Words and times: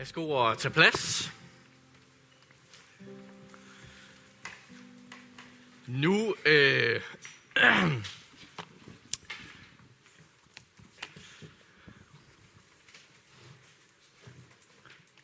Værsgo 0.00 0.50
at 0.50 0.58
tage 0.58 0.72
plads. 0.72 1.32
Nu, 5.86 6.34
øh, 6.44 7.00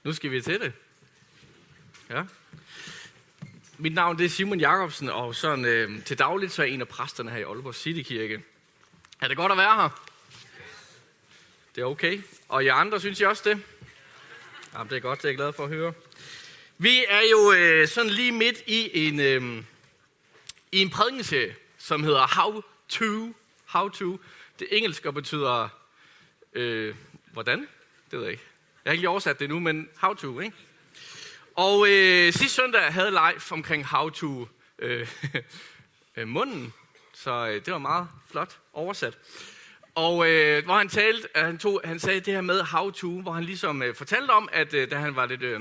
nu 0.05 0.13
skal 0.13 0.31
vi 0.31 0.41
til 0.41 0.61
det. 0.61 0.73
Ja. 2.11 2.23
Mit 3.79 3.95
navn 3.95 4.19
det 4.19 4.25
er 4.25 4.29
Simon 4.29 4.61
Jacobsen, 4.61 5.09
og 5.09 5.35
sådan, 5.35 5.65
øh, 5.65 6.05
til 6.05 6.19
dagligt 6.19 6.53
så 6.53 6.63
er 6.63 6.67
jeg 6.67 6.75
en 6.75 6.81
af 6.81 6.89
præsterne 6.89 7.31
her 7.31 7.39
i 7.39 7.43
Aalborg 7.43 7.75
City 7.75 8.09
Kirke. 8.09 8.43
Er 9.21 9.29
det 9.29 9.37
godt 9.37 9.53
at 9.53 9.59
være 9.59 9.75
her? 9.75 10.09
Det 11.75 11.81
er 11.81 11.87
okay. 11.87 12.23
Og 12.49 12.65
I 12.65 12.67
andre 12.67 13.01
synes 13.01 13.21
I 13.21 13.25
også 13.25 13.43
det? 13.51 13.63
Jamen, 14.77 14.91
det 14.91 14.97
er 14.97 15.01
godt, 15.01 15.19
det 15.19 15.25
er 15.25 15.29
jeg 15.29 15.37
glad 15.37 15.53
for 15.53 15.65
at 15.65 15.69
høre. 15.69 15.93
Vi 16.79 17.05
er 17.09 17.21
jo 17.31 17.53
øh, 17.53 17.89
sådan 17.89 18.11
lige 18.11 18.33
midt 18.33 18.63
i 18.67 19.07
en, 19.07 19.21
øh, 19.21 19.63
i 20.73 20.83
en 20.83 20.91
prædikenserie, 20.91 21.57
som 21.79 22.05
hedder 22.05 22.41
How 22.41 22.63
to. 22.89 23.35
How 23.65 23.89
to. 23.89 24.21
Det 24.59 24.69
engelske 24.71 25.13
betyder, 25.13 25.69
øh, 26.53 26.95
hvordan? 27.33 27.61
Det 28.11 28.19
ved 28.19 28.23
jeg 28.23 28.31
ikke. 28.31 28.45
Jeg 28.85 28.91
har 28.91 28.93
ikke 28.93 29.03
lige 29.03 29.09
oversat 29.09 29.41
det 29.41 29.49
nu, 29.49 29.61
men 29.61 29.89
how 29.97 30.15
to, 30.15 30.41
ikke? 30.41 30.57
Og 31.55 31.87
øh, 31.89 32.33
sidste 32.33 32.49
søndag 32.49 32.93
havde 32.93 33.11
live 33.11 33.41
omkring 33.51 33.87
how 33.87 34.09
to 34.09 34.49
øh, 34.79 35.09
øh, 36.17 36.29
munden, 36.29 36.73
så 37.15 37.47
øh, 37.47 37.55
det 37.65 37.73
var 37.73 37.79
meget 37.79 38.09
flot 38.31 38.59
oversat. 38.73 39.19
Og 39.97 40.31
øh, 40.31 40.65
hvor 40.65 40.79
han 40.79 40.89
talte, 40.89 41.29
han, 41.35 41.59
tog, 41.59 41.81
han 41.85 41.99
sagde 41.99 42.21
det 42.21 42.35
her 42.35 42.41
med 42.41 42.63
how 42.63 42.91
to, 42.91 43.21
hvor 43.21 43.33
han 43.33 43.45
ligesom 43.45 43.83
øh, 43.83 43.95
fortalte 43.95 44.31
om, 44.31 44.49
at 44.53 44.75
øh, 44.75 44.91
da 44.91 44.97
han 44.97 45.17
var 45.17 45.27
lidt 45.27 45.43
øh, 45.43 45.61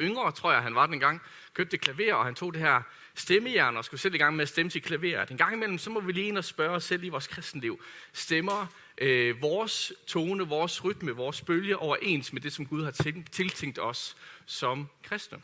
yngre, 0.00 0.32
tror 0.32 0.52
jeg 0.52 0.62
han 0.62 0.74
var 0.74 0.86
den 0.86 1.00
gang, 1.00 1.22
købte 1.54 1.78
klaver, 1.78 2.14
og 2.14 2.24
han 2.24 2.34
tog 2.34 2.54
det 2.54 2.62
her 2.62 2.82
stemmejern 3.14 3.76
og 3.76 3.84
skulle 3.84 4.00
sætte 4.00 4.16
i 4.16 4.18
gang 4.18 4.36
med 4.36 4.42
at 4.42 4.48
stemme 4.48 4.70
til 4.70 4.82
klaveret. 4.82 5.30
En 5.30 5.36
gang 5.36 5.54
imellem, 5.54 5.78
så 5.78 5.90
må 5.90 6.00
vi 6.00 6.12
lige 6.12 6.28
ind 6.28 6.38
og 6.38 6.44
spørge 6.44 6.74
os 6.74 6.84
selv 6.84 7.04
i 7.04 7.08
vores 7.08 7.26
kristenliv. 7.26 7.82
Stemmer 8.12 8.66
øh, 8.98 9.42
vores 9.42 9.92
tone, 10.06 10.48
vores 10.48 10.84
rytme, 10.84 11.10
vores 11.10 11.40
bølge 11.40 11.76
overens 11.76 12.32
med 12.32 12.40
det, 12.40 12.52
som 12.52 12.66
Gud 12.66 12.84
har 12.84 13.20
tiltænkt 13.32 13.78
os 13.78 14.16
som 14.46 14.88
kristne? 15.02 15.38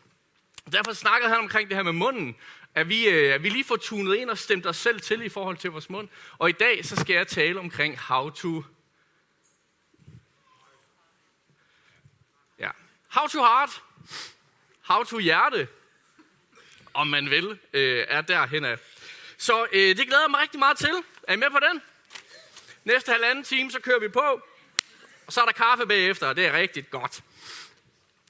Derfor 0.73 0.93
snakkede 0.93 1.31
han 1.31 1.39
omkring 1.39 1.69
det 1.69 1.77
her 1.77 1.85
med 1.85 1.93
munden, 1.93 2.37
at 2.79 2.89
vi, 2.89 3.07
at 3.07 3.35
øh, 3.35 3.43
vi 3.43 3.49
lige 3.49 3.65
får 3.65 3.77
tunet 3.77 4.17
ind 4.17 4.31
og 4.31 4.39
stemt 4.39 4.67
os 4.67 4.77
selv 4.77 5.01
til 5.01 5.23
i 5.23 5.29
forhold 5.29 5.57
til 5.57 5.71
vores 5.71 5.91
mund. 5.91 6.09
Og 6.39 6.49
i 6.49 6.53
dag, 6.53 6.85
så 6.85 6.97
skal 6.97 7.15
jeg 7.15 7.27
tale 7.27 7.61
omkring 7.61 7.99
how 7.99 8.31
to... 8.31 8.65
Ja. 12.59 12.71
How 13.09 13.27
to 13.27 13.39
heart. 13.39 13.83
How 14.81 15.03
to 15.03 15.19
hjerte. 15.19 15.69
Om 16.95 17.07
man 17.07 17.31
vil, 17.31 17.59
øh, 17.73 18.05
er 18.09 18.21
derhen 18.21 18.65
af. 18.65 18.79
Så 19.39 19.67
øh, 19.73 19.97
det 19.97 20.07
glæder 20.07 20.23
jeg 20.23 20.31
mig 20.31 20.41
rigtig 20.41 20.59
meget 20.59 20.79
til. 20.79 20.95
Er 21.23 21.33
I 21.33 21.37
med 21.37 21.51
på 21.51 21.59
den? 21.73 21.83
Næste 22.85 23.13
halvanden 23.13 23.45
time, 23.45 23.71
så 23.71 23.81
kører 23.81 24.01
vi 24.01 24.09
på. 24.09 24.41
Og 25.27 25.33
så 25.33 25.41
er 25.41 25.45
der 25.45 25.53
kaffe 25.53 25.87
bagefter, 25.87 26.27
og 26.27 26.37
det 26.37 26.47
er 26.47 26.53
rigtig 26.53 26.91
godt. 26.91 27.23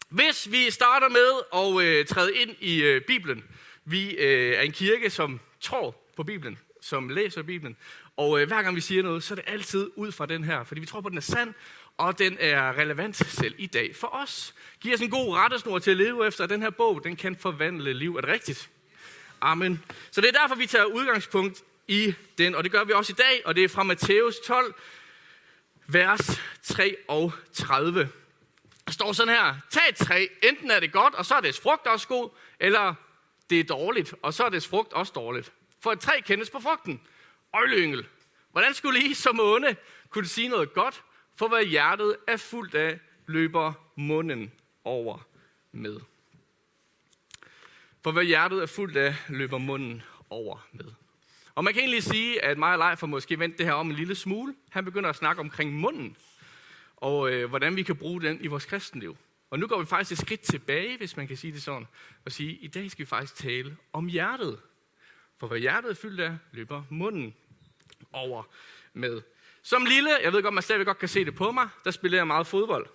Hvis 0.09 0.51
vi 0.51 0.71
starter 0.71 1.09
med 1.09 1.33
at 1.55 1.87
øh, 1.87 2.07
træde 2.07 2.37
ind 2.37 2.57
i 2.61 2.83
øh, 2.83 3.03
Bibelen, 3.03 3.45
vi 3.91 4.11
øh, 4.11 4.55
er 4.55 4.61
en 4.61 4.73
kirke, 4.73 5.11
som 5.11 5.41
tror 5.61 5.97
på 6.17 6.23
Bibelen, 6.25 6.59
som 6.81 7.09
læser 7.09 7.43
Bibelen. 7.43 7.77
Og 8.17 8.41
øh, 8.41 8.49
hver 8.49 8.63
gang 8.63 8.77
vi 8.77 8.81
siger 8.81 9.03
noget, 9.03 9.23
så 9.23 9.35
er 9.35 9.37
det 9.37 9.45
altid 9.47 9.91
ud 9.97 10.13
fra 10.13 10.27
den 10.27 10.45
her, 10.45 10.65
fordi 10.65 10.81
vi 10.81 10.87
tror 10.87 11.01
på, 11.01 11.07
at 11.07 11.11
den 11.11 11.19
er 11.19 11.23
sand, 11.23 11.55
og 11.99 12.19
den 12.19 12.37
er 12.41 12.79
relevant 12.79 13.17
selv 13.17 13.55
i 13.59 13.67
dag 13.67 13.97
for 13.97 14.15
os. 14.15 14.55
Giv 14.81 14.95
os 14.95 15.01
en 15.01 15.11
god 15.11 15.37
rettesnor 15.37 15.79
til 15.79 15.91
at 15.91 15.97
leve 15.97 16.27
efter, 16.27 16.45
at 16.45 16.51
den 16.51 16.63
her 16.63 16.71
bog, 16.71 17.05
den 17.05 17.17
kan 17.17 17.37
forvandle 17.37 17.93
liv. 17.93 18.17
Er 18.17 18.21
det 18.21 18.31
rigtigt? 18.31 18.71
Amen. 19.41 19.83
Så 20.11 20.21
det 20.21 20.29
er 20.29 20.41
derfor, 20.41 20.55
vi 20.55 20.67
tager 20.67 20.85
udgangspunkt 20.85 21.63
i 21.89 22.15
den, 22.39 22.55
og 22.55 22.65
det 22.65 22.73
gør 22.73 22.85
vi 22.85 22.93
også 22.93 23.13
i 23.13 23.19
dag, 23.19 23.43
og 23.45 23.57
det 23.57 23.65
er 23.65 23.69
fra 23.69 23.83
Matthæus 23.83 24.39
12, 24.39 24.75
vers 25.87 26.41
33. 26.63 28.09
Der 28.87 28.93
står 28.93 29.13
sådan 29.13 29.35
her, 29.35 29.55
tag 29.71 29.83
et 29.89 29.97
træ, 29.97 30.27
enten 30.43 30.71
er 30.71 30.81
det 30.81 30.93
godt, 30.93 31.15
og 31.15 31.27
så 31.27 31.35
er 31.35 31.41
dets 31.41 31.61
frugt 31.61 31.87
også 31.87 32.09
god, 32.09 32.31
eller 32.61 32.95
det 33.51 33.61
er 33.61 33.65
dårligt, 33.65 34.15
og 34.23 34.35
så 34.35 34.45
er 34.45 34.49
dets 34.49 34.69
frugt 34.69 34.93
også 34.93 35.13
dårligt. 35.15 35.53
For 35.81 35.93
et 35.93 36.01
træ 36.01 36.21
kendes 36.21 36.51
på 36.51 36.61
frugten. 36.61 37.01
Øjleyngel. 37.55 38.07
Hvordan 38.53 38.75
skulle 38.75 39.01
I 39.01 39.15
som 39.15 39.41
onde 39.41 39.77
kunne 40.11 40.27
sige 40.27 40.49
noget 40.49 40.73
godt, 40.73 41.03
for 41.37 41.49
hvad 41.49 41.65
hjertet 41.65 42.17
er 42.27 42.37
fuldt 42.37 42.75
af, 42.75 42.99
løber 43.27 43.73
munden 43.97 44.53
over 44.85 45.19
med. 45.73 46.01
For 48.03 48.13
hvad 48.13 48.25
hjertet 48.25 48.63
er 48.63 48.67
fuldt 48.67 48.97
af, 48.97 49.15
løber 49.29 49.59
munden 49.59 50.03
over 50.31 50.67
med. 50.73 50.85
Og 51.55 51.65
man 51.65 51.75
kan 51.75 51.81
egentlig 51.81 52.03
sige, 52.03 52.45
at 52.45 52.59
mig 52.59 52.73
og 52.73 52.79
Leif 52.79 53.01
har 53.01 53.07
måske 53.07 53.39
vendt 53.39 53.59
det 53.59 53.67
her 53.67 53.73
om 53.73 53.91
en 53.91 53.97
lille 53.97 54.15
smule. 54.15 54.55
Han 54.71 54.85
begynder 54.85 55.11
at 55.11 55.17
snakke 55.17 55.41
omkring 55.41 55.73
munden, 55.73 56.17
og 56.97 57.31
øh, 57.31 57.49
hvordan 57.49 57.77
vi 57.77 57.83
kan 57.83 57.97
bruge 57.97 58.23
den 58.23 58.41
i 58.41 58.47
vores 58.47 58.65
kristenliv. 58.65 59.17
Og 59.51 59.59
nu 59.59 59.67
går 59.67 59.81
vi 59.81 59.87
faktisk 59.87 60.13
et 60.13 60.27
skridt 60.27 60.41
tilbage, 60.41 60.97
hvis 60.97 61.17
man 61.17 61.29
kan 61.29 61.37
sige 61.37 61.53
det 61.53 61.63
sådan, 61.63 61.87
og 62.25 62.33
sige, 62.33 62.53
i 62.53 62.67
dag 62.67 62.91
skal 62.91 63.05
vi 63.05 63.09
faktisk 63.09 63.35
tale 63.35 63.77
om 63.93 64.07
hjertet. 64.07 64.61
For 65.39 65.47
hvad 65.47 65.59
hjertet 65.59 65.91
er 65.91 65.95
fyldt 65.95 66.21
af, 66.21 66.37
løber 66.53 66.83
munden 66.91 67.35
over 68.13 68.43
med. 68.93 69.23
Som 69.63 69.85
lille, 69.85 70.11
jeg 70.23 70.33
ved 70.33 70.43
godt, 70.43 70.55
man 70.55 70.63
stadigvæk 70.63 70.87
godt 70.87 70.99
kan 70.99 71.09
se 71.09 71.25
det 71.25 71.35
på 71.35 71.53
mig, 71.53 71.69
der 71.85 71.91
spiller 71.91 72.19
jeg 72.19 72.27
meget 72.27 72.47
fodbold. 72.47 72.87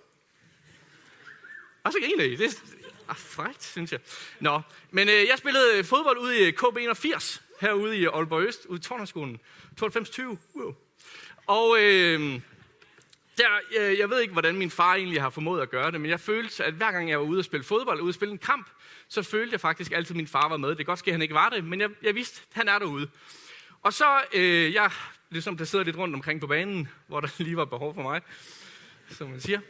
Og 1.84 1.92
så 1.92 1.98
griner 2.00 2.24
I. 2.24 2.36
Det 2.36 2.46
er 2.46 2.70
ah, 3.08 3.16
frækt, 3.16 3.64
synes 3.64 3.92
jeg. 3.92 4.00
Nå, 4.40 4.60
men 4.90 5.08
øh, 5.08 5.14
jeg 5.14 5.38
spillede 5.38 5.78
øh, 5.78 5.84
fodbold 5.84 6.18
ude 6.18 6.38
i 6.38 6.42
øh, 6.42 6.52
KB81, 6.62 7.40
herude 7.60 7.98
i 7.98 8.04
Aalborg 8.04 8.42
Øst, 8.42 8.66
ude 8.66 8.78
i 8.78 8.82
Tornerskolen. 8.82 9.40
92-20. 9.82 10.22
Wow. 10.54 10.74
Og 11.46 11.76
øh, 11.80 12.40
der, 13.38 13.48
øh, 13.78 13.98
jeg 13.98 14.10
ved 14.10 14.20
ikke, 14.20 14.32
hvordan 14.32 14.56
min 14.56 14.70
far 14.70 14.94
egentlig 14.94 15.22
har 15.22 15.30
formået 15.30 15.62
at 15.62 15.70
gøre 15.70 15.90
det, 15.90 16.00
men 16.00 16.10
jeg 16.10 16.20
følte, 16.20 16.64
at 16.64 16.74
hver 16.74 16.92
gang 16.92 17.10
jeg 17.10 17.18
var 17.18 17.24
ude 17.24 17.38
og 17.38 17.44
spille 17.44 17.64
fodbold, 17.64 18.00
ude 18.00 18.10
og 18.10 18.14
spille 18.14 18.32
en 18.32 18.38
kamp, 18.38 18.70
så 19.08 19.22
følte 19.22 19.52
jeg 19.52 19.60
faktisk 19.60 19.92
altid, 19.92 20.10
at 20.10 20.16
min 20.16 20.26
far 20.26 20.48
var 20.48 20.56
med. 20.56 20.68
Det 20.68 20.76
kan 20.76 20.86
godt 20.86 20.98
ske, 20.98 21.08
at 21.10 21.14
han 21.14 21.22
ikke 21.22 21.34
var 21.34 21.48
det, 21.48 21.64
men 21.64 21.80
jeg, 21.80 21.90
jeg 22.02 22.14
vidste, 22.14 22.42
at 22.50 22.56
han 22.56 22.68
er 22.68 22.78
derude. 22.78 23.08
Og 23.82 23.92
så, 23.92 24.20
øh, 24.32 24.74
jeg 24.74 24.90
ligesom 25.30 25.56
placeret 25.56 25.86
lidt 25.86 25.96
rundt 25.96 26.14
omkring 26.14 26.40
på 26.40 26.46
banen, 26.46 26.88
hvor 27.06 27.20
der 27.20 27.28
lige 27.44 27.56
var 27.56 27.64
behov 27.64 27.94
for 27.94 28.02
mig, 28.02 28.20
som 29.10 29.30
man 29.30 29.40
siger. 29.40 29.60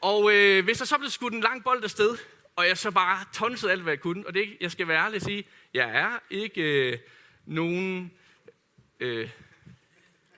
Og 0.00 0.34
øh, 0.34 0.64
hvis 0.64 0.78
der 0.78 0.84
så 0.84 0.98
blev 0.98 1.10
skudt 1.10 1.34
en 1.34 1.40
lang 1.40 1.64
bold 1.64 1.84
afsted, 1.84 2.16
og 2.56 2.66
jeg 2.68 2.78
så 2.78 2.90
bare 2.90 3.24
tonsede 3.32 3.72
alt, 3.72 3.82
hvad 3.82 3.92
jeg 3.92 4.00
kunne, 4.00 4.26
og 4.26 4.34
det, 4.34 4.56
jeg 4.60 4.70
skal 4.70 4.88
være 4.88 5.04
ærlig 5.04 5.16
og 5.16 5.22
sige, 5.22 5.44
jeg 5.74 5.90
er 5.90 6.18
ikke 6.30 6.90
øh, 6.92 6.98
nogen 7.46 8.12
øh, 9.00 9.30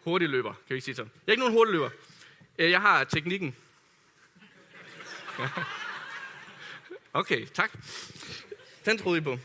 hurtigløber, 0.05 0.53
kan 0.53 0.63
vi 0.69 0.75
ikke 0.75 0.85
sige 0.85 0.95
sådan. 0.95 1.13
Jeg 1.27 1.33
er 1.33 1.33
ikke 1.33 1.41
nogen 1.41 1.55
hurtigløber. 1.55 1.91
Øh, 2.59 2.71
jeg 2.71 2.81
har 2.81 3.05
teknikken. 3.05 3.57
Okay, 7.17 7.47
tak. 7.47 7.73
Den 8.85 8.99
troede 8.99 9.19
I 9.19 9.21
på. 9.21 9.39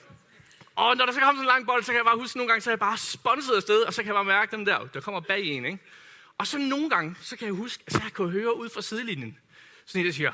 Og 0.75 0.97
når 0.97 1.05
der 1.05 1.13
så 1.13 1.19
kom 1.19 1.35
sådan 1.35 1.39
en 1.39 1.45
lang 1.45 1.65
bold, 1.65 1.83
så 1.83 1.91
kan 1.91 1.97
jeg 1.97 2.05
bare 2.05 2.17
huske, 2.17 2.37
nogle 2.37 2.49
gange, 2.49 2.61
så 2.61 2.69
er 2.69 2.71
jeg 2.71 2.79
bare 2.79 2.97
sponset 2.97 3.55
afsted, 3.55 3.81
og 3.81 3.93
så 3.93 4.01
kan 4.01 4.07
jeg 4.07 4.15
bare 4.15 4.25
mærke 4.25 4.55
dem 4.55 4.65
der, 4.65 4.85
der 4.85 5.01
kommer 5.01 5.19
bag 5.19 5.43
en, 5.43 5.65
ikke? 5.65 5.79
Og 6.37 6.47
så 6.47 6.57
nogle 6.57 6.89
gange, 6.89 7.15
så 7.21 7.37
kan 7.37 7.45
jeg 7.47 7.55
huske, 7.55 7.83
at 7.87 7.93
så 7.93 7.99
jeg 8.03 8.13
kunne 8.13 8.31
høre 8.31 8.57
ud 8.57 8.69
fra 8.69 8.81
sidelinjen, 8.81 9.37
sådan 9.85 10.01
en, 10.01 10.05
der 10.05 10.13
siger, 10.13 10.31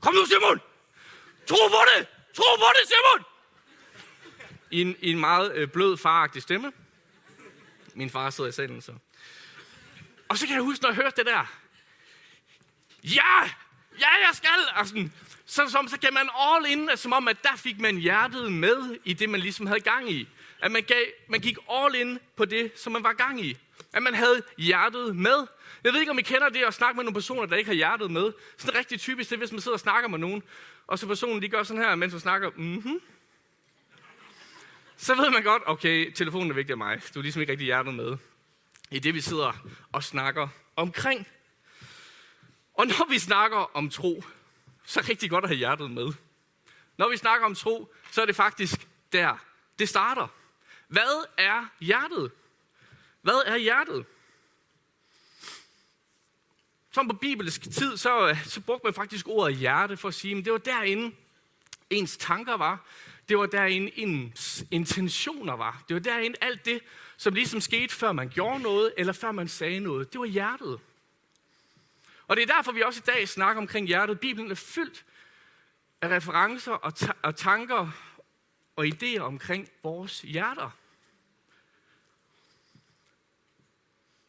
kom 0.00 0.14
nu 0.14 0.26
Simon! 0.26 0.60
Tro 1.46 1.68
på 1.68 1.76
det! 1.96 2.06
Tro 2.34 2.56
på 2.56 2.66
det, 2.74 2.88
Simon! 2.88 3.24
I 4.70 4.80
en, 4.80 4.96
i 5.00 5.10
en 5.10 5.20
meget 5.20 5.52
øh, 5.54 5.68
blød, 5.68 5.96
faragtig 5.96 6.42
stemme. 6.42 6.72
Min 7.94 8.10
far 8.10 8.30
sidder 8.30 8.50
i 8.50 8.52
salen, 8.52 8.82
så. 8.82 8.92
Og 10.28 10.38
så 10.38 10.46
kan 10.46 10.54
jeg 10.54 10.62
huske, 10.62 10.82
når 10.82 10.90
jeg 10.90 10.96
hørte 10.96 11.16
det 11.16 11.26
der, 11.26 11.52
ja, 13.06 13.42
ja, 14.00 14.10
jeg 14.26 14.30
skal. 14.32 14.58
Og 14.76 14.86
sådan, 14.86 15.12
så, 15.46 15.68
så, 15.68 15.86
så 15.88 15.98
gav 15.98 16.12
man 16.12 16.28
all 16.40 16.66
in, 16.66 16.90
som 16.96 17.12
om, 17.12 17.28
at 17.28 17.36
der 17.42 17.56
fik 17.56 17.80
man 17.80 17.96
hjertet 17.96 18.52
med 18.52 18.98
i 19.04 19.12
det, 19.12 19.30
man 19.30 19.40
ligesom 19.40 19.66
havde 19.66 19.80
gang 19.80 20.10
i. 20.10 20.28
At 20.62 20.72
man, 20.72 20.82
gav, 20.82 21.04
man 21.28 21.40
gik 21.40 21.56
all 21.70 21.94
in 21.94 22.18
på 22.36 22.44
det, 22.44 22.72
som 22.76 22.92
man 22.92 23.02
var 23.02 23.12
gang 23.12 23.44
i. 23.44 23.56
At 23.92 24.02
man 24.02 24.14
havde 24.14 24.42
hjertet 24.58 25.16
med. 25.16 25.46
Jeg 25.84 25.92
ved 25.92 26.00
ikke, 26.00 26.10
om 26.10 26.18
I 26.18 26.22
kender 26.22 26.48
det 26.48 26.62
at 26.62 26.74
snakke 26.74 26.96
med 26.96 27.04
nogle 27.04 27.14
personer, 27.14 27.46
der 27.46 27.56
ikke 27.56 27.68
har 27.68 27.74
hjertet 27.74 28.10
med. 28.10 28.32
Sådan 28.58 28.74
er 28.74 28.78
rigtig 28.78 29.00
typisk 29.00 29.30
det, 29.30 29.38
hvis 29.38 29.52
man 29.52 29.60
sidder 29.60 29.76
og 29.76 29.80
snakker 29.80 30.08
med 30.08 30.18
nogen, 30.18 30.42
og 30.86 30.98
så 30.98 31.06
personen 31.06 31.42
de 31.42 31.48
gør 31.48 31.62
sådan 31.62 31.82
her, 31.82 31.94
mens 31.94 32.12
man 32.12 32.20
snakker, 32.20 32.50
mhm. 32.56 33.00
Så 34.96 35.14
ved 35.14 35.30
man 35.30 35.42
godt, 35.42 35.62
okay, 35.66 36.12
telefonen 36.12 36.50
er 36.50 36.54
vigtig 36.54 36.72
af 36.72 36.78
mig. 36.78 37.00
Du 37.14 37.18
er 37.18 37.22
ligesom 37.22 37.40
ikke 37.40 37.52
rigtig 37.52 37.64
hjertet 37.64 37.94
med 37.94 38.16
i 38.90 38.98
det, 38.98 39.14
vi 39.14 39.20
sidder 39.20 39.66
og 39.92 40.04
snakker 40.04 40.48
omkring. 40.76 41.26
Og 42.78 42.86
når 42.86 43.08
vi 43.10 43.18
snakker 43.18 43.76
om 43.76 43.90
tro, 43.90 44.24
så 44.84 45.00
er 45.00 45.02
det 45.02 45.10
rigtig 45.10 45.30
godt 45.30 45.44
at 45.44 45.50
have 45.50 45.58
hjertet 45.58 45.90
med. 45.90 46.12
Når 46.96 47.08
vi 47.08 47.16
snakker 47.16 47.46
om 47.46 47.54
tro, 47.54 47.94
så 48.10 48.22
er 48.22 48.26
det 48.26 48.36
faktisk 48.36 48.88
der, 49.12 49.36
det 49.78 49.88
starter. 49.88 50.28
Hvad 50.88 51.24
er 51.36 51.66
hjertet? 51.80 52.32
Hvad 53.22 53.42
er 53.46 53.56
hjertet? 53.56 54.06
som 56.96 57.08
på 57.08 57.16
bibelsk 57.16 57.62
tid, 57.62 57.96
så, 57.96 58.36
så 58.44 58.60
brugte 58.60 58.86
man 58.86 58.94
faktisk 58.94 59.28
ordet 59.28 59.56
hjerte 59.56 59.96
for 59.96 60.08
at 60.08 60.14
sige, 60.14 60.38
at 60.38 60.44
det 60.44 60.52
var 60.52 60.58
derinde, 60.58 61.16
ens 61.90 62.16
tanker 62.16 62.56
var. 62.56 62.86
Det 63.28 63.38
var 63.38 63.46
derinde, 63.46 63.98
ens 63.98 64.64
intentioner 64.70 65.56
var. 65.56 65.82
Det 65.88 65.94
var 65.94 66.00
derinde 66.00 66.36
alt 66.40 66.64
det, 66.64 66.80
som 67.16 67.34
ligesom 67.34 67.60
skete, 67.60 67.94
før 67.94 68.12
man 68.12 68.28
gjorde 68.28 68.62
noget, 68.62 68.92
eller 68.96 69.12
før 69.12 69.32
man 69.32 69.48
sagde 69.48 69.80
noget. 69.80 70.12
Det 70.12 70.20
var 70.20 70.26
hjertet. 70.26 70.80
Og 72.28 72.36
det 72.36 72.42
er 72.42 72.54
derfor, 72.54 72.72
vi 72.72 72.82
også 72.82 73.02
i 73.06 73.10
dag 73.10 73.28
snakker 73.28 73.62
omkring 73.62 73.86
hjertet. 73.86 74.20
Bibelen 74.20 74.50
er 74.50 74.54
fyldt 74.54 75.04
af 76.00 76.08
referencer 76.08 76.72
og, 76.72 76.94
ta- 76.94 77.12
og 77.22 77.36
tanker 77.36 77.90
og 78.76 78.86
idéer 78.86 79.20
omkring 79.20 79.70
vores 79.82 80.20
hjerter. 80.20 80.70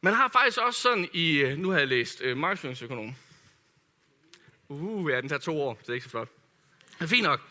Man 0.01 0.13
har 0.13 0.27
faktisk 0.27 0.57
også 0.57 0.81
sådan 0.81 1.09
i, 1.13 1.37
øh, 1.37 1.57
nu 1.57 1.69
har 1.69 1.79
jeg 1.79 1.87
læst 1.87 2.21
øh, 2.21 2.37
markedsføringsøkonom. 2.37 3.15
Uh, 4.69 5.11
ja, 5.11 5.21
den 5.21 5.29
tager 5.29 5.39
to 5.39 5.61
år, 5.61 5.73
det 5.73 5.89
er 5.89 5.93
ikke 5.93 6.03
så 6.03 6.09
flot. 6.09 6.29
Det 6.99 7.01
er 7.01 7.07
fint 7.07 7.23
nok. 7.23 7.41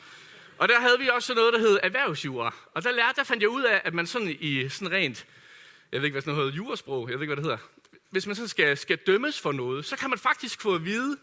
Og 0.58 0.69
der 0.69 0.81
havde 0.81 0.98
vi 0.98 1.08
også 1.08 1.26
sådan 1.26 1.40
noget, 1.40 1.52
der 1.52 1.60
hed 1.60 1.78
erhvervsjura. 1.82 2.54
Og 2.75 2.84
der 2.84 2.90
lærte, 2.90 3.16
der 3.16 3.25
fandt 3.25 3.43
jeg 3.43 3.50
ud 3.50 3.62
af, 3.62 3.81
at 3.84 3.94
man 3.94 4.06
sådan 4.06 4.37
i 4.40 4.69
sådan 4.69 4.93
rent, 4.93 5.26
jeg 5.93 6.00
ved 6.00 6.06
ikke, 6.06 6.14
hvad 6.14 6.22
sådan 6.22 6.34
noget 6.34 6.52
hedder, 6.52 6.64
jurasprog, 6.64 7.10
jeg 7.10 7.19
ved 7.19 7.22
ikke, 7.22 7.34
hvad 7.34 7.44
det 7.44 7.44
hedder. 7.44 7.69
Hvis 8.17 8.27
man 8.27 8.37
så 8.37 8.49
skal, 8.49 8.77
skal 8.77 8.97
dømmes 8.97 9.41
for 9.41 9.53
noget, 9.53 9.85
så 9.85 9.97
kan 9.97 10.11
man 10.11 10.19
faktisk 10.19 10.61
få 10.61 10.75
at 10.75 10.85
vide, 10.85 11.19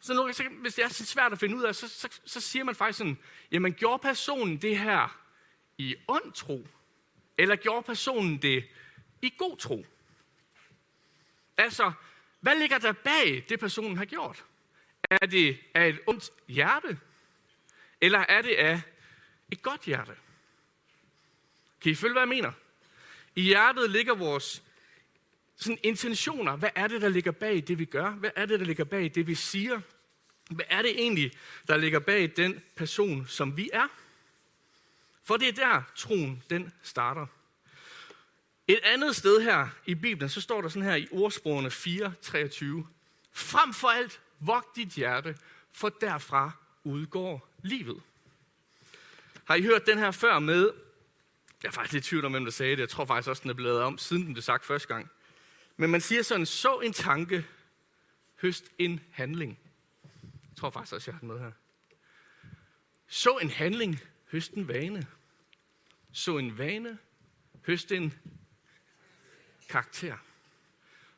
så, 0.00 0.14
nu, 0.14 0.32
så 0.32 0.44
hvis 0.60 0.74
det 0.74 0.84
er 0.84 0.88
så 0.88 1.06
svært 1.06 1.32
at 1.32 1.38
finde 1.38 1.56
ud 1.56 1.62
af, 1.62 1.74
så, 1.74 1.88
så, 1.88 2.08
så 2.24 2.40
siger 2.40 2.64
man 2.64 2.74
faktisk 2.74 2.98
sådan, 2.98 3.18
jamen 3.52 3.74
gjorde 3.74 4.02
personen 4.02 4.56
det 4.56 4.78
her 4.78 5.18
i 5.78 5.96
ond 6.08 6.32
tro? 6.32 6.68
Eller 7.38 7.56
gjorde 7.56 7.82
personen 7.82 8.42
det 8.42 8.64
i 9.22 9.34
god 9.38 9.56
tro? 9.56 9.86
Altså, 11.56 11.92
hvad 12.40 12.58
ligger 12.58 12.78
der 12.78 12.92
bag 12.92 13.44
det, 13.48 13.60
personen 13.60 13.96
har 13.96 14.04
gjort? 14.04 14.44
Er 15.10 15.26
det 15.26 15.58
af 15.74 15.88
et 15.88 16.00
ondt 16.06 16.30
hjerte? 16.48 16.98
Eller 18.00 18.24
er 18.28 18.42
det 18.42 18.54
af 18.54 18.82
et 19.52 19.62
godt 19.62 19.84
hjerte? 19.84 20.12
Kan 21.80 21.92
I 21.92 21.94
følge, 21.94 22.12
hvad 22.12 22.22
jeg 22.22 22.28
mener? 22.28 22.52
I 23.34 23.42
hjertet 23.42 23.90
ligger 23.90 24.14
vores 24.14 24.63
sådan 25.56 25.78
intentioner. 25.82 26.56
Hvad 26.56 26.70
er 26.74 26.86
det, 26.86 27.02
der 27.02 27.08
ligger 27.08 27.32
bag 27.32 27.64
det, 27.68 27.78
vi 27.78 27.84
gør? 27.84 28.10
Hvad 28.10 28.30
er 28.36 28.46
det, 28.46 28.60
der 28.60 28.66
ligger 28.66 28.84
bag 28.84 29.12
det, 29.14 29.26
vi 29.26 29.34
siger? 29.34 29.80
Hvad 30.50 30.64
er 30.68 30.82
det 30.82 30.90
egentlig, 30.90 31.32
der 31.68 31.76
ligger 31.76 31.98
bag 31.98 32.32
den 32.36 32.62
person, 32.76 33.26
som 33.26 33.56
vi 33.56 33.70
er? 33.72 33.86
For 35.24 35.36
det 35.36 35.48
er 35.48 35.52
der, 35.52 35.82
troen 35.96 36.42
den 36.50 36.72
starter. 36.82 37.26
Et 38.68 38.80
andet 38.82 39.16
sted 39.16 39.40
her 39.40 39.68
i 39.86 39.94
Bibelen, 39.94 40.28
så 40.28 40.40
står 40.40 40.60
der 40.60 40.68
sådan 40.68 40.88
her 40.88 40.94
i 40.94 41.08
ordsprogene 41.10 41.68
4:23. 41.68 42.86
Frem 43.32 43.74
for 43.74 43.88
alt, 43.88 44.20
vogt 44.40 44.76
dit 44.76 44.88
hjerte, 44.88 45.36
for 45.72 45.88
derfra 45.88 46.50
udgår 46.84 47.48
livet. 47.62 48.02
Har 49.44 49.54
I 49.54 49.62
hørt 49.62 49.86
den 49.86 49.98
her 49.98 50.10
før 50.10 50.38
med? 50.38 50.70
Jeg 51.62 51.68
er 51.68 51.72
faktisk 51.72 51.92
lidt 51.92 52.04
tvivl 52.04 52.24
om, 52.24 52.32
hvem 52.32 52.44
der 52.44 52.52
sagde 52.52 52.72
det. 52.72 52.80
Jeg 52.80 52.88
tror 52.88 53.04
faktisk 53.04 53.28
også, 53.28 53.42
den 53.42 53.50
er 53.50 53.54
blevet 53.54 53.80
om, 53.80 53.98
siden 53.98 54.26
den 54.26 54.34
blev 54.34 54.42
sagt 54.42 54.64
første 54.64 54.88
gang. 54.88 55.10
Men 55.76 55.90
man 55.90 56.00
siger 56.00 56.22
sådan, 56.22 56.46
så 56.46 56.80
en 56.80 56.92
tanke, 56.92 57.46
høst 58.42 58.72
en 58.78 59.00
handling. 59.10 59.58
Jeg 60.22 60.56
tror 60.56 60.70
faktisk 60.70 60.94
også, 60.94 61.10
jeg 61.10 61.14
har 61.14 61.20
den 61.20 61.28
med 61.28 61.38
her. 61.38 61.52
Så 63.06 63.38
en 63.42 63.50
handling, 63.50 64.00
høst 64.32 64.52
en 64.52 64.68
vane. 64.68 65.06
Så 66.12 66.38
en 66.38 66.58
vane, 66.58 66.98
høst 67.66 67.92
en 67.92 68.14
karakter. 69.68 70.16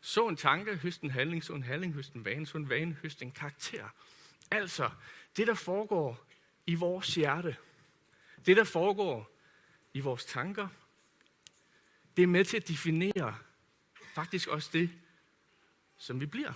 Så 0.01 0.29
en 0.29 0.37
tanke, 0.37 0.77
høst 0.77 1.01
en 1.01 1.11
handling, 1.11 1.45
så 1.45 1.53
en 1.53 1.63
handling, 1.63 1.95
høst 1.95 2.13
en 2.13 2.25
vane, 2.25 2.47
så 2.47 2.59
en 2.59 2.69
vane, 2.69 2.99
høst 3.03 3.23
en 3.23 3.31
karakter. 3.31 3.89
Altså, 4.51 4.91
det 5.37 5.47
der 5.47 5.55
foregår 5.55 6.27
i 6.67 6.75
vores 6.75 7.15
hjerte, 7.15 7.57
det 8.47 8.57
der 8.57 8.65
foregår 8.65 9.31
i 9.95 10.01
vores 10.01 10.25
tanker, 10.25 10.69
det 12.17 12.23
er 12.23 12.27
med 12.27 12.45
til 12.45 12.57
at 12.57 12.69
definere 12.69 13.39
faktisk 14.17 14.49
også 14.49 14.71
det, 14.73 14.91
som 15.99 16.21
vi 16.21 16.27
bliver. 16.27 16.53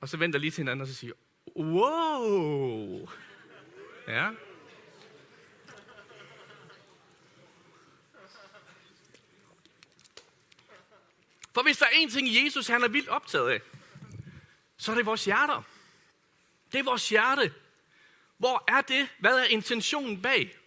Og 0.00 0.08
så 0.08 0.16
venter 0.16 0.38
lige 0.38 0.50
til 0.50 0.60
hinanden 0.60 0.80
og 0.80 0.86
så 0.86 0.94
siger, 0.94 1.12
wow! 1.56 3.08
Ja. 4.08 4.30
For 11.54 11.62
hvis 11.62 11.78
der 11.78 11.86
er 11.86 11.90
en 11.94 12.10
ting, 12.10 12.44
Jesus 12.44 12.66
han 12.66 12.82
er 12.82 12.88
vildt 12.88 13.08
optaget 13.08 13.50
af, 13.50 13.60
så 14.76 14.92
er 14.92 14.96
det 14.96 15.06
vores 15.06 15.24
hjerter. 15.24 15.62
Det 16.72 16.78
er 16.78 16.84
vores 16.84 17.08
hjerte. 17.08 17.54
Hvor 18.38 18.64
er 18.68 18.80
det? 18.80 19.08
Hvad 19.18 19.38
er 19.38 19.44
intentionen 19.44 20.22
bag? 20.22 20.58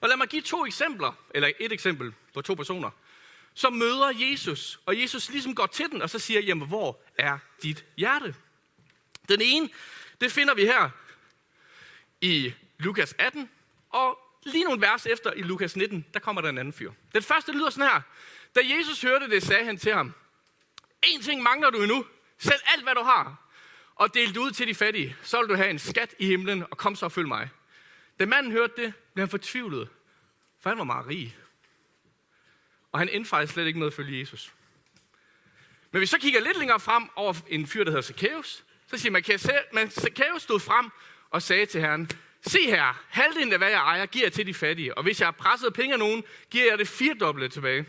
Og 0.00 0.08
lad 0.08 0.16
mig 0.16 0.28
give 0.28 0.42
to 0.42 0.66
eksempler, 0.66 1.12
eller 1.34 1.50
et 1.60 1.72
eksempel 1.72 2.14
på 2.34 2.42
to 2.42 2.54
personer, 2.54 2.90
som 3.60 3.72
møder 3.72 4.12
Jesus, 4.14 4.80
og 4.86 5.00
Jesus 5.00 5.30
ligesom 5.30 5.54
går 5.54 5.66
til 5.66 5.90
den, 5.90 6.02
og 6.02 6.10
så 6.10 6.18
siger, 6.18 6.40
jamen 6.40 6.68
hvor 6.68 7.00
er 7.18 7.38
dit 7.62 7.84
hjerte? 7.96 8.34
Den 9.28 9.40
ene, 9.42 9.68
det 10.20 10.32
finder 10.32 10.54
vi 10.54 10.64
her 10.64 10.90
i 12.20 12.52
Lukas 12.78 13.14
18, 13.18 13.50
og 13.90 14.18
lige 14.42 14.64
nogle 14.64 14.80
vers 14.80 15.06
efter 15.06 15.32
i 15.32 15.42
Lukas 15.42 15.76
19, 15.76 16.06
der 16.14 16.20
kommer 16.20 16.42
der 16.42 16.48
en 16.48 16.58
anden 16.58 16.72
fyr. 16.72 16.92
Den 17.14 17.22
første 17.22 17.52
lyder 17.52 17.70
sådan 17.70 17.90
her. 17.90 18.00
Da 18.54 18.60
Jesus 18.76 19.02
hørte 19.02 19.30
det, 19.30 19.42
sagde 19.42 19.64
han 19.64 19.78
til 19.78 19.94
ham, 19.94 20.14
en 21.02 21.22
ting 21.22 21.42
mangler 21.42 21.70
du 21.70 21.82
endnu. 21.82 22.04
Sælg 22.38 22.62
alt, 22.66 22.82
hvad 22.82 22.94
du 22.94 23.02
har, 23.02 23.50
og 23.94 24.14
del 24.14 24.28
det 24.28 24.36
ud 24.36 24.50
til 24.50 24.68
de 24.68 24.74
fattige. 24.74 25.16
Så 25.22 25.40
vil 25.40 25.48
du 25.48 25.54
have 25.54 25.70
en 25.70 25.78
skat 25.78 26.14
i 26.18 26.26
himlen, 26.26 26.64
og 26.70 26.78
kom 26.78 26.96
så 26.96 27.04
og 27.06 27.12
følg 27.12 27.28
mig. 27.28 27.48
Da 28.20 28.26
manden 28.26 28.52
hørte 28.52 28.82
det, 28.82 28.94
blev 29.14 29.22
han 29.22 29.30
fortvivlet, 29.30 29.88
for 30.60 30.70
han 30.70 30.78
var 30.78 30.84
meget 30.84 31.06
rig. 31.06 31.36
Og 32.92 32.98
han 32.98 33.08
endte 33.08 33.30
faktisk 33.30 33.52
slet 33.52 33.66
ikke 33.66 33.78
med 33.78 33.86
at 33.86 33.92
følge 33.92 34.20
Jesus. 34.20 34.52
Men 35.90 35.98
hvis 35.98 36.12
vi 36.12 36.18
så 36.18 36.18
kigger 36.18 36.40
lidt 36.40 36.58
længere 36.58 36.80
frem 36.80 37.08
over 37.16 37.34
en 37.48 37.66
fyr, 37.66 37.84
der 37.84 37.90
hedder 37.90 38.02
Zacchaeus, 38.02 38.64
så 38.86 38.98
siger 38.98 39.12
man, 39.72 39.86
at 39.86 39.92
Zacchaeus 39.92 40.42
stod 40.42 40.60
frem 40.60 40.90
og 41.30 41.42
sagde 41.42 41.66
til 41.66 41.80
herren, 41.80 42.10
Se 42.42 42.66
her, 42.66 43.04
halvdelen 43.08 43.52
af 43.52 43.58
hvad 43.58 43.68
jeg 43.68 43.78
ejer, 43.78 44.06
giver 44.06 44.24
jeg 44.24 44.32
til 44.32 44.46
de 44.46 44.54
fattige, 44.54 44.98
og 44.98 45.02
hvis 45.02 45.20
jeg 45.20 45.26
har 45.26 45.32
presset 45.32 45.72
penge 45.72 45.92
af 45.92 45.98
nogen, 45.98 46.24
giver 46.50 46.66
jeg 46.70 46.78
det 46.78 46.88
firedobbelte 46.88 47.48
tilbage. 47.48 47.86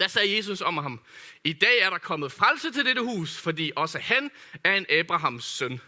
Der 0.00 0.08
sagde 0.08 0.36
Jesus 0.36 0.60
om 0.60 0.76
ham, 0.76 1.00
i 1.44 1.52
dag 1.52 1.78
er 1.78 1.90
der 1.90 1.98
kommet 1.98 2.32
frelse 2.32 2.72
til 2.72 2.84
dette 2.84 3.02
hus, 3.02 3.38
fordi 3.38 3.72
også 3.76 3.98
han 3.98 4.30
er 4.64 4.74
en 4.74 4.86
Abrahams 4.90 5.44
søn. 5.44 5.80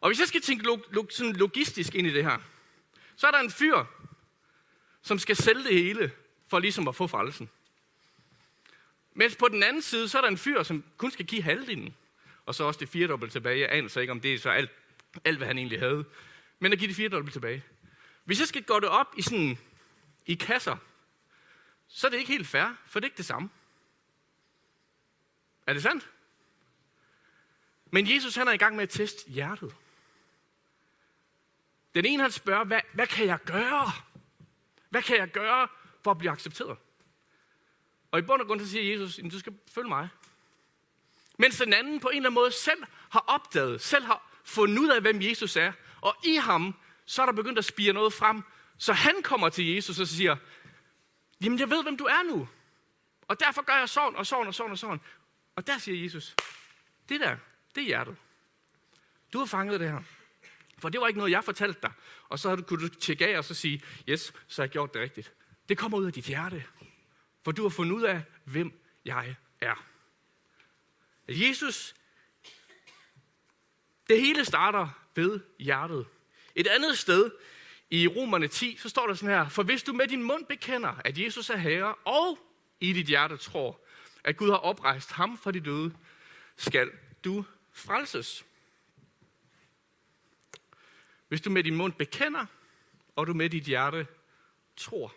Og 0.00 0.08
hvis 0.08 0.20
jeg 0.20 0.28
skal 0.28 0.40
tænke 0.40 0.64
log, 0.64 0.84
log, 0.90 1.08
sådan 1.10 1.32
logistisk 1.32 1.94
ind 1.94 2.06
i 2.06 2.14
det 2.14 2.24
her, 2.24 2.38
så 3.16 3.26
er 3.26 3.30
der 3.30 3.38
en 3.38 3.50
fyr, 3.50 3.84
som 5.02 5.18
skal 5.18 5.36
sælge 5.36 5.64
det 5.64 5.74
hele, 5.74 6.12
for 6.48 6.58
ligesom 6.58 6.88
at 6.88 6.96
få 6.96 7.06
frelsen. 7.06 7.50
Mens 9.14 9.36
på 9.36 9.48
den 9.48 9.62
anden 9.62 9.82
side, 9.82 10.08
så 10.08 10.18
er 10.18 10.22
der 10.22 10.28
en 10.28 10.38
fyr, 10.38 10.62
som 10.62 10.84
kun 10.96 11.10
skal 11.10 11.26
give 11.26 11.42
halvdelen, 11.42 11.96
og 12.46 12.54
så 12.54 12.64
også 12.64 12.80
det 12.80 12.88
firedobbelt 12.88 13.32
tilbage. 13.32 13.60
Jeg 13.60 13.72
aner 13.72 13.88
så 13.88 14.00
ikke, 14.00 14.10
om 14.10 14.20
det 14.20 14.34
er 14.34 14.38
så 14.38 14.50
alt, 14.50 14.70
alt 15.24 15.36
hvad 15.36 15.46
han 15.46 15.58
egentlig 15.58 15.80
havde. 15.80 16.04
Men 16.58 16.72
at 16.72 16.78
give 16.78 16.88
det 16.88 16.96
firedobbelt 16.96 17.32
tilbage. 17.32 17.64
Hvis 18.24 18.40
jeg 18.40 18.48
skal 18.48 18.62
gå 18.62 18.80
det 18.80 18.88
op 18.88 19.14
i 19.16 19.22
sådan 19.22 19.58
i 20.26 20.34
kasser, 20.34 20.76
så 21.88 22.06
er 22.06 22.10
det 22.10 22.18
ikke 22.18 22.32
helt 22.32 22.46
fair, 22.46 22.76
for 22.86 23.00
det 23.00 23.06
er 23.06 23.08
ikke 23.08 23.16
det 23.16 23.26
samme. 23.26 23.50
Er 25.66 25.72
det 25.72 25.82
sandt? 25.82 26.10
Men 27.90 28.14
Jesus 28.14 28.34
han 28.34 28.48
er 28.48 28.52
i 28.52 28.56
gang 28.56 28.76
med 28.76 28.82
at 28.82 28.90
teste 28.90 29.30
hjertet. 29.30 29.74
Den 31.94 32.04
ene 32.04 32.22
han 32.22 32.32
spørger, 32.32 32.64
hvad, 32.64 32.80
hvad 32.92 33.06
kan 33.06 33.26
jeg 33.26 33.38
gøre? 33.38 33.92
Hvad 34.90 35.02
kan 35.02 35.16
jeg 35.16 35.30
gøre 35.30 35.68
for 36.04 36.10
at 36.10 36.18
blive 36.18 36.32
accepteret? 36.32 36.76
Og 38.10 38.18
i 38.18 38.22
bund 38.22 38.40
og 38.40 38.46
grund 38.46 38.60
så 38.60 38.68
siger 38.68 38.92
Jesus, 38.92 39.20
du 39.32 39.38
skal 39.38 39.54
følge 39.68 39.88
mig. 39.88 40.08
Mens 41.38 41.58
den 41.58 41.72
anden 41.72 42.00
på 42.00 42.08
en 42.08 42.16
eller 42.16 42.28
anden 42.28 42.34
måde 42.34 42.52
selv 42.52 42.84
har 43.10 43.24
opdaget, 43.26 43.80
selv 43.80 44.04
har 44.04 44.40
fundet 44.44 44.78
ud 44.78 44.88
af, 44.88 45.00
hvem 45.00 45.22
Jesus 45.22 45.56
er. 45.56 45.72
Og 46.00 46.16
i 46.24 46.34
ham, 46.34 46.74
så 47.06 47.22
er 47.22 47.26
der 47.26 47.32
begyndt 47.32 47.58
at 47.58 47.64
spire 47.64 47.92
noget 47.92 48.12
frem. 48.12 48.42
Så 48.78 48.92
han 48.92 49.22
kommer 49.22 49.48
til 49.48 49.74
Jesus 49.74 50.00
og 50.00 50.06
siger, 50.06 50.36
jamen 51.40 51.58
jeg 51.58 51.70
ved, 51.70 51.82
hvem 51.82 51.96
du 51.96 52.04
er 52.04 52.22
nu. 52.22 52.48
Og 53.28 53.40
derfor 53.40 53.62
gør 53.62 53.76
jeg 53.76 53.88
sådan 53.88 54.16
og 54.16 54.26
sådan 54.26 54.46
og 54.46 54.54
sådan 54.54 54.72
og 54.72 54.78
sådan. 54.78 55.00
Og 55.56 55.66
der 55.66 55.78
siger 55.78 56.02
Jesus, 56.02 56.34
det 57.08 57.20
der, 57.20 57.36
det 57.74 57.80
er 57.80 57.86
hjertet. 57.86 58.16
Du 59.32 59.38
har 59.38 59.46
fanget 59.46 59.80
det 59.80 59.90
her. 59.90 60.02
For 60.78 60.88
det 60.88 61.00
var 61.00 61.06
ikke 61.06 61.18
noget, 61.18 61.32
jeg 61.32 61.44
fortalte 61.44 61.80
dig. 61.82 61.92
Og 62.28 62.38
så 62.38 62.56
kunne 62.56 62.88
du 62.88 62.94
tjekke 62.94 63.26
af 63.26 63.38
og 63.38 63.44
så 63.44 63.54
sige, 63.54 63.82
yes, 64.08 64.32
så 64.48 64.62
har 64.62 64.66
jeg 64.66 64.70
gjort 64.70 64.94
det 64.94 65.02
rigtigt. 65.02 65.32
Det 65.68 65.78
kommer 65.78 65.98
ud 65.98 66.06
af 66.06 66.12
dit 66.12 66.24
hjerte. 66.24 66.64
For 67.42 67.52
du 67.52 67.62
har 67.62 67.68
fundet 67.68 67.96
ud 67.96 68.02
af, 68.02 68.22
hvem 68.44 68.72
jeg 69.04 69.36
er. 69.60 69.84
Jesus, 71.28 71.94
det 74.08 74.20
hele 74.20 74.44
starter 74.44 74.88
ved 75.14 75.40
hjertet. 75.58 76.06
Et 76.54 76.66
andet 76.66 76.98
sted 76.98 77.30
i 77.90 78.08
Romerne 78.08 78.48
10, 78.48 78.76
så 78.76 78.88
står 78.88 79.06
der 79.06 79.14
sådan 79.14 79.34
her, 79.34 79.48
for 79.48 79.62
hvis 79.62 79.82
du 79.82 79.92
med 79.92 80.08
din 80.08 80.22
mund 80.22 80.46
bekender, 80.46 81.00
at 81.04 81.18
Jesus 81.18 81.50
er 81.50 81.56
Herre, 81.56 81.94
og 81.94 82.38
i 82.80 82.92
dit 82.92 83.06
hjerte 83.06 83.36
tror, 83.36 83.80
at 84.24 84.36
Gud 84.36 84.50
har 84.50 84.56
oprejst 84.56 85.12
ham 85.12 85.38
fra 85.38 85.50
de 85.50 85.60
døde, 85.60 85.94
skal 86.56 86.90
du 87.24 87.44
frelses. 87.72 88.44
Hvis 91.28 91.40
du 91.40 91.50
med 91.50 91.64
din 91.64 91.76
mund 91.76 91.92
bekender, 91.92 92.46
og 93.16 93.26
du 93.26 93.34
med 93.34 93.50
dit 93.50 93.64
hjerte 93.64 94.06
tror. 94.76 95.14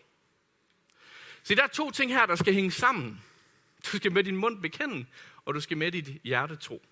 Så 1.48 1.56
der 1.56 1.64
er 1.64 1.68
to 1.68 1.92
ting 1.92 2.14
her, 2.14 2.26
der 2.26 2.36
skal 2.36 2.54
hænge 2.54 2.72
sammen. 2.72 3.24
Du 3.86 3.98
skal 3.98 4.12
med 4.12 4.24
din 4.24 4.38
mund 4.38 4.62
bekende, 4.62 5.06
og 5.46 5.54
du 5.54 5.62
skal 5.62 5.78
med 5.78 5.92
dit 5.92 6.22
hjerte 6.24 6.56
tro. 6.56 6.86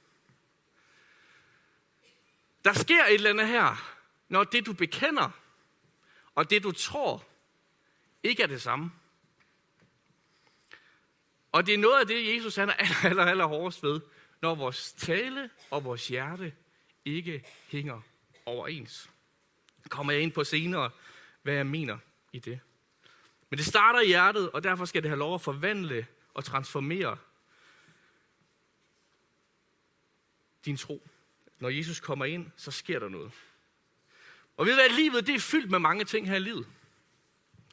Der 2.66 2.74
sker 2.74 3.06
et 3.06 3.14
eller 3.14 3.30
andet 3.30 3.48
her, 3.48 3.96
når 4.30 4.44
det 4.44 4.66
du 4.66 4.74
bekender, 4.74 5.30
og 6.36 6.50
det 6.50 6.64
du 6.64 6.72
tror, 6.72 7.26
ikke 8.24 8.44
er 8.44 8.48
det 8.48 8.62
samme. 8.62 8.92
Og 11.52 11.66
det 11.66 11.74
er 11.74 11.78
noget 11.78 12.00
af 12.00 12.08
det, 12.08 12.36
Jesus 12.36 12.56
han 12.56 12.70
er 12.70 12.74
aller, 12.74 12.96
aller, 13.04 13.26
aller 13.26 13.46
hårdest 13.46 13.84
ved, 13.84 14.02
når 14.42 14.56
vores 14.56 14.94
tale 14.94 15.50
og 15.70 15.84
vores 15.84 16.08
hjerte 16.08 16.54
ikke 17.06 17.44
hænger 17.68 18.02
overens. 18.46 19.10
Det 19.84 19.92
kommer 19.92 20.14
jeg 20.14 20.22
ind 20.22 20.32
på 20.32 20.44
senere, 20.44 20.92
hvad 21.42 21.54
jeg 21.54 21.68
mener 21.68 21.98
i 22.34 22.40
det. 22.40 22.60
Men 23.50 23.58
det 23.58 23.66
starter 23.66 24.00
i 24.00 24.08
hjertet, 24.08 24.52
og 24.52 24.64
derfor 24.64 24.86
skal 24.86 25.02
det 25.04 25.10
have 25.10 25.20
lov 25.20 25.34
at 25.36 25.42
forvandle 25.42 26.08
og 26.34 26.46
transformere 26.46 27.18
din 30.66 30.78
tro. 30.78 31.08
Når 31.60 31.70
Jesus 31.70 32.00
kommer 32.00 32.26
ind, 32.26 32.52
så 32.56 32.72
sker 32.72 33.00
der 33.00 33.10
noget. 33.10 33.32
Og 34.58 34.66
ved 34.66 34.74
du 34.74 34.82
hvad, 34.82 34.98
livet 34.98 35.28
det 35.28 35.36
er 35.36 35.40
fyldt 35.40 35.72
med 35.72 35.80
mange 35.80 36.06
ting 36.06 36.30
her 36.30 36.36
i 36.36 36.40
livet. 36.40 36.68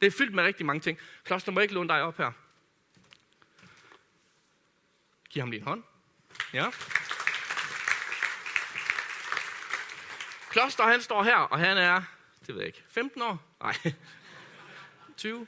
Det 0.01 0.07
er 0.07 0.11
fyldt 0.11 0.35
med 0.35 0.45
rigtig 0.45 0.67
mange 0.67 0.81
ting. 0.81 0.99
Kloster 1.25 1.53
må 1.53 1.61
ikke 1.61 1.75
låne 1.75 1.89
dig 1.89 2.03
op 2.03 2.17
her. 2.17 2.33
Giv 5.31 5.41
ham 5.41 5.51
din 5.51 5.63
hånd. 5.63 5.83
Ja. 6.53 6.71
Kloster, 10.51 10.85
han 10.85 11.01
står 11.01 11.23
her, 11.23 11.37
og 11.37 11.59
han 11.59 11.77
er, 11.79 12.03
det 12.47 12.55
ved 12.55 12.57
jeg 12.57 12.67
ikke, 12.67 12.85
15 12.89 13.23
år? 13.23 13.57
Nej. 13.61 13.77
20? 15.17 15.47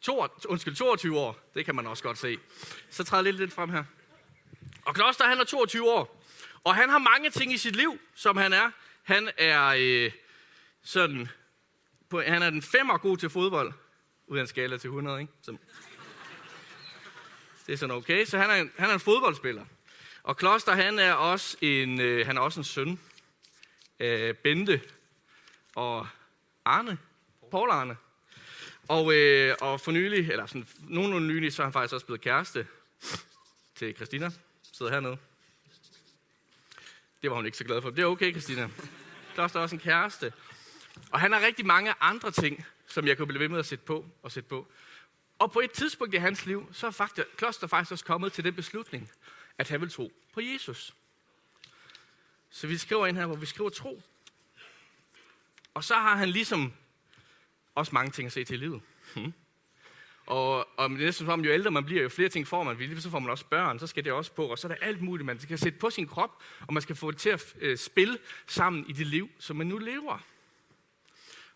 To, 0.00 0.26
undskyld, 0.48 0.74
22 0.74 1.18
år. 1.18 1.50
Det 1.54 1.64
kan 1.64 1.74
man 1.74 1.86
også 1.86 2.02
godt 2.02 2.18
se. 2.18 2.38
Så 2.90 3.04
træder 3.04 3.22
lidt 3.22 3.36
lidt 3.36 3.52
frem 3.52 3.70
her. 3.70 3.84
Og 4.84 4.94
Kloster, 4.94 5.24
han 5.24 5.38
er 5.38 5.44
22 5.44 5.90
år. 5.90 6.24
Og 6.64 6.74
han 6.74 6.90
har 6.90 6.98
mange 6.98 7.30
ting 7.30 7.52
i 7.52 7.56
sit 7.56 7.76
liv, 7.76 7.98
som 8.14 8.36
han 8.36 8.52
er. 8.52 8.70
Han 9.02 9.30
er 9.36 9.74
øh, 9.78 10.12
sådan, 10.82 11.28
på, 12.08 12.20
han 12.20 12.42
er 12.42 12.50
den 12.50 12.62
femmer 12.62 12.98
god 12.98 13.16
til 13.16 13.30
fodbold. 13.30 13.72
Uden 14.26 14.40
en 14.40 14.46
skala 14.46 14.78
til 14.78 14.88
100, 14.88 15.20
ikke? 15.20 15.32
Så, 15.42 15.56
det 17.66 17.72
er 17.72 17.76
sådan 17.76 17.94
okay. 17.94 18.24
Så 18.24 18.38
han 18.38 18.50
er 18.50 18.54
en, 18.54 18.72
han 18.78 18.90
er 18.90 18.94
en 18.94 19.00
fodboldspiller. 19.00 19.64
Og 20.22 20.36
Kloster, 20.36 20.72
han 20.72 20.98
er 20.98 21.12
også 21.12 21.56
en, 21.60 22.00
øh, 22.00 22.26
han 22.26 22.36
er 22.36 22.40
også 22.40 22.60
en 22.60 22.64
søn. 22.64 23.00
Øh, 24.00 24.34
Bente 24.34 24.80
og 25.74 26.08
Arne. 26.64 26.98
Paul 27.50 27.70
Arne. 27.70 27.96
Og, 28.88 29.14
øh, 29.14 29.56
og 29.60 29.80
for 29.80 29.92
nylig, 29.92 30.30
eller 30.30 30.46
sådan 30.46 30.68
nogenlunde 30.80 31.28
nylig, 31.28 31.52
så 31.52 31.62
er 31.62 31.66
han 31.66 31.72
faktisk 31.72 31.94
også 31.94 32.06
blevet 32.06 32.20
kæreste 32.20 32.66
til 33.74 33.96
Christina. 33.96 34.30
Sidder 34.72 34.92
hernede. 34.92 35.18
Det 37.22 37.30
var 37.30 37.36
hun 37.36 37.46
ikke 37.46 37.58
så 37.58 37.64
glad 37.64 37.82
for. 37.82 37.90
Det 37.90 38.02
er 38.02 38.06
okay, 38.06 38.30
Christina. 38.30 38.70
Der 39.36 39.42
er 39.42 39.58
også 39.58 39.76
en 39.76 39.80
kæreste. 39.80 40.32
Og 41.10 41.20
han 41.20 41.32
har 41.32 41.40
rigtig 41.40 41.66
mange 41.66 41.94
andre 42.00 42.30
ting, 42.30 42.66
som 42.86 43.06
jeg 43.06 43.16
kunne 43.16 43.26
blive 43.26 43.40
ved 43.40 43.48
med 43.48 43.58
at 43.58 43.66
sætte 43.66 43.84
på 43.84 44.06
og 44.22 44.32
sætte 44.32 44.48
på. 44.48 44.66
Og 45.38 45.52
på 45.52 45.60
et 45.60 45.70
tidspunkt 45.70 46.14
i 46.14 46.16
hans 46.16 46.46
liv, 46.46 46.68
så 46.72 46.86
er 46.86 46.90
faktisk, 46.90 47.26
Kloster 47.36 47.66
faktisk 47.66 47.92
også 47.92 48.04
kommet 48.04 48.32
til 48.32 48.44
den 48.44 48.54
beslutning, 48.54 49.10
at 49.58 49.68
han 49.68 49.80
vil 49.80 49.90
tro 49.90 50.12
på 50.32 50.40
Jesus. 50.40 50.94
Så 52.50 52.66
vi 52.66 52.76
skriver 52.76 53.06
ind 53.06 53.16
her, 53.16 53.26
hvor 53.26 53.36
vi 53.36 53.46
skriver 53.46 53.70
tro. 53.70 54.02
Og 55.74 55.84
så 55.84 55.94
har 55.94 56.16
han 56.16 56.28
ligesom 56.28 56.72
også 57.78 57.94
mange 57.94 58.10
ting 58.10 58.26
at 58.26 58.32
se 58.32 58.44
til 58.44 58.54
i 58.54 58.58
livet. 58.58 58.80
Hmm. 59.14 59.32
Og, 60.26 60.78
og 60.78 60.90
det 60.90 61.00
er 61.00 61.04
næsten 61.04 61.26
som 61.26 61.44
jo 61.44 61.52
ældre 61.52 61.70
man 61.70 61.84
bliver, 61.84 62.02
jo 62.02 62.08
flere 62.08 62.28
ting 62.28 62.46
får 62.46 62.62
man. 62.62 63.00
Så 63.00 63.10
får 63.10 63.18
man 63.18 63.30
også 63.30 63.44
børn, 63.44 63.78
så 63.78 63.86
skal 63.86 64.04
det 64.04 64.12
også 64.12 64.32
på. 64.32 64.46
Og 64.46 64.58
så 64.58 64.68
er 64.68 64.72
der 64.72 64.86
alt 64.86 65.02
muligt, 65.02 65.26
man 65.26 65.40
skal 65.40 65.58
sætte 65.58 65.78
på 65.78 65.90
sin 65.90 66.06
krop, 66.06 66.42
og 66.66 66.74
man 66.74 66.82
skal 66.82 66.96
få 66.96 67.10
det 67.10 67.20
til 67.20 67.30
at 67.30 67.54
øh, 67.60 67.78
spille 67.78 68.18
sammen 68.46 68.86
i 68.88 68.92
det 68.92 69.06
liv, 69.06 69.30
som 69.38 69.56
man 69.56 69.66
nu 69.66 69.78
lever. 69.78 70.18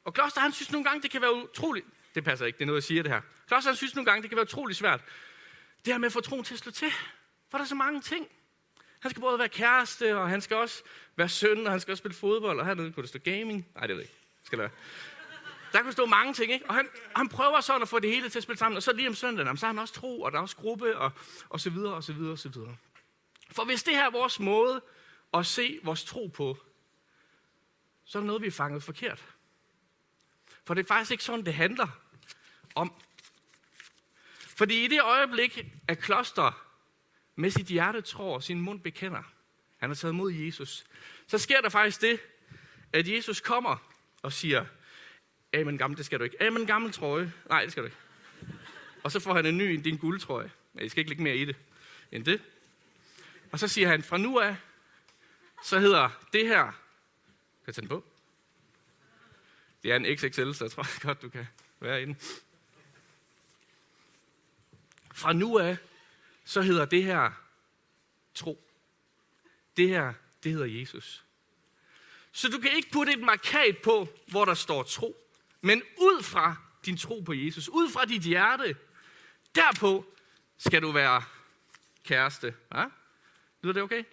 Og 0.04 0.14
Kloster, 0.14 0.40
han 0.40 0.52
synes 0.52 0.72
nogle 0.72 0.84
gange, 0.84 1.02
det 1.02 1.10
kan 1.10 1.20
være 1.20 1.34
utroligt. 1.34 1.86
Det 2.14 2.24
passer 2.24 2.46
ikke, 2.46 2.56
det 2.56 2.62
er 2.62 2.66
noget, 2.66 2.80
jeg 2.80 2.84
siger 2.84 3.02
det 3.02 3.12
her. 3.12 3.20
Kloster, 3.48 3.70
han 3.70 3.76
synes 3.76 3.94
nogle 3.94 4.06
gange, 4.10 4.22
det 4.22 4.30
kan 4.30 4.36
være 4.36 4.46
utroligt 4.46 4.78
svært. 4.78 5.00
Det 5.84 5.92
her 5.92 5.98
med 5.98 6.06
at 6.06 6.12
få 6.12 6.20
troen 6.20 6.44
til 6.44 6.54
at 6.54 6.60
slå 6.60 6.72
til. 6.72 6.90
For 7.50 7.58
der 7.58 7.64
er 7.64 7.68
så 7.68 7.74
mange 7.74 8.00
ting. 8.00 8.28
Han 9.00 9.10
skal 9.10 9.20
både 9.20 9.38
være 9.38 9.48
kæreste, 9.48 10.18
og 10.18 10.28
han 10.28 10.40
skal 10.40 10.56
også 10.56 10.82
være 11.16 11.28
søn, 11.28 11.66
og 11.66 11.72
han 11.72 11.80
skal 11.80 11.92
også 11.92 12.00
spille 12.00 12.14
fodbold, 12.14 12.60
og 12.60 12.66
hernede 12.66 12.92
kunne 12.92 13.02
det 13.02 13.08
stå 13.08 13.18
gaming. 13.18 13.66
Nej, 13.74 13.86
det 13.86 13.96
ved 13.96 14.02
jeg 14.02 14.10
ikke. 14.10 14.14
Skal 14.44 14.58
det 14.58 14.62
være. 14.62 14.70
Der 15.72 15.82
kan 15.82 15.92
stå 15.92 16.06
mange 16.06 16.34
ting, 16.34 16.52
ikke? 16.52 16.68
Og 16.68 16.74
han, 16.74 16.88
han 17.16 17.28
prøver 17.28 17.60
sådan 17.60 17.82
at 17.82 17.88
få 17.88 17.98
det 17.98 18.10
hele 18.10 18.28
til 18.28 18.38
at 18.38 18.42
spille 18.42 18.58
sammen. 18.58 18.76
Og 18.76 18.82
så 18.82 18.92
lige 18.92 19.08
om 19.08 19.14
søndagen, 19.14 19.56
så 19.56 19.66
har 19.66 19.72
han 19.72 19.78
også 19.78 19.94
tro, 19.94 20.22
og 20.22 20.32
der 20.32 20.38
er 20.38 20.42
også 20.42 20.56
gruppe, 20.56 20.98
og, 20.98 21.12
og 21.48 21.60
så 21.60 21.70
videre, 21.70 21.94
og 21.94 22.04
så 22.04 22.12
videre, 22.12 22.32
og 22.32 22.38
så 22.38 22.48
videre. 22.48 22.76
For 23.50 23.64
hvis 23.64 23.82
det 23.82 23.94
her 23.94 24.06
er 24.06 24.10
vores 24.10 24.40
måde 24.40 24.82
at 25.34 25.46
se 25.46 25.80
vores 25.82 26.04
tro 26.04 26.26
på, 26.26 26.58
så 28.04 28.18
er 28.18 28.20
det 28.20 28.26
noget, 28.26 28.42
vi 28.42 28.46
er 28.46 28.50
fanget 28.50 28.82
forkert. 28.82 29.24
For 30.64 30.74
det 30.74 30.82
er 30.82 30.88
faktisk 30.88 31.10
ikke 31.10 31.24
sådan, 31.24 31.46
det 31.46 31.54
handler 31.54 31.88
om. 32.74 32.92
Fordi 34.38 34.84
i 34.84 34.88
det 34.88 35.02
øjeblik, 35.02 35.64
at 35.88 35.98
kloster 35.98 36.64
med 37.34 37.50
sit 37.50 37.66
hjerte 37.66 38.00
tror 38.00 38.40
sin 38.40 38.60
mund 38.60 38.80
bekender, 38.80 39.22
han 39.78 39.90
har 39.90 39.94
taget 39.94 40.14
mod 40.14 40.32
Jesus, 40.32 40.84
så 41.26 41.38
sker 41.38 41.60
der 41.60 41.68
faktisk 41.68 42.00
det, 42.00 42.20
at 42.92 43.08
Jesus 43.08 43.40
kommer 43.40 43.76
og 44.22 44.32
siger, 44.32 44.66
Amen 45.54 45.78
gammel, 45.78 45.96
det 45.98 46.06
skal 46.06 46.18
du 46.18 46.24
ikke. 46.24 46.42
Amen 46.42 46.66
gammel 46.66 46.92
trøje. 46.92 47.32
Nej, 47.48 47.62
det 47.62 47.72
skal 47.72 47.82
du 47.82 47.86
ikke. 47.86 47.98
Og 49.02 49.12
så 49.12 49.20
får 49.20 49.34
han 49.34 49.46
en 49.46 49.58
ny, 49.58 49.80
din 49.84 49.96
guldtrøje. 49.96 50.50
Men 50.72 50.82
jeg 50.82 50.90
skal 50.90 51.00
ikke 51.00 51.10
lægge 51.10 51.22
mere 51.22 51.36
i 51.36 51.44
det 51.44 51.56
end 52.12 52.24
det. 52.24 52.42
Og 53.52 53.58
så 53.58 53.68
siger 53.68 53.88
han, 53.88 54.02
fra 54.02 54.16
nu 54.16 54.38
af, 54.38 54.56
så 55.64 55.78
hedder 55.78 56.10
det 56.32 56.46
her, 56.46 56.64
kan 56.64 57.66
jeg 57.66 57.74
tage 57.74 57.82
den 57.82 57.88
på? 57.88 58.04
Det 59.82 59.92
er 59.92 59.96
en 59.96 60.16
XXL, 60.16 60.52
så 60.52 60.64
jeg 60.64 60.70
tror 60.70 61.00
godt, 61.06 61.22
du 61.22 61.28
kan 61.28 61.46
være 61.80 62.02
i 62.02 62.04
den. 62.04 62.16
Fra 65.14 65.32
nu 65.32 65.58
af, 65.58 65.76
så 66.44 66.62
hedder 66.62 66.84
det 66.84 67.04
her 67.04 67.30
tro. 68.34 68.68
Det 69.76 69.88
her, 69.88 70.12
det 70.44 70.52
hedder 70.52 70.66
Jesus. 70.66 71.24
Så 72.32 72.48
du 72.48 72.58
kan 72.58 72.72
ikke 72.76 72.90
putte 72.90 73.12
et 73.12 73.20
markat 73.20 73.78
på, 73.78 74.08
hvor 74.26 74.44
der 74.44 74.54
står 74.54 74.82
tro. 74.82 75.16
Men 75.62 75.82
ud 75.98 76.22
fra 76.22 76.56
din 76.86 76.96
tro 76.96 77.20
på 77.20 77.32
Jesus, 77.32 77.68
ud 77.68 77.90
fra 77.90 78.04
dit 78.04 78.22
hjerte, 78.22 78.76
derpå 79.54 80.04
skal 80.58 80.82
du 80.82 80.90
være 80.90 81.22
kæreste. 82.04 82.54
Ja? 82.74 82.84
Lyder 83.62 83.72
det 83.72 83.82
okay? 83.82 84.04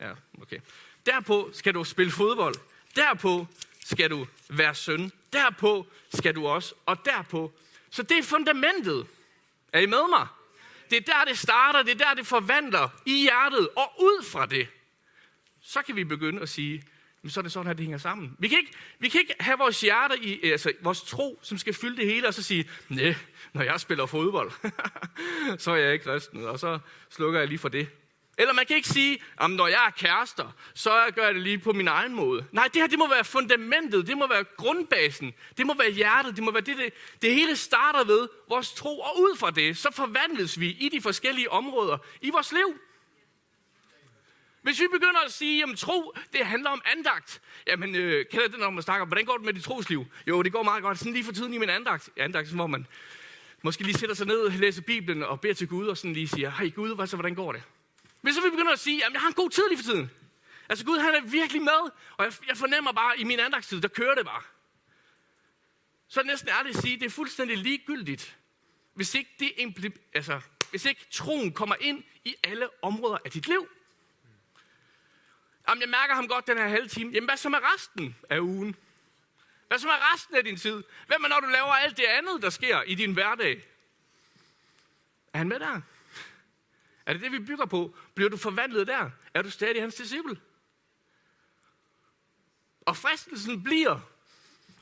Ja, 0.00 0.12
okay. 0.42 0.60
Derpå 1.06 1.50
skal 1.52 1.74
du 1.74 1.84
spille 1.84 2.12
fodbold. 2.12 2.54
Derpå 2.96 3.46
skal 3.84 4.10
du 4.10 4.26
være 4.48 4.74
søn. 4.74 5.12
Derpå 5.32 5.86
skal 6.14 6.34
du 6.34 6.46
også. 6.46 6.74
Og 6.86 7.04
derpå. 7.04 7.52
Så 7.90 8.02
det 8.02 8.18
er 8.18 8.22
fundamentet. 8.22 9.06
Er 9.72 9.80
I 9.80 9.86
med 9.86 10.08
mig? 10.08 10.26
Det 10.90 10.96
er 10.96 11.12
der, 11.12 11.24
det 11.24 11.38
starter. 11.38 11.82
Det 11.82 12.00
er 12.00 12.04
der, 12.04 12.14
det 12.14 12.26
forvandler 12.26 12.88
i 13.06 13.22
hjertet. 13.22 13.68
Og 13.76 13.94
ud 13.98 14.24
fra 14.24 14.46
det, 14.46 14.68
så 15.60 15.82
kan 15.82 15.96
vi 15.96 16.04
begynde 16.04 16.42
at 16.42 16.48
sige, 16.48 16.84
men 17.22 17.30
så 17.30 17.40
er 17.40 17.42
det 17.42 17.52
sådan, 17.52 17.70
at 17.70 17.78
det 17.78 17.84
hænger 17.84 17.98
sammen. 17.98 18.36
Vi 18.38 18.48
kan 18.48 18.58
ikke, 18.58 18.72
vi 18.98 19.08
kan 19.08 19.20
ikke 19.20 19.34
have 19.40 19.58
vores 19.58 19.80
hjerte 19.80 20.14
i, 20.22 20.34
øh, 20.34 20.52
altså 20.52 20.72
vores 20.80 21.02
tro, 21.02 21.38
som 21.42 21.58
skal 21.58 21.74
fylde 21.74 21.96
det 21.96 22.06
hele, 22.06 22.28
og 22.28 22.34
så 22.34 22.42
sige, 22.42 22.70
nej, 22.88 23.14
når 23.52 23.62
jeg 23.62 23.80
spiller 23.80 24.06
fodbold, 24.06 24.52
så 25.58 25.70
er 25.70 25.76
jeg 25.76 25.92
ikke 25.92 26.04
kristen, 26.04 26.44
og 26.44 26.58
så 26.58 26.78
slukker 27.10 27.38
jeg 27.38 27.48
lige 27.48 27.58
for 27.58 27.68
det. 27.68 27.88
Eller 28.38 28.54
man 28.54 28.66
kan 28.66 28.76
ikke 28.76 28.88
sige, 28.88 29.18
at 29.40 29.50
når 29.50 29.66
jeg 29.66 29.86
er 29.86 29.90
kærester, 29.90 30.54
så 30.74 30.90
gør 31.14 31.24
jeg 31.24 31.34
det 31.34 31.42
lige 31.42 31.58
på 31.58 31.72
min 31.72 31.88
egen 31.88 32.14
måde. 32.14 32.44
Nej, 32.52 32.68
det 32.74 32.82
her 32.82 32.88
det 32.88 32.98
må 32.98 33.08
være 33.08 33.24
fundamentet, 33.24 34.06
det 34.06 34.18
må 34.18 34.28
være 34.28 34.44
grundbasen, 34.56 35.34
det 35.56 35.66
må 35.66 35.74
være 35.74 35.90
hjertet, 35.90 36.36
det 36.36 36.44
må 36.44 36.50
være 36.50 36.62
det, 36.62 36.76
det, 36.76 36.92
det 37.22 37.34
hele 37.34 37.56
starter 37.56 38.04
ved 38.04 38.28
vores 38.48 38.72
tro, 38.72 39.00
og 39.00 39.20
ud 39.20 39.36
fra 39.36 39.50
det, 39.50 39.76
så 39.76 39.88
forvandles 39.92 40.60
vi 40.60 40.70
i 40.70 40.88
de 40.88 41.00
forskellige 41.00 41.50
områder 41.50 41.98
i 42.20 42.30
vores 42.30 42.52
liv. 42.52 42.80
Hvis 44.66 44.80
vi 44.80 44.86
begynder 44.92 45.20
at 45.20 45.32
sige, 45.32 45.62
at 45.62 45.78
tro, 45.78 46.12
det 46.32 46.46
handler 46.46 46.70
om 46.70 46.82
andagt. 46.84 47.40
Jamen, 47.66 47.94
øh, 47.94 48.26
kender 48.30 48.48
det, 48.48 48.58
når 48.58 48.70
man 48.70 48.82
snakker, 48.82 49.06
hvordan 49.06 49.24
går 49.24 49.36
det 49.36 49.46
med 49.46 49.52
dit 49.52 49.64
trosliv? 49.64 50.06
Jo, 50.26 50.42
det 50.42 50.52
går 50.52 50.62
meget 50.62 50.82
godt. 50.82 50.98
Sådan 50.98 51.12
lige 51.12 51.24
for 51.24 51.32
tiden 51.32 51.54
i 51.54 51.58
min 51.58 51.70
andagt. 51.70 52.10
Andagt, 52.16 52.48
hvor 52.48 52.66
man 52.66 52.86
måske 53.62 53.82
lige 53.82 53.98
sætter 53.98 54.14
sig 54.14 54.26
ned, 54.26 54.50
læser 54.50 54.82
Bibelen 54.82 55.22
og 55.22 55.40
beder 55.40 55.54
til 55.54 55.68
Gud, 55.68 55.86
og 55.86 55.96
sådan 55.96 56.12
lige 56.12 56.28
siger, 56.28 56.50
hej 56.50 56.68
Gud, 56.68 56.94
hvad 56.94 57.06
så, 57.06 57.16
hvordan 57.16 57.34
går 57.34 57.52
det? 57.52 57.62
Men 58.22 58.34
så 58.34 58.40
vi 58.40 58.50
begynder 58.50 58.72
at 58.72 58.78
sige, 58.78 59.06
at 59.06 59.12
jeg 59.12 59.20
har 59.20 59.28
en 59.28 59.34
god 59.34 59.50
tid 59.50 59.62
lige 59.68 59.78
for 59.78 59.84
tiden. 59.84 60.10
Altså 60.68 60.84
Gud, 60.84 60.98
han 60.98 61.14
er 61.14 61.20
virkelig 61.20 61.62
med, 61.62 61.90
og 62.16 62.24
jeg, 62.24 62.32
jeg 62.48 62.56
fornemmer 62.56 62.92
bare, 62.92 63.14
at 63.14 63.20
i 63.20 63.24
min 63.24 63.40
andagstid, 63.40 63.80
der 63.80 63.88
kører 63.88 64.14
det 64.14 64.24
bare. 64.24 64.42
Så 66.08 66.20
er 66.20 66.22
det 66.22 66.30
næsten 66.30 66.48
ærligt 66.48 66.76
at 66.76 66.82
sige, 66.82 66.94
at 66.94 67.00
det 67.00 67.06
er 67.06 67.10
fuldstændig 67.10 67.58
ligegyldigt, 67.58 68.36
hvis 68.94 69.14
ikke 69.14 69.30
det, 69.38 69.92
altså, 70.14 70.40
hvis 70.70 70.84
ikke 70.84 71.06
troen 71.10 71.52
kommer 71.52 71.74
ind 71.80 72.04
i 72.24 72.34
alle 72.44 72.68
områder 72.82 73.18
af 73.24 73.30
dit 73.30 73.46
liv. 73.46 73.68
Jamen, 75.68 75.82
jeg 75.82 75.88
mærker 75.88 76.14
ham 76.14 76.28
godt 76.28 76.46
den 76.46 76.58
her 76.58 76.68
halve 76.68 76.88
time. 76.88 77.12
Jamen, 77.12 77.28
hvad 77.28 77.36
så 77.36 77.48
med 77.48 77.58
resten 77.74 78.16
af 78.30 78.38
ugen? 78.38 78.76
Hvad 79.68 79.78
så 79.78 79.86
med 79.86 79.94
resten 80.14 80.36
af 80.36 80.44
din 80.44 80.56
tid? 80.56 80.82
Hvad 81.06 81.18
med, 81.18 81.28
når 81.28 81.40
du 81.40 81.46
laver 81.46 81.72
alt 81.72 81.96
det 81.96 82.04
andet, 82.04 82.42
der 82.42 82.50
sker 82.50 82.82
i 82.82 82.94
din 82.94 83.12
hverdag? 83.12 83.64
Er 85.32 85.38
han 85.38 85.48
med 85.48 85.60
der? 85.60 85.80
Er 87.06 87.12
det 87.12 87.22
det, 87.22 87.32
vi 87.32 87.38
bygger 87.38 87.66
på? 87.66 87.96
Bliver 88.14 88.30
du 88.30 88.36
forvandlet 88.36 88.86
der? 88.86 89.10
Er 89.34 89.42
du 89.42 89.50
stadig 89.50 89.82
hans 89.82 89.94
disciple? 89.94 90.40
Og 92.80 92.96
fristelsen 92.96 93.62
bliver 93.64 94.00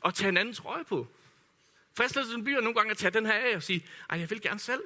at 0.05 0.15
tage 0.15 0.29
en 0.29 0.37
anden 0.37 0.55
trøje 0.55 0.85
på. 0.85 1.09
Fristelsen 1.97 2.45
bliver 2.45 2.61
nogle 2.61 2.75
gange 2.75 2.91
at 2.91 2.97
tage 2.99 3.11
den 3.11 3.27
her 3.27 3.33
af 3.33 3.57
og 3.57 3.63
sige, 3.63 3.87
ej, 4.11 4.19
jeg 4.19 4.31
vil 4.31 4.41
gerne 4.41 4.61
selv 4.61 4.83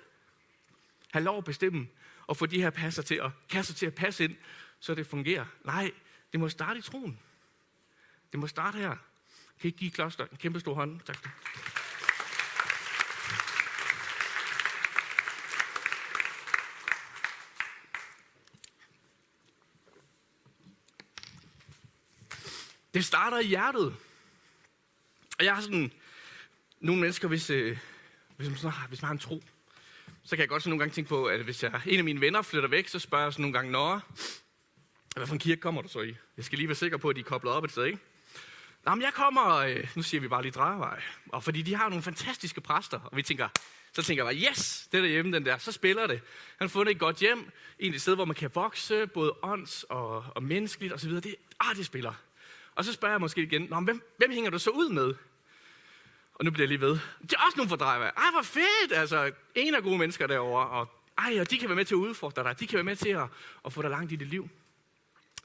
have 1.12 1.24
lov 1.24 1.38
at 1.38 1.44
bestemme 1.44 1.88
og 2.26 2.36
få 2.36 2.46
de 2.46 2.62
her 2.62 2.70
passer 2.70 3.02
til 3.02 3.14
at, 3.14 3.30
kasser 3.50 3.74
til 3.74 3.86
at 3.86 3.94
passe 3.94 4.24
ind, 4.24 4.36
så 4.80 4.94
det 4.94 5.06
fungerer. 5.06 5.46
Nej, 5.64 5.92
det 6.32 6.40
må 6.40 6.48
starte 6.48 6.78
i 6.78 6.82
troen. 6.82 7.20
Det 8.32 8.40
må 8.40 8.46
starte 8.46 8.78
her. 8.78 8.96
Kan 9.60 9.68
I 9.68 9.70
give 9.70 9.90
kloster 9.90 10.26
en 10.26 10.36
kæmpe 10.36 10.60
stor 10.60 10.74
hånd? 10.74 11.00
Tak. 11.00 11.28
Det 22.94 23.04
starter 23.04 23.38
i 23.38 23.46
hjertet. 23.46 23.96
Og 25.38 25.44
jeg 25.44 25.54
har 25.54 25.62
sådan 25.62 25.92
nogle 26.80 27.00
mennesker, 27.00 27.28
hvis, 27.28 27.50
øh, 27.50 27.78
hvis, 28.36 28.48
man, 28.48 28.56
sådan 28.56 28.72
har, 28.72 28.88
hvis 28.88 29.02
man 29.02 29.06
har 29.06 29.12
en 29.12 29.18
tro, 29.18 29.42
så 30.22 30.30
kan 30.30 30.38
jeg 30.38 30.48
godt 30.48 30.62
sådan 30.62 30.70
nogle 30.70 30.80
gange 30.80 30.94
tænke 30.94 31.08
på, 31.08 31.26
at 31.26 31.40
hvis 31.40 31.62
jeg, 31.62 31.80
en 31.86 31.98
af 31.98 32.04
mine 32.04 32.20
venner 32.20 32.42
flytter 32.42 32.68
væk, 32.68 32.88
så 32.88 32.98
spørger 32.98 33.24
jeg 33.24 33.32
sådan 33.32 33.42
nogle 33.42 33.52
gange, 33.52 33.72
Nå, 33.72 34.00
hvad 35.18 35.26
for 35.26 35.34
en 35.34 35.38
kirke 35.38 35.60
kommer 35.60 35.82
du 35.82 35.88
så 35.88 36.00
i? 36.00 36.16
Jeg 36.36 36.44
skal 36.44 36.58
lige 36.58 36.68
være 36.68 36.74
sikker 36.74 36.96
på, 36.96 37.08
at 37.08 37.16
de 37.16 37.20
er 37.20 37.24
koblet 37.24 37.52
op 37.52 37.64
et 37.64 37.70
sted, 37.70 37.84
ikke? 37.84 37.98
Nå, 38.84 38.94
men 38.94 39.02
jeg 39.02 39.12
kommer, 39.12 39.56
øh, 39.56 39.88
nu 39.96 40.02
siger 40.02 40.20
vi 40.20 40.28
bare 40.28 40.42
lige 40.42 40.52
drejevej. 40.52 41.02
Og 41.28 41.44
fordi 41.44 41.62
de 41.62 41.74
har 41.74 41.88
nogle 41.88 42.02
fantastiske 42.02 42.60
præster, 42.60 43.00
og 43.00 43.16
vi 43.16 43.22
tænker, 43.22 43.48
så 43.92 44.02
tænker 44.02 44.24
jeg 44.24 44.34
bare, 44.34 44.50
yes, 44.50 44.88
det 44.92 45.00
er 45.00 45.06
hjemme, 45.06 45.32
den 45.32 45.46
der. 45.46 45.58
Så 45.58 45.72
spiller 45.72 46.06
det. 46.06 46.20
Han 46.58 46.66
har 46.66 46.68
fundet 46.68 46.92
et 46.92 46.98
godt 46.98 47.16
hjem, 47.16 47.50
en 47.78 47.94
et 47.94 48.00
sted, 48.00 48.14
hvor 48.14 48.24
man 48.24 48.34
kan 48.34 48.50
vokse, 48.54 49.06
både 49.06 49.34
ånds 49.42 49.84
og, 49.84 50.24
og 50.34 50.42
menneskeligt 50.42 50.92
osv. 50.92 51.10
Det, 51.10 51.34
ah, 51.60 51.76
det 51.76 51.86
spiller. 51.86 52.12
Og 52.74 52.84
så 52.84 52.92
spørger 52.92 53.14
jeg 53.14 53.20
måske 53.20 53.42
igen, 53.42 53.62
Nå, 53.62 53.80
hvem, 53.80 54.02
hvem 54.16 54.30
hænger 54.30 54.50
du 54.50 54.58
så 54.58 54.70
ud 54.70 54.88
med? 54.88 55.14
Og 56.34 56.44
nu 56.44 56.50
bliver 56.50 56.64
jeg 56.64 56.68
lige 56.68 56.80
ved. 56.80 56.98
Det 57.22 57.32
er 57.32 57.40
også 57.46 57.56
nogle 57.56 57.68
fordrejere. 57.68 58.10
Ej, 58.16 58.30
hvor 58.32 58.42
fedt! 58.42 58.92
Altså, 58.92 59.30
en 59.54 59.74
af 59.74 59.82
gode 59.82 59.98
mennesker 59.98 60.26
derovre. 60.26 60.66
Og, 60.68 60.88
ej, 61.18 61.40
og 61.40 61.50
de 61.50 61.58
kan 61.58 61.68
være 61.68 61.76
med 61.76 61.84
til 61.84 61.94
at 61.94 61.98
udfordre 61.98 62.44
dig. 62.44 62.60
De 62.60 62.66
kan 62.66 62.76
være 62.76 62.84
med 62.84 62.96
til 62.96 63.08
at, 63.08 63.26
at 63.64 63.72
få 63.72 63.82
dig 63.82 63.90
langt 63.90 64.12
i 64.12 64.16
dit 64.16 64.28
liv. 64.28 64.48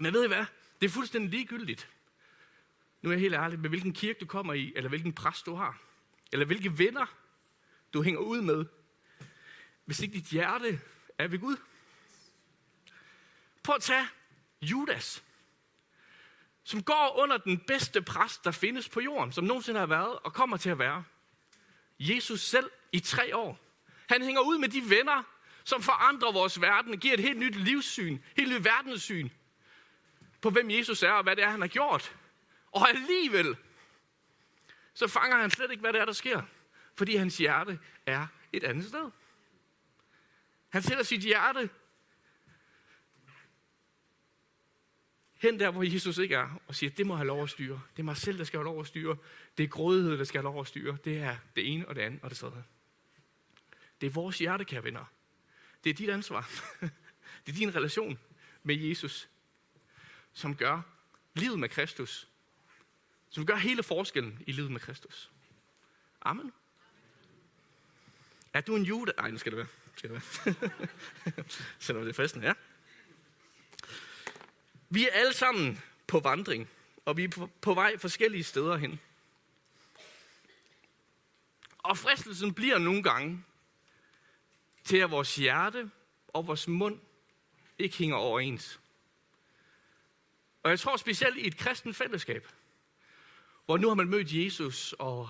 Men 0.04 0.14
ved 0.14 0.24
I 0.24 0.28
hvad? 0.28 0.46
Det 0.82 0.86
er 0.86 0.92
fuldstændig 0.92 1.30
ligegyldigt. 1.32 1.90
Nu 3.02 3.10
er 3.10 3.14
jeg 3.14 3.22
helt 3.22 3.34
ærlig 3.34 3.60
med, 3.60 3.70
hvilken 3.70 3.94
kirke 3.94 4.20
du 4.20 4.26
kommer 4.26 4.54
i, 4.54 4.74
eller 4.76 4.90
hvilken 4.90 5.14
præst 5.14 5.46
du 5.46 5.56
har. 5.56 5.82
Eller 6.32 6.46
hvilke 6.46 6.78
venner 6.78 7.06
du 7.94 8.02
hænger 8.02 8.22
ud 8.22 8.42
med. 8.42 8.66
Hvis 9.86 10.00
ikke 10.00 10.14
dit 10.14 10.26
hjerte 10.26 10.80
er 11.18 11.28
ved 11.28 11.40
Gud. 11.40 11.58
Prøv 13.64 13.76
at 13.76 13.82
tage 13.82 14.08
Judas 14.62 15.24
som 16.64 16.84
går 16.84 17.16
under 17.18 17.38
den 17.38 17.60
bedste 17.60 18.02
præst, 18.02 18.44
der 18.44 18.52
findes 18.52 18.90
på 18.90 19.02
jorden, 19.02 19.32
som 19.32 19.44
nogensinde 19.44 19.80
har 19.80 19.88
været 19.88 20.20
og 20.20 20.34
kommer 20.34 20.58
til 20.58 20.70
at 20.70 20.80
være. 20.80 21.04
Jesus 22.00 22.42
selv 22.42 22.72
i 22.92 23.00
tre 23.00 23.36
år. 23.36 23.60
Han 24.10 24.22
hænger 24.22 24.42
ud 24.42 24.58
med 24.58 24.70
de 24.70 24.90
venner, 24.90 25.24
som 25.64 25.82
forandrer 25.82 26.32
vores 26.32 26.62
verden, 26.62 27.00
giver 27.00 27.14
et 27.14 27.20
helt 27.20 27.40
nyt 27.40 27.56
livssyn, 27.56 28.20
helt 28.38 28.50
nyt 28.50 28.64
verdenssyn 28.64 29.30
på, 30.44 30.50
hvem 30.50 30.70
Jesus 30.70 31.04
er 31.04 31.12
og 31.12 31.24
hvad 31.24 31.36
det 31.36 31.44
er, 31.44 31.50
han 31.50 31.62
har 31.62 31.68
gjort. 31.68 32.16
Og 32.72 32.90
alligevel, 32.90 33.58
så 34.94 35.08
fanger 35.08 35.38
han 35.38 35.52
slet 35.52 35.72
ikke, 35.72 35.82
hvad 35.82 35.94
det 35.94 36.02
er, 36.02 36.06
der 36.06 36.13
sker. 36.13 36.41
Fordi 36.96 37.15
hans 37.15 37.38
hjerte 37.38 37.80
er 38.06 38.28
et 38.54 38.63
andet 38.63 38.86
sted. 38.86 39.12
Han 40.70 40.82
sætter 40.82 41.04
sit 41.04 41.22
hjerte 41.22 41.70
hen 45.44 45.60
der, 45.60 45.72
hvor 45.72 45.84
Jesus 45.84 46.17
ikke 46.17 46.36
er, 46.36 46.62
og 46.67 46.76
siger, 46.76 46.89
det 46.89 47.08
må 47.08 47.15
have 47.15 47.28
lov 47.28 47.44
at 47.44 47.50
styre. 47.50 47.82
Det 47.96 48.00
er 48.00 48.04
mig 48.04 48.17
selv, 48.17 48.38
der 48.38 48.44
skal 48.44 48.58
have 48.58 48.65
lov 48.65 48.80
at 48.80 48.88
styre. 48.88 49.17
Det 49.58 49.63
er 49.63 49.67
grådighed, 49.67 50.17
der 50.17 50.24
skal 50.24 50.41
have 50.41 50.54
lov 50.54 50.62
at 50.62 50.67
styre. 50.67 50.98
Det 51.06 51.17
er 51.17 51.38
det 51.56 51.74
ene 51.74 51.88
og 51.88 51.96
det 51.96 52.02
andet 52.02 52.20
og 52.24 52.30
det 52.30 52.38
tredje. 52.38 52.63
Det 54.02 54.08
er 54.08 54.12
vores 54.12 54.39
hjerte, 54.39 54.65
kære 54.65 54.84
venner. 54.84 55.06
Det 55.84 55.89
er 55.89 55.94
dit 55.94 56.10
ansvar. 56.10 56.50
det 57.46 57.52
er 57.52 57.58
din 57.58 57.76
relation 57.76 58.20
med 58.63 58.76
Jesus, 58.76 59.30
som 60.34 60.56
gør 60.56 60.82
livet 61.34 61.60
med 61.60 61.69
Kristus. 61.69 62.28
Som 63.30 63.46
gør 63.46 63.56
hele 63.56 63.84
forskellen 63.84 64.43
i 64.48 64.52
livet 64.52 64.72
med 64.72 64.80
Kristus. 64.80 65.32
Amen. 66.22 66.54
Er 68.54 68.62
du 68.62 68.76
en 68.76 68.84
jude? 68.84 69.13
Nej, 69.17 69.32
nu 69.32 69.38
skal 69.38 69.52
det 69.52 69.58
være. 69.58 69.67
Skal 69.96 70.10
det 70.10 70.24
være. 70.46 71.46
Selvom 71.80 72.04
det 72.04 72.10
er 72.10 72.24
festen, 72.24 72.43
ja. 72.43 72.54
Vi 74.89 75.08
er 75.08 75.12
alle 75.12 75.34
sammen 75.34 75.82
på 76.08 76.19
vandring, 76.19 76.69
og 77.06 77.17
vi 77.17 77.24
er 77.24 77.28
på, 77.28 77.50
på 77.62 77.74
vej 77.74 77.98
forskellige 77.98 78.43
steder 78.43 78.78
hen. 78.78 79.00
Og 81.78 81.98
fristelsen 81.98 82.54
bliver 82.54 82.78
nogle 82.78 83.04
gange 83.04 83.43
til, 84.84 84.98
at 84.98 85.12
vores 85.12 85.36
hjerte 85.36 85.91
og 86.28 86.48
vores 86.48 86.67
mund 86.67 87.00
ikke 87.78 87.98
hænger 87.98 88.15
overens. 88.15 88.80
Og 90.63 90.69
jeg 90.69 90.80
tror 90.80 90.97
specielt 90.97 91.38
i 91.38 91.47
et 91.47 91.58
kristen 91.58 91.93
fællesskab, 91.93 92.47
hvor 93.65 93.78
nu 93.78 93.88
har 93.88 93.95
man 93.95 94.08
mødt 94.08 94.34
Jesus, 94.34 94.93
og, 94.99 95.30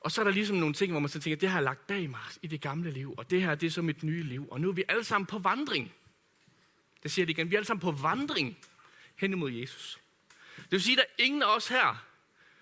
og 0.00 0.12
så 0.12 0.20
er 0.20 0.24
der 0.24 0.32
ligesom 0.32 0.56
nogle 0.56 0.74
ting, 0.74 0.92
hvor 0.92 1.00
man 1.00 1.08
så 1.08 1.20
tænker, 1.20 1.36
det 1.36 1.48
har 1.48 1.58
jeg 1.58 1.64
lagt 1.64 1.86
bag 1.86 2.10
mig 2.10 2.20
i 2.42 2.46
det 2.46 2.60
gamle 2.60 2.90
liv, 2.90 3.14
og 3.18 3.30
det 3.30 3.42
her 3.42 3.54
det 3.54 3.66
er 3.66 3.70
så 3.70 3.82
mit 3.82 4.02
nye 4.02 4.22
liv, 4.22 4.48
og 4.50 4.60
nu 4.60 4.68
er 4.68 4.72
vi 4.72 4.84
alle 4.88 5.04
sammen 5.04 5.26
på 5.26 5.38
vandring. 5.38 5.92
Det 7.02 7.10
siger 7.10 7.26
det 7.26 7.30
igen. 7.30 7.50
Vi 7.50 7.54
er 7.54 7.58
alle 7.58 7.66
sammen 7.66 7.80
på 7.80 7.90
vandring 7.90 8.58
hen 9.16 9.32
imod 9.32 9.50
Jesus. 9.50 9.98
Det 10.56 10.72
vil 10.72 10.82
sige, 10.82 10.92
at 10.92 10.98
der 10.98 11.24
er 11.24 11.26
ingen 11.26 11.42
af 11.42 11.56
os 11.56 11.68
her, 11.68 12.04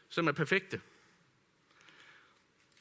som 0.08 0.28
er 0.28 0.32
perfekte. 0.32 0.80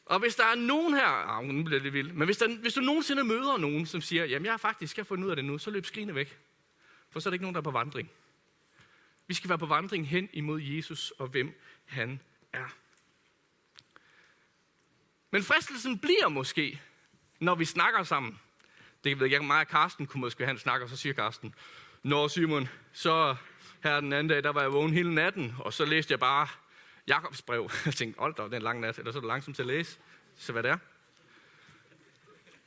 Og 0.06 0.20
hvis 0.20 0.36
der 0.36 0.46
er 0.46 0.56
nogen 0.56 0.94
her, 0.94 1.06
ah, 1.06 1.46
nu 1.46 1.64
bliver 1.64 1.80
det 1.80 1.94
vildt, 1.94 2.16
men 2.16 2.26
hvis, 2.26 2.38
der, 2.38 2.58
hvis 2.58 2.74
du 2.74 2.82
nogensinde 2.82 3.24
møder 3.24 3.58
nogen, 3.58 3.86
som 3.86 4.02
siger, 4.02 4.26
jamen 4.26 4.46
jeg 4.46 4.54
har 4.54 4.58
faktisk 4.58 4.92
skal 4.92 5.06
fundet 5.06 5.26
ud 5.26 5.30
af 5.30 5.36
det 5.36 5.46
nu, 5.46 5.58
så 5.58 5.72
løb 5.72 5.86
skrigende 5.86 6.16
væk. 6.16 6.40
For 7.10 7.20
så 7.20 7.30
er 7.30 7.32
der 7.32 7.34
ikke 7.36 7.44
nogen, 7.44 7.56
der 7.56 7.62
er 7.62 7.64
på 7.64 7.72
vandring. 7.72 8.10
Vi 9.28 9.34
skal 9.34 9.50
være 9.50 9.58
på 9.58 9.66
vandring 9.66 10.10
hen 10.10 10.30
imod 10.34 10.62
Jesus 10.62 11.12
og 11.12 11.28
hvem 11.28 11.62
han 11.86 12.20
er. 12.54 12.76
Men 15.32 15.44
fristelsen 15.44 16.00
bliver 16.00 16.28
måske, 16.28 16.82
når 17.40 17.56
vi 17.56 17.66
snakker 17.66 18.04
sammen, 18.04 18.40
det 19.04 19.20
ved 19.20 19.28
jeg 19.28 19.34
ikke, 19.34 19.46
mig 19.46 19.60
og 19.60 19.68
Karsten 19.68 20.08
kunne 20.08 20.22
måske 20.22 20.44
have 20.44 20.52
en 20.52 20.60
snak, 20.60 20.82
og 20.82 20.90
så 20.90 20.98
siger 20.98 21.14
Karsten, 21.14 21.56
Nå 22.04 22.28
Simon, 22.28 22.70
så 22.94 23.36
her 23.84 24.00
den 24.00 24.14
anden 24.14 24.28
dag, 24.28 24.44
der 24.44 24.50
var 24.50 24.62
jeg 24.62 24.74
vågen 24.74 24.94
hele 24.94 25.16
natten, 25.16 25.56
og 25.60 25.74
så 25.74 25.86
læste 25.86 26.12
jeg 26.12 26.20
bare 26.20 26.48
Jakobs 27.08 27.42
brev. 27.42 27.70
Jeg 27.86 27.94
tænkte, 27.94 28.20
hold 28.20 28.36
da, 28.36 28.44
det 28.44 28.54
er 28.54 28.58
en 28.58 28.62
lang 28.62 28.80
nat, 28.80 28.98
eller 28.98 29.12
så 29.12 29.18
er 29.18 29.22
det 29.22 29.28
langsomt 29.28 29.56
til 29.56 29.64
at 29.64 29.68
læse. 29.68 30.00
Så 30.38 30.52
hvad 30.52 30.64
det 30.64 30.72
er. 30.72 30.78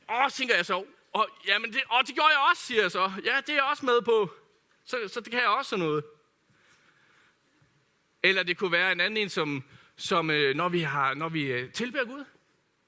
Og 0.07 0.33
tænker 0.33 0.55
jeg 0.55 0.65
så, 0.65 0.85
og, 1.13 1.29
jamen 1.47 1.73
det, 1.73 1.81
og 1.89 2.07
det 2.07 2.15
gjorde 2.15 2.29
jeg 2.29 2.47
også, 2.51 2.63
siger 2.63 2.81
jeg 2.81 2.91
så. 2.91 3.11
Ja, 3.25 3.37
det 3.37 3.49
er 3.49 3.53
jeg 3.53 3.63
også 3.63 3.85
med 3.85 4.01
på. 4.01 4.31
Så, 4.85 5.07
så 5.07 5.19
det 5.19 5.31
kan 5.31 5.41
jeg 5.41 5.49
også 5.49 5.69
sådan 5.69 5.85
noget. 5.85 6.03
Eller 8.23 8.43
det 8.43 8.57
kunne 8.57 8.71
være 8.71 8.91
en 8.91 9.01
anden 9.01 9.17
en, 9.17 9.29
som, 9.29 9.63
som 9.95 10.29
øh, 10.29 10.55
når 10.55 10.69
vi, 10.69 10.79
har, 10.79 11.13
når 11.13 11.29
vi 11.29 11.43
øh, 11.43 11.71
tilbærer 11.71 12.05
Gud, 12.05 12.25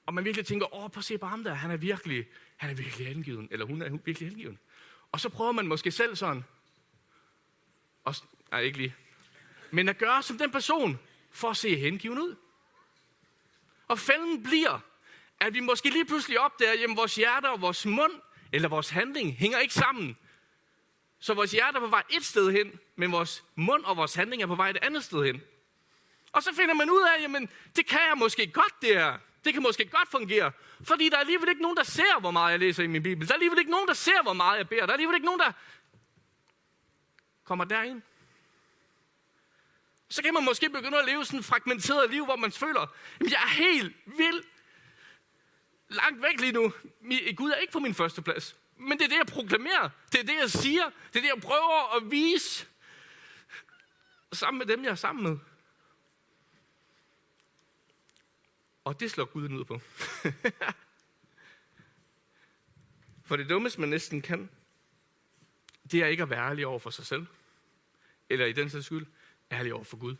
og 0.06 0.14
man 0.14 0.24
virkelig 0.24 0.46
tænker, 0.46 0.74
åh, 0.74 0.90
prøv 0.90 0.98
at 0.98 1.04
se 1.04 1.18
på 1.18 1.26
ham 1.26 1.44
der, 1.44 1.54
han 1.54 1.70
er 1.70 1.76
virkelig, 1.76 2.26
han 2.56 2.70
er 2.70 2.74
virkelig 2.74 3.06
hengiven, 3.06 3.48
eller 3.50 3.66
hun 3.66 3.82
er 3.82 3.98
virkelig 4.04 4.28
hengiven. 4.28 4.58
Og 5.12 5.20
så 5.20 5.28
prøver 5.28 5.52
man 5.52 5.66
måske 5.66 5.90
selv 5.90 6.16
sådan, 6.16 6.44
og, 8.04 8.14
nej, 8.50 8.60
ikke 8.60 8.78
lige, 8.78 8.94
men 9.70 9.88
at 9.88 9.98
gøre 9.98 10.22
som 10.22 10.38
den 10.38 10.50
person, 10.50 10.98
for 11.30 11.50
at 11.50 11.56
se 11.56 11.76
hengiven 11.76 12.18
ud. 12.18 12.36
Og 13.88 13.98
fælden 13.98 14.42
bliver, 14.42 14.80
at 15.40 15.54
vi 15.54 15.60
måske 15.60 15.90
lige 15.90 16.04
pludselig 16.04 16.40
opdager, 16.40 16.72
at 16.72 16.96
vores 16.96 17.14
hjerte 17.14 17.50
og 17.50 17.60
vores 17.60 17.86
mund, 17.86 18.12
eller 18.52 18.68
vores 18.68 18.90
handling, 18.90 19.36
hænger 19.36 19.58
ikke 19.58 19.74
sammen. 19.74 20.16
Så 21.22 21.34
vores 21.34 21.52
hjerte 21.52 21.76
er 21.76 21.80
på 21.80 21.86
vej 21.86 22.02
et 22.10 22.24
sted 22.24 22.50
hen, 22.50 22.80
men 22.96 23.12
vores 23.12 23.44
mund 23.54 23.84
og 23.84 23.96
vores 23.96 24.14
handling 24.14 24.42
er 24.42 24.46
på 24.46 24.54
vej 24.54 24.70
et 24.70 24.78
andet 24.82 25.04
sted 25.04 25.24
hen. 25.24 25.42
Og 26.32 26.42
så 26.42 26.54
finder 26.54 26.74
man 26.74 26.90
ud 26.90 27.02
af, 27.16 27.22
jamen, 27.22 27.48
det 27.76 27.86
kan 27.86 28.00
jeg 28.08 28.18
måske 28.18 28.46
godt, 28.46 28.82
det 28.82 28.88
her. 28.88 29.18
Det 29.44 29.52
kan 29.52 29.62
måske 29.62 29.84
godt 29.84 30.08
fungere. 30.10 30.52
Fordi 30.84 31.08
der 31.08 31.16
er 31.16 31.20
alligevel 31.20 31.48
ikke 31.48 31.62
nogen, 31.62 31.76
der 31.76 31.82
ser, 31.82 32.20
hvor 32.20 32.30
meget 32.30 32.52
jeg 32.52 32.60
læser 32.60 32.82
i 32.82 32.86
min 32.86 33.02
bibel. 33.02 33.28
Der 33.28 33.32
er 33.32 33.36
alligevel 33.36 33.58
ikke 33.58 33.70
nogen, 33.70 33.88
der 33.88 33.94
ser, 33.94 34.22
hvor 34.22 34.32
meget 34.32 34.58
jeg 34.58 34.68
beder. 34.68 34.80
Der 34.80 34.88
er 34.88 34.92
alligevel 34.92 35.14
ikke 35.14 35.26
nogen, 35.26 35.40
der 35.40 35.52
kommer 37.44 37.64
derind. 37.64 38.02
Så 40.08 40.22
kan 40.22 40.34
man 40.34 40.44
måske 40.44 40.70
begynde 40.70 40.98
at 40.98 41.06
leve 41.06 41.24
sådan 41.24 41.38
et 41.38 41.44
fragmenteret 41.44 42.10
liv, 42.10 42.24
hvor 42.24 42.36
man 42.36 42.52
føler, 42.52 42.80
at 42.80 43.30
jeg 43.30 43.42
er 43.42 43.48
helt 43.48 43.96
vild 44.06 44.44
langt 45.88 46.22
væk 46.22 46.40
lige 46.40 46.52
nu. 46.52 46.72
Gud 47.36 47.50
er 47.50 47.56
ikke 47.56 47.72
på 47.72 47.80
min 47.80 47.94
første 47.94 48.22
plads. 48.22 48.56
Men 48.82 48.98
det 48.98 49.04
er 49.04 49.08
det, 49.08 49.16
jeg 49.16 49.26
proklamerer. 49.26 49.90
Det 50.12 50.20
er 50.20 50.24
det, 50.24 50.36
jeg 50.40 50.50
siger. 50.50 50.84
Det 50.84 51.16
er 51.16 51.20
det, 51.20 51.28
jeg 51.34 51.42
prøver 51.42 51.96
at 51.96 52.10
vise. 52.10 52.66
Sammen 54.32 54.58
med 54.58 54.66
dem, 54.66 54.84
jeg 54.84 54.90
er 54.90 54.94
sammen 54.94 55.24
med. 55.24 55.38
Og 58.84 59.00
det 59.00 59.10
slår 59.10 59.24
Gud 59.24 59.48
ned 59.48 59.64
på. 59.64 59.80
For 63.24 63.36
det 63.36 63.48
dummeste, 63.48 63.80
man 63.80 63.88
næsten 63.88 64.22
kan, 64.22 64.50
det 65.90 66.02
er 66.02 66.06
ikke 66.06 66.22
at 66.22 66.30
være 66.30 66.50
ærlig 66.50 66.66
over 66.66 66.78
for 66.78 66.90
sig 66.90 67.06
selv. 67.06 67.26
Eller 68.28 68.46
i 68.46 68.52
den 68.52 68.70
sags 68.70 68.86
skyld, 68.86 69.06
ærlig 69.52 69.74
over 69.74 69.84
for 69.84 69.96
Gud. 69.96 70.16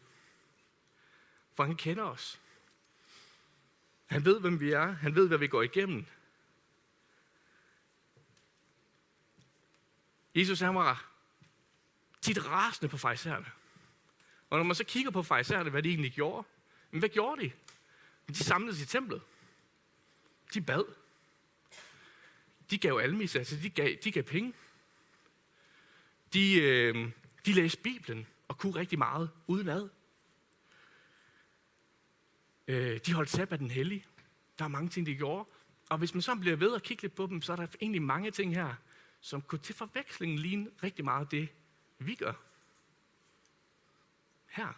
For 1.55 1.65
han 1.65 1.77
kender 1.77 2.05
os. 2.05 2.41
Han 4.07 4.25
ved, 4.25 4.41
hvem 4.41 4.61
vi 4.61 4.73
er. 4.73 4.87
Han 4.87 5.15
ved, 5.15 5.29
hvad 5.29 5.39
vi 5.39 5.47
går 5.47 5.63
igennem. 5.63 6.07
Jesus 10.35 10.61
han 10.61 10.75
var 10.75 11.13
tit 12.21 12.47
rasende 12.47 12.89
på 12.89 12.97
fejserne. 12.97 13.47
Og 14.51 14.59
når 14.59 14.65
man 14.65 14.77
så 14.77 14.85
kigger 14.85 15.11
på 15.11 15.23
fejserne, 15.23 15.71
hvad 15.71 15.83
de 15.83 15.89
egentlig 15.89 16.13
gjorde, 16.13 16.47
men 16.91 16.99
hvad 16.99 17.09
gjorde 17.09 17.43
de? 17.43 17.53
De 18.29 18.45
samledes 18.45 18.81
i 18.81 18.87
templet. 18.87 19.23
De 20.55 20.61
bad. 20.61 20.85
De 22.71 22.79
gav 22.79 22.99
almis, 23.03 23.37
altså 23.37 23.57
de 23.57 23.71
gav, 23.71 23.97
de 24.05 24.13
gav 24.13 24.23
penge. 24.23 24.53
De, 26.33 26.55
øh, 26.55 27.11
de 27.47 27.53
læste 27.53 27.83
Bibelen 27.83 28.27
og 28.49 28.59
kunne 28.59 28.75
rigtig 28.75 28.99
meget 28.99 29.31
uden 29.47 29.69
ad. 29.69 29.89
Øh, 32.69 33.01
de 33.07 33.13
holdt 33.13 33.31
sabbaten 33.31 33.71
hellig. 33.71 34.07
Der 34.59 34.65
er 34.65 34.69
mange 34.69 34.89
ting, 34.89 35.07
de 35.07 35.15
gjorde. 35.15 35.49
Og 35.91 35.99
hvis 35.99 36.15
man 36.15 36.23
så 36.23 36.35
bliver 36.35 36.57
ved 36.57 36.75
at 36.75 36.83
kigge 36.83 37.03
lidt 37.03 37.15
på 37.15 37.27
dem, 37.27 37.43
så 37.43 37.53
er 37.53 37.57
der 37.57 37.67
egentlig 37.81 38.03
mange 38.03 38.31
ting 38.31 38.55
her, 38.55 38.75
som 39.23 39.43
kunne 39.43 39.59
til 39.59 39.75
forveksling 39.75 40.39
ligne 40.39 40.71
rigtig 40.83 41.05
meget 41.05 41.31
det, 41.31 41.49
vi 41.99 42.15
gør. 42.15 42.33
Her. 44.47 44.73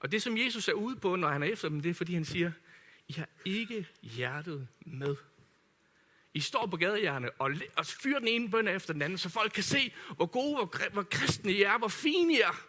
Og 0.00 0.12
det, 0.12 0.22
som 0.22 0.38
Jesus 0.38 0.68
er 0.68 0.72
ude 0.72 0.96
på, 0.96 1.16
når 1.16 1.28
han 1.28 1.42
er 1.42 1.46
efter 1.46 1.68
dem, 1.68 1.80
det 1.80 1.90
er, 1.90 1.94
fordi 1.94 2.14
han 2.14 2.24
siger, 2.24 2.52
I 3.08 3.12
har 3.12 3.28
ikke 3.44 3.88
hjertet 4.02 4.68
med. 4.80 5.16
I 6.34 6.40
står 6.40 6.66
på 6.66 6.76
gadehjerne 6.76 7.30
og, 7.30 7.50
og 7.76 7.86
fyrer 7.86 8.18
den 8.18 8.28
ene 8.28 8.50
bøn 8.50 8.68
efter 8.68 8.92
den 8.92 9.02
anden, 9.02 9.18
så 9.18 9.28
folk 9.28 9.52
kan 9.52 9.62
se, 9.62 9.94
hvor 10.16 10.26
gode, 10.26 10.54
hvor, 10.54 10.90
hvor 10.92 11.02
kristne 11.02 11.52
I 11.52 11.62
er, 11.62 11.78
hvor 11.78 11.88
fine 11.88 12.32
I 12.32 12.40
er. 12.40 12.66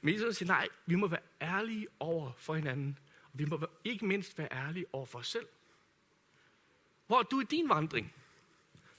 Men 0.00 0.14
Jesus 0.14 0.36
siger, 0.36 0.46
nej, 0.46 0.68
vi 0.86 0.94
må 0.94 1.06
være 1.06 1.20
ærlige 1.40 1.88
over 2.00 2.32
for 2.38 2.54
hinanden. 2.54 2.98
Og 3.32 3.38
vi 3.38 3.44
må 3.44 3.66
ikke 3.84 4.06
mindst 4.06 4.38
være 4.38 4.48
ærlige 4.52 4.86
over 4.92 5.06
for 5.06 5.18
os 5.18 5.28
selv. 5.28 5.46
Hvor 7.06 7.18
er 7.18 7.22
du 7.22 7.40
i 7.40 7.44
din 7.44 7.68
vandring? 7.68 8.14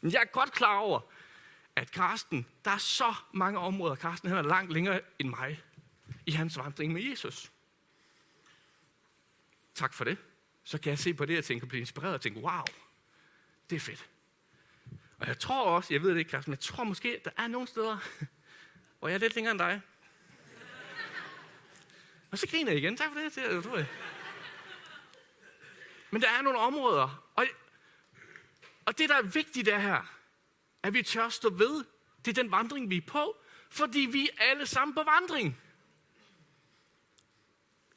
Men 0.01 0.11
jeg 0.11 0.21
er 0.21 0.25
godt 0.25 0.51
klar 0.51 0.77
over, 0.77 0.99
at 1.75 1.91
Karsten, 1.91 2.47
der 2.65 2.71
er 2.71 2.77
så 2.77 3.13
mange 3.33 3.59
områder, 3.59 3.95
Karsten 3.95 4.29
han 4.29 4.37
er 4.37 4.49
langt 4.49 4.73
længere 4.73 5.01
end 5.19 5.29
mig 5.29 5.63
i 6.25 6.31
hans 6.31 6.57
vandring 6.57 6.93
med 6.93 7.01
Jesus. 7.01 7.51
Tak 9.75 9.93
for 9.93 10.03
det. 10.03 10.17
Så 10.63 10.77
kan 10.77 10.89
jeg 10.89 10.99
se 10.99 11.13
på 11.13 11.25
det 11.25 11.37
og 11.37 11.43
tænke, 11.43 11.65
blive 11.65 11.79
inspireret 11.79 12.13
og 12.13 12.21
tænke, 12.21 12.39
wow, 12.39 12.63
det 13.69 13.75
er 13.75 13.79
fedt. 13.79 14.09
Og 15.19 15.27
jeg 15.27 15.39
tror 15.39 15.63
også, 15.63 15.93
jeg 15.93 16.01
ved 16.01 16.09
det 16.09 16.17
ikke, 16.17 16.31
Karsten, 16.31 16.51
men 16.51 16.55
jeg 16.55 16.59
tror 16.59 16.83
måske, 16.83 17.21
der 17.25 17.31
er 17.37 17.47
nogle 17.47 17.67
steder, 17.67 17.97
hvor 18.99 19.07
jeg 19.07 19.15
er 19.15 19.19
lidt 19.19 19.35
længere 19.35 19.51
end 19.51 19.59
dig. 19.59 19.81
Og 22.31 22.37
så 22.37 22.47
griner 22.47 22.71
jeg 22.71 22.79
igen. 22.79 22.97
Tak 22.97 23.09
for 23.13 23.19
det. 23.19 23.35
det. 23.35 23.87
Men 26.11 26.21
der 26.21 26.29
er 26.29 26.41
nogle 26.41 26.59
områder, 26.59 27.23
og, 27.35 27.45
og 28.87 28.97
det, 28.97 29.09
der 29.09 29.15
er 29.15 29.21
vigtigt 29.21 29.67
er 29.67 29.79
her, 29.79 30.13
at 30.83 30.93
vi 30.93 31.03
tør 31.03 31.29
stå 31.29 31.49
ved, 31.49 31.85
det 32.25 32.37
er 32.37 32.43
den 32.43 32.51
vandring, 32.51 32.89
vi 32.89 32.97
er 32.97 33.01
på, 33.07 33.35
fordi 33.69 33.99
vi 33.99 34.29
er 34.37 34.43
alle 34.43 34.65
sammen 34.65 34.95
på 34.95 35.03
vandring. 35.03 35.57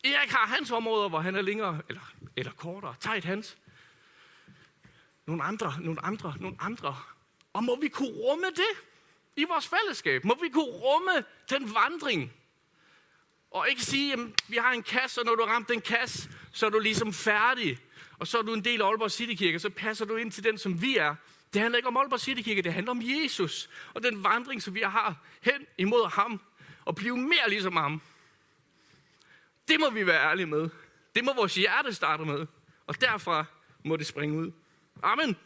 Erik 0.05 0.31
har 0.31 0.47
hans 0.47 0.71
områder, 0.71 1.09
hvor 1.09 1.21
han 1.21 1.35
er 1.35 1.43
længere, 1.43 1.83
eller, 1.89 2.13
eller 2.37 2.53
kortere. 2.53 2.95
tæt 3.01 3.25
hans. 3.25 3.59
Nogle 5.27 5.43
andre, 5.43 5.75
nogle 5.81 6.05
andre, 6.05 6.35
nogle 6.41 6.57
andre. 6.61 6.97
Og 7.53 7.65
må 7.65 7.81
vi 7.81 7.89
kunne 7.89 8.13
rumme 8.13 8.47
det 8.47 8.81
i 9.37 9.45
vores 9.45 9.69
fællesskab? 9.69 10.25
Må 10.25 10.39
vi 10.43 10.49
kunne 10.49 10.65
rumme 10.65 11.25
den 11.51 11.75
vandring? 11.75 12.33
Og 13.51 13.69
ikke 13.69 13.83
sige, 13.83 14.13
at 14.13 14.19
vi 14.49 14.57
har 14.57 14.73
en 14.73 14.83
kasse, 14.83 15.21
og 15.21 15.25
når 15.25 15.35
du 15.35 15.45
har 15.45 15.55
ramt 15.55 15.69
den 15.69 15.81
kasse, 15.81 16.31
så 16.53 16.67
er 16.67 16.71
du 16.71 16.79
ligesom 16.79 17.13
færdig. 17.13 17.79
Og 18.21 18.27
så 18.27 18.39
er 18.39 18.43
du 18.43 18.55
en 18.55 18.65
del 18.65 18.83
af 18.83 18.87
Aalborg 18.87 19.11
Citykirke, 19.11 19.59
så 19.59 19.71
passer 19.71 20.05
du 20.05 20.17
ind 20.17 20.33
til 20.33 20.45
den, 20.45 20.59
som 20.59 20.83
vi 20.83 20.97
er. 20.97 21.15
Det 21.53 21.61
handler 21.63 21.77
ikke 21.77 21.89
om 21.89 21.97
Aalborg 21.97 22.21
Citykirke, 22.21 22.63
det 22.63 22.73
handler 22.73 22.91
om 22.91 23.03
Jesus. 23.03 23.71
Og 23.95 24.03
den 24.03 24.25
vandring, 24.25 24.63
som 24.63 24.75
vi 24.75 24.81
har 24.81 25.17
hen 25.41 25.67
imod 25.79 26.11
ham. 26.11 26.41
Og 26.85 26.95
blive 26.95 27.17
mere 27.17 27.49
ligesom 27.49 27.77
ham. 27.77 28.03
Det 29.69 29.81
må 29.81 29.91
vi 29.91 30.07
være 30.07 30.31
ærlige 30.31 30.47
med. 30.47 30.71
Det 31.15 31.25
må 31.25 31.35
vores 31.35 31.55
hjerte 31.55 31.95
starte 31.95 32.25
med. 32.25 32.47
Og 32.87 33.01
derfra 33.01 33.45
må 33.85 33.97
det 33.97 34.07
springe 34.07 34.39
ud. 34.39 34.53
Amen. 35.03 35.37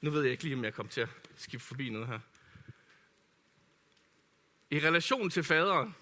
Nu 0.00 0.10
ved 0.10 0.22
jeg 0.22 0.32
ikke 0.32 0.44
lige, 0.44 0.56
om 0.56 0.64
jeg 0.64 0.74
kommer 0.74 0.90
til 0.90 1.00
at 1.00 1.08
skifte 1.36 1.66
forbi 1.66 1.88
noget 1.88 2.08
her. 2.08 2.18
I 4.70 4.78
relation 4.78 5.30
til 5.30 5.44
faderen, 5.44 5.94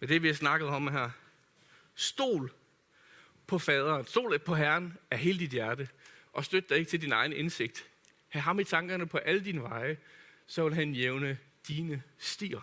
med 0.00 0.08
det 0.08 0.22
vi 0.22 0.26
har 0.26 0.34
snakket 0.34 0.68
om 0.68 0.88
her, 0.88 1.10
stol 1.94 2.52
på 3.46 3.58
faderen, 3.58 4.06
stol 4.06 4.38
på 4.38 4.54
Herren 4.54 4.98
af 5.10 5.18
hele 5.18 5.38
dit 5.38 5.50
hjerte, 5.50 5.88
og 6.32 6.44
støt 6.44 6.68
dig 6.68 6.78
ikke 6.78 6.90
til 6.90 7.02
din 7.02 7.12
egen 7.12 7.32
indsigt. 7.32 7.86
Hav 8.28 8.42
ham 8.42 8.60
i 8.60 8.64
tankerne 8.64 9.06
på 9.06 9.18
alle 9.18 9.44
dine 9.44 9.62
veje, 9.62 9.96
så 10.46 10.64
vil 10.64 10.74
han 10.74 10.92
jævne 10.92 11.38
dine 11.68 12.02
stier. 12.18 12.60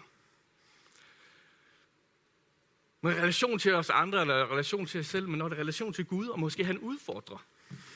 Med 3.01 3.13
relation 3.13 3.60
til 3.60 3.73
os 3.73 3.89
andre, 3.89 4.21
eller 4.21 4.51
relation 4.51 4.86
til 4.86 4.99
os 4.99 5.08
selv, 5.08 5.28
men 5.28 5.38
når 5.38 5.49
det 5.49 5.56
er 5.56 5.60
relation 5.60 5.93
til 5.93 6.06
Gud, 6.06 6.28
og 6.28 6.39
måske 6.39 6.65
han 6.65 6.78
udfordrer. 6.78 7.45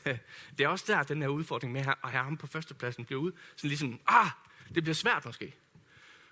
Det 0.58 0.64
er 0.64 0.68
også 0.68 0.86
der, 0.88 1.04
den 1.04 1.22
her 1.22 1.30
udfordring 1.30 1.74
med 1.74 1.82
at 1.82 2.12
have 2.12 2.24
ham 2.24 2.38
på 2.38 2.48
førstepladsen 2.48 3.06
bliver 3.06 3.22
ud. 3.22 3.32
Sådan 3.56 3.68
ligesom, 3.68 4.00
ah, 4.08 4.30
det 4.76 4.84
bliver 4.84 4.94
svært 4.94 5.26
måske. 5.26 5.56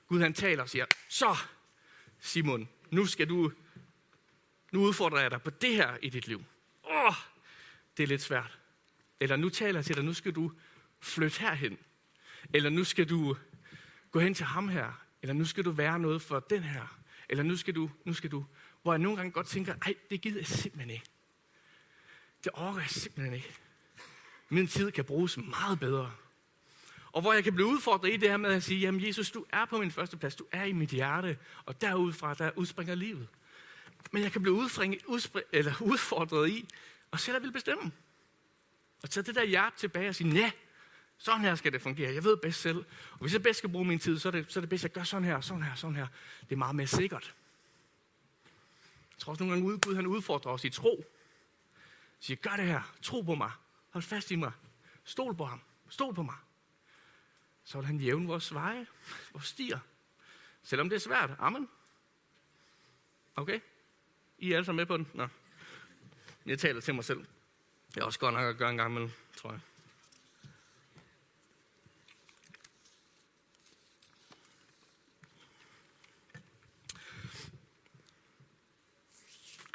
Gud 0.08 0.22
han 0.22 0.34
taler 0.34 0.64
og 0.64 0.70
siger, 0.70 0.86
så 1.10 1.38
Simon, 2.20 2.70
nu 2.92 3.06
skal 3.06 3.30
du, 3.30 3.52
nu 4.72 4.80
udfordrer 4.80 5.22
jeg 5.22 5.32
dig 5.32 5.42
på 5.42 5.50
det 5.50 5.76
her 5.76 5.98
i 6.02 6.10
dit 6.10 6.28
liv. 6.28 6.44
Åh, 6.84 7.06
oh, 7.06 7.14
det 7.98 8.04
er 8.04 8.08
lidt 8.08 8.22
svært. 8.22 8.60
Eller 9.20 9.36
nu 9.36 9.50
taler 9.50 9.80
jeg 9.80 9.86
til 9.86 9.96
dig, 9.96 10.04
nu 10.04 10.14
skal 10.14 10.32
du 10.32 10.52
flytte 11.00 11.40
herhen. 11.40 11.78
Eller 12.54 12.70
nu 12.70 12.84
skal 12.84 13.10
du 13.10 13.38
gå 14.12 14.20
hen 14.20 14.34
til 14.34 14.46
ham 14.46 14.70
her. 14.70 15.04
Eller 15.22 15.34
nu 15.34 15.46
skal 15.46 15.66
du 15.66 15.72
være 15.72 16.00
noget 16.00 16.22
for 16.22 16.40
den 16.40 16.64
her. 16.64 17.00
Eller 17.30 17.44
nu 17.44 17.56
skal 17.58 17.76
du, 17.76 17.92
nu 18.06 18.14
skal 18.14 18.32
du. 18.32 18.46
Hvor 18.82 18.94
jeg 18.94 19.00
nogle 19.00 19.18
gange 19.18 19.32
godt 19.32 19.48
tænker, 19.48 19.76
ej, 19.86 19.96
det 20.10 20.22
gider 20.22 20.40
jeg 20.40 20.48
simpelthen 20.48 20.90
ikke. 20.90 21.06
Det 22.44 22.52
overgår 22.52 22.80
jeg 22.80 22.90
simpelthen 22.90 23.34
ikke. 23.34 23.56
Min 24.50 24.68
tid 24.68 24.92
kan 24.92 25.06
bruges 25.06 25.38
meget 25.38 25.80
bedre. 25.80 26.12
Og 27.18 27.22
hvor 27.22 27.34
jeg 27.34 27.44
kan 27.44 27.54
blive 27.54 27.68
udfordret 27.68 28.14
i 28.14 28.18
det 28.18 28.30
her 28.30 28.38
med 28.38 28.54
at 28.54 28.64
sige, 28.64 28.80
jamen 28.80 29.06
Jesus, 29.08 29.32
du 29.32 29.46
er 29.50 29.66
på 29.66 29.78
min 29.78 29.92
første 29.92 30.18
plads, 30.18 30.36
du 30.36 30.46
er 30.52 30.64
i 30.64 30.72
mit 30.72 30.90
hjerte, 30.90 31.38
og 31.66 31.82
derudfra, 31.82 32.34
der 32.34 32.52
udspringer 32.56 32.96
livet. 32.96 33.28
Men 34.12 34.24
jeg 34.24 34.32
kan 34.32 34.42
blive 34.42 34.54
udspring, 34.54 34.96
eller 35.52 35.82
udfordret 35.92 36.50
i, 36.50 36.68
og 37.12 37.20
selv 37.20 37.44
vil 37.44 37.52
bestemme. 37.52 37.92
Og 39.04 39.10
tage 39.10 39.24
det 39.24 39.36
der 39.36 39.46
hjerte 39.46 39.78
tilbage 39.78 40.10
og 40.10 40.16
sige, 40.16 40.34
ja, 40.34 40.52
sådan 41.18 41.42
her 41.42 41.56
skal 41.56 41.74
det 41.74 41.82
fungere. 41.82 42.14
Jeg 42.14 42.24
ved 42.24 42.38
bedst 42.38 42.62
selv. 42.62 42.78
Og 43.12 43.20
hvis 43.20 43.34
jeg 43.34 43.44
bedst 43.44 43.58
skal 43.58 43.70
bruge 43.70 43.86
min 43.86 44.00
tid, 44.00 44.20
så 44.20 44.30
er 44.30 44.32
det, 44.32 44.46
så 44.50 44.60
er 44.60 44.62
det 44.62 44.70
bedst, 44.70 44.86
at 44.86 44.90
jeg 44.90 44.96
gør 44.96 45.04
sådan 45.04 45.26
her, 45.26 45.42
sådan 45.42 45.64
her, 45.64 45.76
sådan 45.76 45.96
her. 45.96 46.08
Det 46.42 46.52
er 46.52 46.58
meget 46.58 46.76
mere 46.76 46.88
sikkert. 46.88 47.34
Jeg 49.12 49.20
tror 49.20 49.32
også 49.32 49.44
nogle 49.44 49.56
gange, 49.56 49.74
at 49.74 49.82
Gud 49.82 49.96
han 49.96 50.08
udfordrer 50.08 50.52
os 50.52 50.64
i 50.64 50.70
tro. 50.70 51.06
Siger, 52.20 52.38
gør 52.38 52.56
det 52.56 52.66
her. 52.66 52.94
Tro 53.02 53.22
på 53.22 53.36
mig. 53.36 53.52
Hold 53.90 54.04
fast 54.04 54.32
i 54.32 54.36
mig. 54.36 54.52
Stol 55.04 55.36
på 55.36 55.46
ham. 55.46 55.62
Stol 55.90 56.14
på 56.14 56.24
mig. 56.24 56.36
Så 57.68 57.78
vil 57.78 57.86
han 57.86 58.00
jævne 58.00 58.28
vores 58.28 58.54
veje, 58.54 58.88
vores 59.34 59.46
stier. 59.46 59.80
Selvom 60.64 60.90
det 60.90 60.96
er 60.96 61.00
svært. 61.00 61.30
Amen. 61.40 61.70
Okay? 63.36 63.60
I 64.38 64.52
er 64.52 64.56
alle 64.56 64.66
sammen 64.66 64.78
med 64.78 64.86
på 64.86 64.98
den? 64.98 65.08
Nå. 65.14 65.28
Jeg 66.46 66.60
taler 66.60 66.82
til 66.82 66.96
mig 66.96 67.06
selv. 67.06 67.26
Det 67.96 68.02
er 68.02 68.06
også 68.06 68.20
godt 68.20 68.34
nok 68.34 68.44
at 68.44 68.58
gøre 68.58 68.70
en 68.70 68.78
gang 68.78 68.92
imellem, 68.92 69.12
tror 69.38 69.52
jeg. 69.52 69.60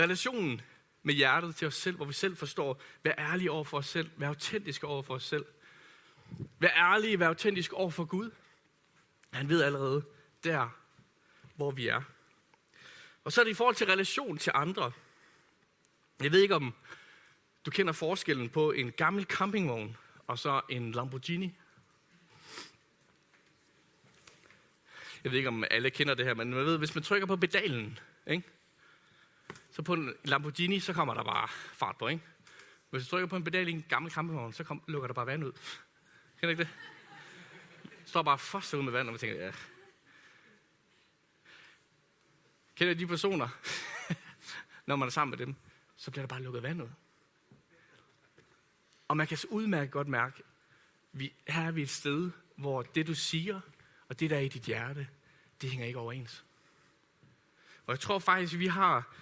Relationen 0.01 0.61
med 1.03 1.15
hjertet 1.15 1.57
til 1.57 1.67
os 1.67 1.75
selv, 1.75 1.97
hvor 1.97 2.05
vi 2.05 2.13
selv 2.13 2.37
forstår, 2.37 2.83
vær 3.03 3.15
ærlige 3.19 3.51
over 3.51 3.65
for 3.65 3.79
os 3.79 3.89
selv, 3.89 4.11
vær 4.17 4.29
autentiske 4.29 4.87
over 4.87 5.03
for 5.03 5.15
os 5.15 5.25
selv. 5.25 5.45
Vær 6.59 6.69
ærlig, 6.69 7.21
vær 7.21 7.29
autentisk 7.29 7.73
over 7.73 7.91
for 7.91 8.05
Gud. 8.05 8.31
Han 9.33 9.49
ved 9.49 9.63
allerede 9.63 10.05
der, 10.45 10.69
hvor 11.55 11.71
vi 11.71 11.89
er. 11.89 12.03
Og 13.25 13.33
så 13.33 13.41
er 13.41 13.45
det 13.45 13.51
i 13.51 13.55
forhold 13.55 13.75
til 13.75 13.87
relation 13.87 14.39
til 14.39 14.53
andre. 14.55 14.93
Jeg 16.23 16.33
ved 16.33 16.43
ikke, 16.43 16.55
om 16.55 16.75
du 17.67 17.71
kender 17.71 17.93
forskellen 17.93 18.49
på 18.49 18.73
en 18.73 18.93
gammel 18.93 19.25
campingvogn 19.25 19.97
og 20.27 20.39
så 20.39 20.61
en 20.69 20.93
Lamborghini. 20.93 21.55
Jeg 25.25 25.33
ved 25.33 25.39
ikke, 25.39 25.49
om 25.49 25.65
alle 25.71 25.91
kender 25.91 26.15
det 26.15 26.27
her, 26.27 26.35
men 26.35 26.55
man 26.55 26.65
ved, 26.65 26.79
hvis 26.79 26.95
man 26.95 27.05
trykker 27.05 27.27
på 27.27 27.37
pedalen, 27.37 27.99
ikke? 28.27 28.43
så 29.71 29.83
på 29.83 29.95
en 29.95 30.15
Lamborghini, 30.25 30.81
så 30.81 30.93
kommer 30.93 31.15
der 31.15 31.25
bare 31.25 31.49
fart 31.73 31.97
på. 31.97 32.09
Ikke? 32.09 32.23
Hvis 32.91 33.05
du 33.05 33.11
trykker 33.11 33.27
på 33.27 33.37
en 33.37 33.45
pedal 33.45 33.69
i 33.69 33.71
en 33.71 33.85
gammel 33.89 34.13
campingvogn, 34.13 34.53
så 34.53 34.65
kom, 34.65 34.83
lukker 34.89 35.07
der 35.07 35.15
bare 35.15 35.27
vand 35.27 35.45
ud. 35.45 35.53
Kender 36.43 36.51
ikke 36.51 36.63
det? 36.63 36.71
står 38.05 38.23
bare 38.23 38.39
fast 38.39 38.75
ud 38.75 38.83
med 38.83 38.93
vand, 38.93 39.09
og 39.09 39.13
man 39.13 39.19
tænker, 39.19 39.45
ja. 39.45 39.53
Kender 42.77 42.95
de 42.95 43.07
personer, 43.07 43.49
når 44.87 44.97
man 44.97 45.07
er 45.07 45.11
sammen 45.11 45.39
med 45.39 45.47
dem, 45.47 45.55
så 45.97 46.11
bliver 46.11 46.23
der 46.23 46.29
bare 46.29 46.43
lukket 46.43 46.63
vand 46.63 46.83
ud. 46.83 46.89
Og 49.09 49.17
man 49.17 49.27
kan 49.27 49.37
så 49.37 49.47
udmærket 49.51 49.91
godt 49.91 50.09
mærke, 50.09 50.43
vi, 51.13 51.33
her 51.49 51.63
er 51.63 51.71
vi 51.71 51.83
et 51.83 51.91
sted, 51.91 52.31
hvor 52.57 52.83
det 52.83 53.07
du 53.07 53.15
siger, 53.15 53.61
og 54.09 54.21
det 54.21 54.31
der 54.31 54.37
er 54.37 54.41
i 54.41 54.49
dit 54.49 54.63
hjerte, 54.63 55.09
det 55.61 55.71
hænger 55.71 55.87
ikke 55.87 55.99
overens. 55.99 56.45
Og 57.87 57.93
jeg 57.93 58.01
tror 58.01 58.19
faktisk, 58.19 58.59
vi 58.59 58.67
har 58.67 59.17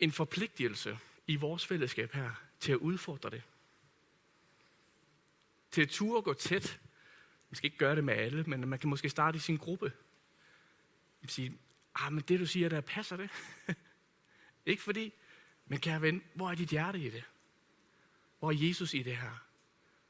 en 0.00 0.12
forpligtelse 0.12 0.98
i 1.26 1.36
vores 1.36 1.66
fællesskab 1.66 2.12
her 2.12 2.30
til 2.60 2.72
at 2.72 2.78
udfordre 2.78 3.30
det. 3.30 3.42
Til 5.74 5.82
at 5.82 5.88
ture 5.88 6.22
gå 6.22 6.34
tæt. 6.34 6.80
Man 7.50 7.56
skal 7.56 7.66
ikke 7.66 7.78
gøre 7.78 7.96
det 7.96 8.04
med 8.04 8.14
alle, 8.14 8.44
men 8.44 8.68
man 8.68 8.78
kan 8.78 8.90
måske 8.90 9.08
starte 9.08 9.36
i 9.36 9.38
sin 9.38 9.56
gruppe. 9.56 9.92
Man 11.20 11.28
sige, 11.28 11.58
ah, 11.94 12.12
men 12.12 12.22
det 12.22 12.40
du 12.40 12.46
siger, 12.46 12.68
der 12.68 12.80
passer 12.80 13.16
det. 13.16 13.30
ikke 14.66 14.82
fordi, 14.82 15.12
men 15.66 15.80
kære 15.80 16.02
ven, 16.02 16.22
hvor 16.34 16.50
er 16.50 16.54
dit 16.54 16.68
hjerte 16.68 16.98
i 16.98 17.10
det? 17.10 17.24
Hvor 18.38 18.50
er 18.50 18.54
Jesus 18.56 18.94
i 18.94 19.02
det 19.02 19.16
her? 19.16 19.44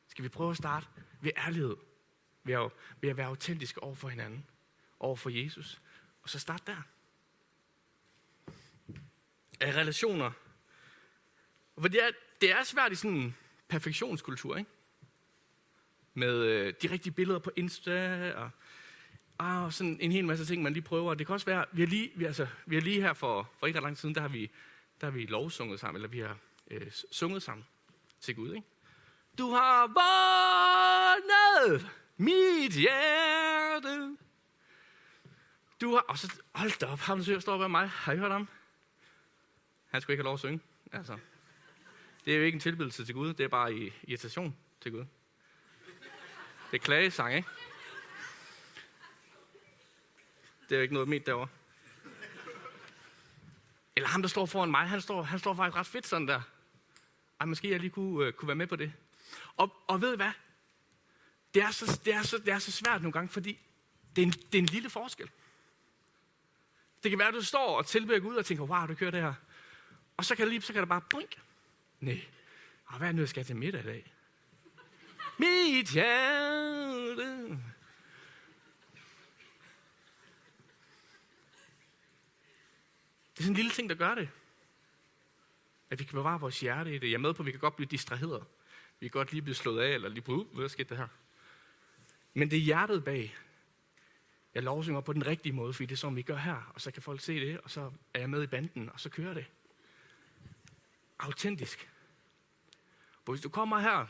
Skal 0.09 0.22
vi 0.22 0.29
prøve 0.29 0.50
at 0.50 0.57
starte 0.57 0.87
ved 1.20 1.33
ærlighed? 1.37 1.77
Ved 2.42 2.55
at, 2.55 2.70
ved 3.00 3.11
at 3.11 3.16
være 3.16 3.27
autentiske 3.27 3.83
over 3.83 3.94
for 3.94 4.09
hinanden, 4.09 4.46
over 5.00 5.16
for 5.16 5.31
Jesus. 5.31 5.83
Og 6.22 6.31
så 6.31 6.38
start 6.38 6.66
der. 6.66 6.83
Af 9.61 9.72
relationer. 9.72 10.31
For 11.79 11.88
det 11.88 12.05
er, 12.05 12.11
det 12.40 12.50
er 12.50 12.62
svært 12.62 12.92
i 12.92 12.94
sådan 12.94 13.16
en 13.16 13.37
perfektionskultur, 13.68 14.57
ikke? 14.57 14.70
Med 16.14 16.42
øh, 16.42 16.74
de 16.83 16.90
rigtige 16.90 17.12
billeder 17.12 17.38
på 17.38 17.50
Insta, 17.57 18.33
og, 18.37 18.50
ah, 19.38 19.72
sådan 19.72 19.96
en 20.00 20.12
hel 20.12 20.24
masse 20.24 20.46
ting, 20.46 20.62
man 20.62 20.72
lige 20.72 20.83
prøver. 20.83 21.14
Det 21.14 21.27
kan 21.27 21.33
også 21.33 21.46
være, 21.46 21.64
vi 21.72 21.83
har 21.83 21.87
lige, 21.87 22.11
vi, 22.14 22.24
altså, 22.24 22.46
vi 22.66 22.77
har 22.77 22.83
lige 22.83 23.00
her 23.00 23.12
for, 23.12 23.50
for 23.59 23.66
ikke 23.66 23.79
ret 23.79 23.83
lang 23.83 23.96
tid 23.96 24.00
siden, 24.00 24.14
der 24.14 24.20
har 24.20 24.29
vi, 24.29 24.50
der 25.00 25.07
har 25.07 25.12
vi 25.12 25.27
lovsunget 25.27 25.81
sammen, 25.81 25.96
eller 25.96 26.09
vi 26.09 26.18
har 26.18 26.37
øh, 26.70 26.90
sunget 27.11 27.42
sammen 27.42 27.66
til 28.20 28.35
Gud, 28.35 28.55
ikke? 28.55 28.66
Du 29.38 29.50
har 29.50 29.87
vundet 29.87 31.90
mit 32.16 32.72
hjerte. 32.72 34.16
Du 35.81 35.90
har... 35.90 36.00
Og 36.00 36.18
så, 36.18 36.40
hold 36.55 36.81
da 36.81 36.87
op, 36.87 36.98
ham 36.98 37.24
der 37.24 37.38
står 37.38 37.59
bag 37.59 37.70
mig. 37.70 37.88
Har 37.88 38.12
I 38.12 38.16
hørt 38.16 38.33
ham? 38.33 38.48
Han 39.87 40.00
skulle 40.00 40.14
ikke 40.14 40.22
have 40.22 40.27
lov 40.27 40.35
at 40.35 40.40
synge. 40.40 40.61
Altså, 40.92 41.18
det 42.24 42.33
er 42.33 42.38
jo 42.38 42.44
ikke 42.44 42.57
en 42.57 42.61
tilbedelse 42.61 43.05
til 43.05 43.14
Gud, 43.14 43.35
det 43.35 43.44
er 43.44 43.48
bare 43.48 43.74
i 43.74 43.92
irritation 44.03 44.57
til 44.81 44.92
Gud. 44.92 45.05
Det 46.74 46.80
er 46.80 46.84
klagesang, 46.84 47.34
ikke? 47.34 47.48
Det 50.68 50.72
er 50.72 50.76
jo 50.76 50.82
ikke 50.82 50.94
noget 50.94 51.08
mit 51.08 51.26
derovre. 51.26 51.48
Eller 53.96 54.08
ham, 54.08 54.22
der 54.22 54.28
står 54.28 54.46
foran 54.46 54.70
mig, 54.70 54.88
han 54.88 55.00
står, 55.00 55.22
han 55.22 55.38
står 55.38 55.54
faktisk 55.54 55.76
ret 55.76 55.87
fedt 55.87 56.06
sådan 56.06 56.28
der. 56.28 56.42
Ej, 57.40 57.46
måske 57.46 57.70
jeg 57.70 57.80
lige 57.80 57.90
kunne, 57.90 58.26
øh, 58.26 58.32
kunne 58.32 58.46
være 58.46 58.56
med 58.56 58.66
på 58.66 58.76
det. 58.76 58.92
Og, 59.56 59.76
og 59.87 60.00
ved 60.00 60.12
I 60.12 60.16
hvad? 60.16 60.30
Det 61.54 61.62
er, 61.62 61.70
så, 61.70 62.00
det, 62.04 62.14
er 62.14 62.22
så, 62.22 62.38
det 62.38 62.48
er 62.48 62.58
så 62.58 62.72
svært 62.72 63.02
nogle 63.02 63.12
gange, 63.12 63.28
fordi 63.28 63.58
det 64.16 64.22
er, 64.22 64.26
en, 64.26 64.32
det 64.32 64.54
er 64.54 64.62
en 64.62 64.66
lille 64.66 64.90
forskel. 64.90 65.30
Det 67.02 67.10
kan 67.10 67.18
være, 67.18 67.28
at 67.28 67.34
du 67.34 67.42
står 67.42 67.78
og 67.78 67.87
tilbeder 67.87 68.20
Gud 68.20 68.37
og 68.37 68.46
tænker, 68.46 68.64
wow, 68.64 68.87
du 68.87 68.94
kører 68.94 69.10
det 69.10 69.22
her. 69.22 69.34
Og 70.16 70.24
så 70.24 70.37
kan 70.37 70.46
det 70.46 70.52
lige, 70.52 70.62
så 70.62 70.72
kan 70.72 70.80
det 70.80 70.88
bare 70.88 71.02
blink. 71.10 71.40
Nej, 72.00 72.24
og 72.87 72.98
hvad 72.98 73.08
er 73.08 73.12
det 73.12 73.16
nu, 73.16 73.22
jeg 73.22 73.28
skal 73.28 73.44
til 73.44 73.56
middag 73.56 73.80
i 73.80 73.84
dag? 73.84 74.13
Mit 75.38 75.88
hjerte. 75.90 77.49
Det 83.33 83.40
er 83.40 83.42
sådan 83.42 83.51
en 83.53 83.57
lille 83.57 83.70
ting, 83.70 83.88
der 83.88 83.94
gør 83.94 84.14
det. 84.14 84.29
At 85.90 85.99
vi 85.99 86.05
kan 86.05 86.14
bevare 86.14 86.40
vores 86.40 86.61
hjerte 86.61 86.94
i 86.94 86.99
det. 86.99 87.09
Jeg 87.09 87.14
er 87.14 87.18
med 87.18 87.35
på, 87.35 87.42
at 87.42 87.47
vi 87.47 87.51
kan 87.51 87.61
godt 87.61 87.77
blive 87.77 87.88
distraheret. 87.88 88.44
Vi 89.01 89.09
kan 89.09 89.12
godt 89.12 89.33
lige 89.33 89.42
blive 89.42 89.55
slået 89.55 89.83
af, 89.83 89.94
eller 89.94 90.09
lige 90.09 90.23
på, 90.23 90.33
uh, 90.33 90.57
hvad 90.59 90.68
skete 90.68 90.88
det 90.88 90.97
her? 90.97 91.09
Men 92.35 92.51
det 92.51 92.57
er 92.57 92.62
hjertet 92.62 93.05
bag. 93.05 93.37
Jeg 94.55 94.62
lovsynger 94.62 95.01
på 95.01 95.12
den 95.12 95.27
rigtige 95.27 95.53
måde, 95.53 95.73
fordi 95.73 95.87
det 95.87 95.92
er 95.92 95.97
sådan, 95.97 96.16
vi 96.16 96.23
gør 96.23 96.37
her. 96.37 96.73
Og 96.75 96.81
så 96.81 96.90
kan 96.90 97.03
folk 97.03 97.20
se 97.20 97.40
det, 97.40 97.61
og 97.61 97.70
så 97.70 97.92
er 98.14 98.18
jeg 98.18 98.31
med 98.31 98.42
i 98.42 98.47
banden, 98.47 98.90
og 98.90 99.01
så 99.01 99.11
kører 99.11 99.35
det. 99.35 99.47
Autentisk. 101.18 101.90
Hvis 103.25 103.40
du 103.40 103.49
kommer 103.49 103.79
her, 103.79 104.07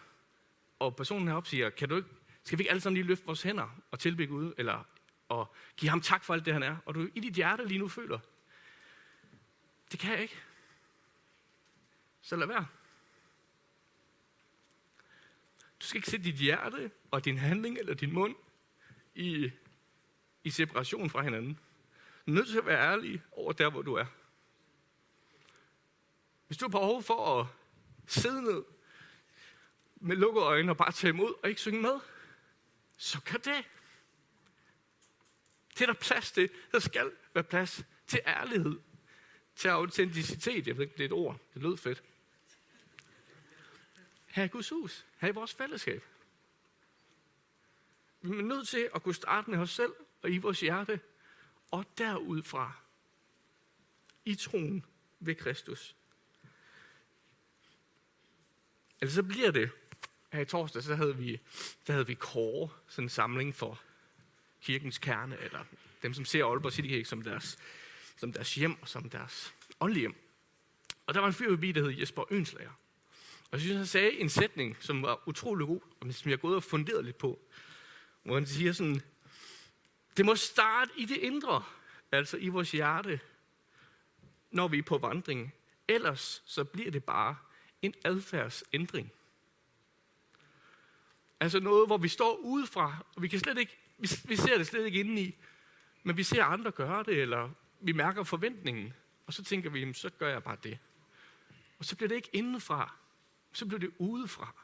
og 0.79 0.97
personen 0.97 1.29
heroppe 1.29 1.49
siger, 1.49 1.71
kan 1.71 1.89
du 1.89 1.97
ikke, 1.97 2.09
skal 2.45 2.59
vi 2.59 2.63
ikke 2.63 2.71
alle 2.71 2.81
sammen 2.81 2.95
lige 2.95 3.07
løfte 3.07 3.27
vores 3.27 3.43
hænder 3.43 3.81
og 3.91 3.99
tilbygge 3.99 4.35
Gud, 4.35 4.53
eller 4.59 4.85
og 5.29 5.55
give 5.77 5.91
ham 5.91 6.01
tak 6.01 6.25
for 6.25 6.35
alt 6.35 6.47
det, 6.47 6.53
han 6.53 6.63
er, 6.63 6.77
og 6.87 6.95
du 6.95 7.09
i 7.15 7.21
dit 7.21 7.35
hjerte 7.35 7.69
lige 7.69 7.79
nu 7.79 7.89
føler, 7.89 8.19
det 9.93 10.01
kan 10.01 10.13
jeg 10.13 10.23
ikke. 10.23 10.37
Så 12.23 12.37
lad 12.37 12.47
være. 12.47 12.67
Du 15.81 15.87
skal 15.87 15.99
ikke 15.99 16.11
sætte 16.11 16.25
dit 16.25 16.35
hjerte 16.35 16.91
og 17.11 17.25
din 17.25 17.39
handling 17.39 17.79
eller 17.79 17.95
din 17.95 18.13
mund 18.13 18.37
i, 19.15 19.51
i 20.45 20.51
separation 20.51 21.11
fra 21.11 21.23
hinanden. 21.23 21.59
Du 22.27 22.31
er 22.31 22.35
nødt 22.35 22.49
til 22.49 22.59
at 22.59 22.67
være 22.67 22.93
ærlig 22.93 23.23
over 23.33 23.53
der, 23.53 23.71
hvor 23.71 23.83
du 23.83 23.95
er. 23.95 24.07
Hvis 26.47 26.59
du 26.59 26.65
har 26.65 26.71
behov 26.71 27.03
for 27.03 27.41
at 27.41 27.47
sidde 28.07 28.43
ned 28.43 28.65
med 30.05 30.17
lukkede 30.17 30.45
øjne 30.45 30.73
og 30.73 30.77
bare 30.77 30.93
tage 30.93 31.09
imod 31.09 31.35
og 31.43 31.49
ikke 31.49 31.61
synge 31.61 31.83
med, 31.83 32.01
så 32.97 33.21
kan 33.21 33.41
det. 33.41 33.65
Det 35.75 35.81
er 35.81 35.87
der 35.87 36.01
plads 36.01 36.33
til. 36.33 36.51
Der 36.73 36.79
skal 36.79 37.13
være 37.35 37.45
plads 37.45 37.85
til 38.07 38.21
ærlighed, 38.27 38.81
til 39.57 39.69
autenticitet. 39.69 40.67
Jeg 40.67 40.77
ved 40.77 40.85
ikke, 40.85 40.95
det 40.95 41.01
er 41.01 41.09
et 41.09 41.13
ord. 41.13 41.39
Det 41.55 41.63
lød 41.63 41.77
fedt. 41.77 42.03
Her 44.27 44.45
i 44.45 44.49
Guds 44.49 44.69
hus. 44.69 45.05
Her 45.19 45.29
i 45.29 45.33
vores 45.33 45.55
fællesskab. 45.55 46.05
Vi 48.21 48.39
er 48.39 48.43
nødt 48.43 48.69
til 48.69 48.91
at 48.95 49.03
kunne 49.03 49.15
starte 49.15 49.51
med 49.51 49.59
os 49.59 49.71
selv 49.71 49.93
og 50.23 50.31
i 50.31 50.39
vores 50.39 50.61
hjerte. 50.61 51.01
Og 51.71 51.85
derudfra 51.99 52.73
i 54.25 54.35
troen 54.35 54.85
ved 55.21 55.35
Kristus. 55.35 55.97
Altså 59.01 59.15
så 59.15 59.23
bliver 59.23 59.51
det, 59.51 59.71
her 60.35 60.41
i 60.41 60.45
torsdag, 60.45 60.83
så 60.83 60.95
havde 60.95 61.17
vi, 61.17 61.41
så 61.87 61.93
havde 61.93 62.07
vi 62.07 62.15
kåre, 62.15 62.69
sådan 62.89 63.05
en 63.05 63.09
samling 63.09 63.55
for 63.55 63.81
kirkens 64.63 64.99
kerne, 64.99 65.39
eller 65.41 65.65
dem, 66.03 66.15
som 66.15 66.25
ser 66.25 66.47
Aalborg 66.47 66.73
City 66.73 66.89
Kirke 66.89 67.09
som 67.09 67.23
deres, 67.23 67.59
som 68.17 68.33
deres 68.33 68.55
hjem 68.55 68.83
og 68.83 68.89
som 68.89 69.11
deres 69.11 69.55
åndelige 69.81 70.01
hjem. 70.01 70.15
Og 71.07 71.15
der 71.15 71.21
var 71.21 71.27
en 71.27 71.35
fyr 71.35 71.51
forbi, 71.51 71.73
der 71.73 71.83
hed 71.83 71.91
Jesper 71.91 72.25
Ønslager. 72.31 72.71
Og 73.51 73.53
jeg 73.53 73.61
synes, 73.61 73.77
han 73.77 73.87
sagde 73.87 74.13
en 74.13 74.29
sætning, 74.29 74.77
som 74.81 75.03
var 75.03 75.29
utrolig 75.29 75.67
god, 75.67 75.81
og 76.01 76.15
som 76.15 76.31
jeg 76.31 76.37
har 76.37 76.41
gået 76.41 76.57
og 76.57 76.63
funderet 76.63 77.05
lidt 77.05 77.19
på. 77.19 77.41
Hvor 78.23 78.35
han 78.35 78.47
siger 78.47 78.73
sådan, 78.73 79.03
det 80.17 80.25
må 80.25 80.37
starte 80.37 80.91
i 80.97 81.05
det 81.05 81.17
indre, 81.17 81.65
altså 82.13 82.37
i 82.37 82.49
vores 82.49 82.73
hjerte, 82.73 83.21
når 84.51 84.69
vi 84.69 84.79
er 84.79 84.83
på 84.83 84.99
vandring. 84.99 85.55
Ellers 85.89 86.43
så 86.47 86.65
bliver 86.65 86.91
det 86.91 87.05
bare 87.05 87.37
en 87.83 87.95
adfærdsændring. 88.05 89.13
Altså 91.45 91.61
noget, 91.61 91.89
hvor 91.89 91.97
vi 91.97 92.09
står 92.09 92.37
udefra, 92.37 93.05
og 93.17 93.23
vi, 93.23 93.29
kan 93.29 93.39
slet 93.39 93.59
ikke, 93.59 93.79
vi, 93.99 94.09
vi 94.25 94.37
ser 94.37 94.59
det 94.59 94.67
slet 94.67 94.87
ikke 94.87 95.01
indeni, 95.01 95.35
men 96.03 96.17
vi 96.17 96.23
ser 96.23 96.45
andre 96.45 96.71
gøre 96.71 97.03
det, 97.03 97.23
eller 97.23 97.51
vi 97.81 97.93
mærker 97.93 98.23
forventningen, 98.23 98.93
og 99.27 99.33
så 99.33 99.45
tænker 99.45 99.71
vi, 99.71 99.93
så 99.93 100.11
gør 100.11 100.29
jeg 100.29 100.43
bare 100.43 100.57
det. 100.63 100.79
Og 101.79 101.85
så 101.85 101.97
bliver 101.97 102.09
det 102.09 102.15
ikke 102.15 102.31
indenfra, 102.33 102.95
så 103.53 103.67
bliver 103.67 103.81
det 103.81 103.91
udefra. 103.99 104.55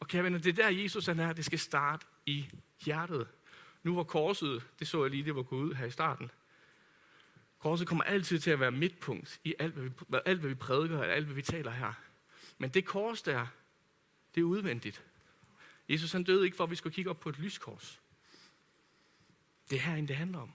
Og 0.00 0.08
kære 0.08 0.24
venner, 0.24 0.38
det 0.38 0.58
er 0.58 0.62
der 0.62 0.82
Jesus 0.82 1.06
han 1.06 1.18
er, 1.18 1.32
det 1.32 1.44
skal 1.44 1.58
starte 1.58 2.06
i 2.26 2.46
hjertet. 2.84 3.28
Nu 3.82 3.96
var 3.96 4.04
korset, 4.04 4.62
det 4.78 4.88
så 4.88 5.02
jeg 5.02 5.10
lige, 5.10 5.24
det 5.24 5.36
var 5.36 5.42
gået 5.42 5.62
ud 5.62 5.74
her 5.74 5.86
i 5.86 5.90
starten. 5.90 6.30
Korset 7.58 7.88
kommer 7.88 8.04
altid 8.04 8.38
til 8.38 8.50
at 8.50 8.60
være 8.60 8.70
midtpunkt 8.70 9.40
i 9.44 9.54
alt, 9.58 9.74
hvad 9.74 9.84
vi, 9.84 9.90
alt, 10.24 10.40
hvad 10.40 10.48
vi 10.48 10.54
prædiker, 10.54 10.98
og 10.98 11.08
alt, 11.08 11.26
hvad 11.26 11.34
vi 11.34 11.42
taler 11.42 11.70
her. 11.70 11.92
Men 12.58 12.70
det 12.70 12.84
kors 12.84 13.22
der, 13.22 13.46
det 14.34 14.40
er 14.40 14.44
udvendigt. 14.44 15.02
Jesus 15.88 16.12
han 16.12 16.24
døde 16.24 16.44
ikke 16.44 16.56
for, 16.56 16.64
at 16.64 16.70
vi 16.70 16.76
skulle 16.76 16.94
kigge 16.94 17.10
op 17.10 17.20
på 17.20 17.28
et 17.28 17.38
lyskors. 17.38 18.00
Det 19.70 19.76
er 19.76 19.82
herinde, 19.82 20.08
det 20.08 20.16
handler 20.16 20.38
om. 20.38 20.52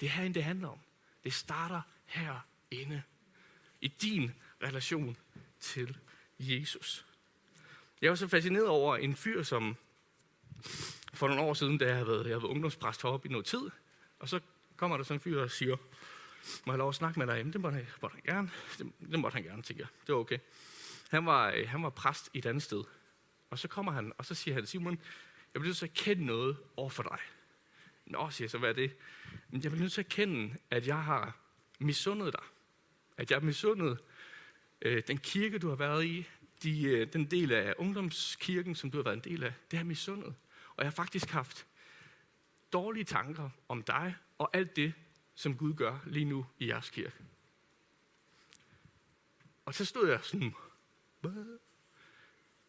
Det 0.00 0.06
er 0.06 0.10
herinde, 0.10 0.34
det 0.34 0.44
handler 0.44 0.68
om. 0.68 0.78
Det 1.24 1.32
starter 1.32 1.82
herinde. 2.04 3.02
I 3.80 3.88
din 3.88 4.32
relation 4.62 5.16
til 5.60 5.96
Jesus. 6.38 7.04
Jeg 8.00 8.10
var 8.10 8.16
så 8.16 8.28
fascineret 8.28 8.66
over 8.68 8.96
en 8.96 9.16
fyr, 9.16 9.42
som 9.42 9.76
for 11.14 11.28
nogle 11.28 11.42
år 11.42 11.54
siden, 11.54 11.78
da 11.78 11.84
jeg 11.84 11.94
havde 11.94 12.06
været, 12.06 12.18
jeg 12.18 12.30
havde 12.30 12.42
været 12.42 12.50
ungdomspræst 12.50 13.02
heroppe 13.02 13.28
i 13.28 13.30
noget 13.30 13.46
tid, 13.46 13.70
og 14.18 14.28
så 14.28 14.40
kommer 14.76 14.96
der 14.96 15.04
sådan 15.04 15.16
en 15.16 15.20
fyr 15.20 15.42
og 15.42 15.50
siger, 15.50 15.76
må 16.64 16.72
jeg 16.72 16.78
lov 16.78 16.88
at 16.88 16.94
snakke 16.94 17.18
med 17.18 17.26
dig? 17.26 17.36
Jamen, 17.36 17.52
det 17.52 17.60
måtte 17.60 17.76
han, 17.76 17.86
måtte 18.02 18.14
han 18.14 18.22
gerne. 18.34 18.50
Det, 18.78 18.92
det 19.10 19.18
måtte 19.18 19.34
han 19.34 19.42
gerne, 19.42 19.62
tænker 19.62 19.84
jeg. 19.84 19.88
Det 20.06 20.14
var 20.14 20.20
okay. 20.20 20.38
Han 21.10 21.26
var, 21.26 21.52
øh, 21.56 21.68
han 21.68 21.82
var 21.82 21.90
præst 21.90 22.30
i 22.34 22.38
et 22.38 22.46
andet 22.46 22.62
sted. 22.62 22.84
Og 23.50 23.58
så 23.58 23.68
kommer 23.68 23.92
han, 23.92 24.12
og 24.18 24.24
så 24.24 24.34
siger 24.34 24.54
han, 24.54 24.66
Simon, 24.66 24.98
jeg 25.54 25.60
bliver 25.60 25.68
nødt 25.68 25.76
til 25.76 25.86
at 25.86 25.94
kende 25.94 26.24
noget 26.24 26.56
over 26.76 26.90
for 26.90 27.02
dig. 27.02 27.18
Nå, 28.06 28.30
siger 28.30 28.44
jeg 28.44 28.50
så, 28.50 28.58
hvad 28.58 28.68
er 28.68 28.74
det? 28.74 28.96
Men 29.50 29.62
jeg 29.62 29.70
bliver 29.70 29.82
nødt 29.82 29.92
til 29.92 30.00
at 30.00 30.08
kende, 30.08 30.56
at 30.70 30.86
jeg 30.86 31.04
har 31.04 31.36
misundet 31.78 32.32
dig. 32.32 32.42
At 33.16 33.30
jeg 33.30 33.36
har 33.38 33.46
misundet 33.46 33.98
øh, 34.82 35.02
den 35.06 35.18
kirke, 35.18 35.58
du 35.58 35.68
har 35.68 35.76
været 35.76 36.04
i, 36.04 36.28
de, 36.62 36.82
øh, 36.82 37.12
den 37.12 37.24
del 37.24 37.52
af 37.52 37.74
ungdomskirken, 37.78 38.74
som 38.74 38.90
du 38.90 38.98
har 38.98 39.02
været 39.02 39.16
en 39.16 39.32
del 39.32 39.42
af, 39.42 39.52
det 39.70 39.76
har 39.76 39.82
jeg 39.82 39.86
misundet. 39.86 40.34
Og 40.76 40.84
jeg 40.84 40.86
har 40.86 40.94
faktisk 40.94 41.30
haft 41.30 41.66
dårlige 42.72 43.04
tanker 43.04 43.50
om 43.68 43.82
dig 43.82 44.16
og 44.38 44.50
alt 44.56 44.76
det, 44.76 44.92
som 45.34 45.56
Gud 45.56 45.74
gør 45.74 45.98
lige 46.06 46.24
nu 46.24 46.46
i 46.58 46.68
jeres 46.68 46.90
kirke. 46.90 47.16
Og 49.64 49.74
så 49.74 49.84
stod 49.84 50.08
jeg 50.08 50.20
sådan, 50.22 50.54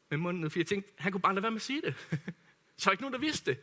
med 0.09 0.17
munden 0.17 0.51
for 0.51 0.59
jeg 0.59 0.67
tænkte, 0.67 0.91
han 0.97 1.11
kunne 1.11 1.21
bare 1.21 1.33
lade 1.33 1.43
være 1.43 1.51
med 1.51 1.57
at 1.57 1.61
sige 1.61 1.81
det. 1.81 1.95
så 2.77 2.89
er 2.89 2.91
ikke 2.91 3.03
nogen, 3.03 3.13
der 3.13 3.19
vidste 3.19 3.51
det. 3.51 3.59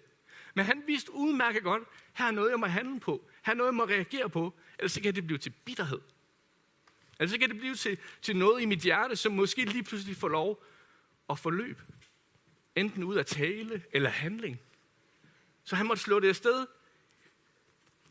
Men 0.55 0.65
han 0.65 0.83
vidste 0.87 1.13
udmærket 1.13 1.63
godt, 1.63 1.83
her 2.13 2.27
er 2.27 2.31
noget, 2.31 2.51
jeg 2.51 2.61
må 2.61 2.67
handle 2.67 3.01
på. 3.01 3.29
Her 3.43 3.53
er 3.53 3.57
noget, 3.57 3.69
jeg 3.69 3.75
må 3.75 3.85
reagere 3.85 4.31
på. 4.31 4.55
Ellers 4.79 4.93
så 4.93 5.01
kan 5.01 5.15
det 5.15 5.27
blive 5.27 5.39
til 5.39 5.51
bitterhed. 5.51 6.01
Ellers 7.21 7.31
så 7.31 7.39
kan 7.39 7.51
det 7.51 7.59
blive 7.59 7.75
til, 7.75 7.99
til 8.23 8.37
noget 8.37 8.63
i 8.63 8.65
mit 8.65 8.79
hjerte, 8.79 9.17
som 9.17 9.33
måske 9.33 9.65
lige 9.65 9.83
pludselig 9.83 10.17
får 10.17 10.29
lov 10.29 10.65
at 11.31 11.39
forløbe. 11.39 11.83
Enten 12.77 13.03
ud 13.03 13.17
af 13.17 13.27
tale 13.27 13.85
eller 13.93 14.11
handling. 14.11 14.61
Så 15.65 15.77
han 15.77 15.87
måtte 15.87 16.03
slå 16.03 16.21
det 16.21 16.29
afsted, 16.29 16.67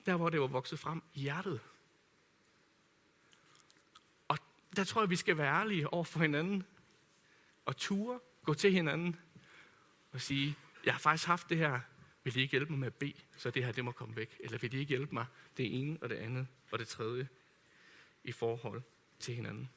der 0.05 0.15
hvor 0.15 0.29
det 0.29 0.41
var 0.41 0.47
vokset 0.47 0.79
frem 0.79 1.01
i 1.13 1.19
hjertet. 1.19 1.59
Og 4.27 4.37
der 4.75 4.83
tror 4.83 5.01
jeg, 5.01 5.09
vi 5.09 5.15
skal 5.15 5.37
være 5.37 5.53
ærlige 5.53 5.93
over 5.93 6.03
for 6.03 6.19
hinanden. 6.19 6.63
Og 7.65 7.77
ture, 7.77 8.19
gå 8.43 8.53
til 8.53 8.71
hinanden 8.71 9.19
og 10.11 10.21
sige, 10.21 10.55
jeg 10.85 10.93
har 10.93 10.99
faktisk 10.99 11.27
haft 11.27 11.49
det 11.49 11.57
her, 11.57 11.79
vil 12.23 12.37
I 12.37 12.41
ikke 12.41 12.51
hjælpe 12.51 12.71
mig 12.71 12.79
med 12.79 12.87
at 12.87 12.93
bede, 12.93 13.13
så 13.37 13.51
det 13.51 13.65
her 13.65 13.71
det 13.71 13.85
må 13.85 13.91
komme 13.91 14.15
væk? 14.15 14.37
Eller 14.39 14.57
vil 14.57 14.73
I 14.73 14.77
ikke 14.77 14.89
hjælpe 14.89 15.13
mig 15.13 15.25
det 15.57 15.79
ene 15.79 15.97
og 16.01 16.09
det 16.09 16.15
andet 16.15 16.47
og 16.71 16.79
det 16.79 16.87
tredje 16.87 17.27
i 18.23 18.31
forhold 18.31 18.81
til 19.19 19.35
hinanden? 19.35 19.69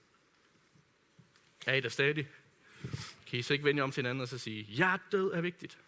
Er 1.66 1.74
I 1.74 1.80
der 1.80 1.88
stadig? 1.88 2.28
Kan 3.26 3.38
I 3.38 3.42
så 3.42 3.52
ikke 3.52 3.64
vende 3.64 3.78
jer 3.78 3.84
om 3.84 3.90
til 3.90 4.02
hinanden 4.02 4.22
og 4.22 4.28
så 4.28 4.38
sige, 4.38 4.66
jeg 4.78 4.98
død 5.12 5.32
er 5.32 5.40
vigtigt? 5.40 5.78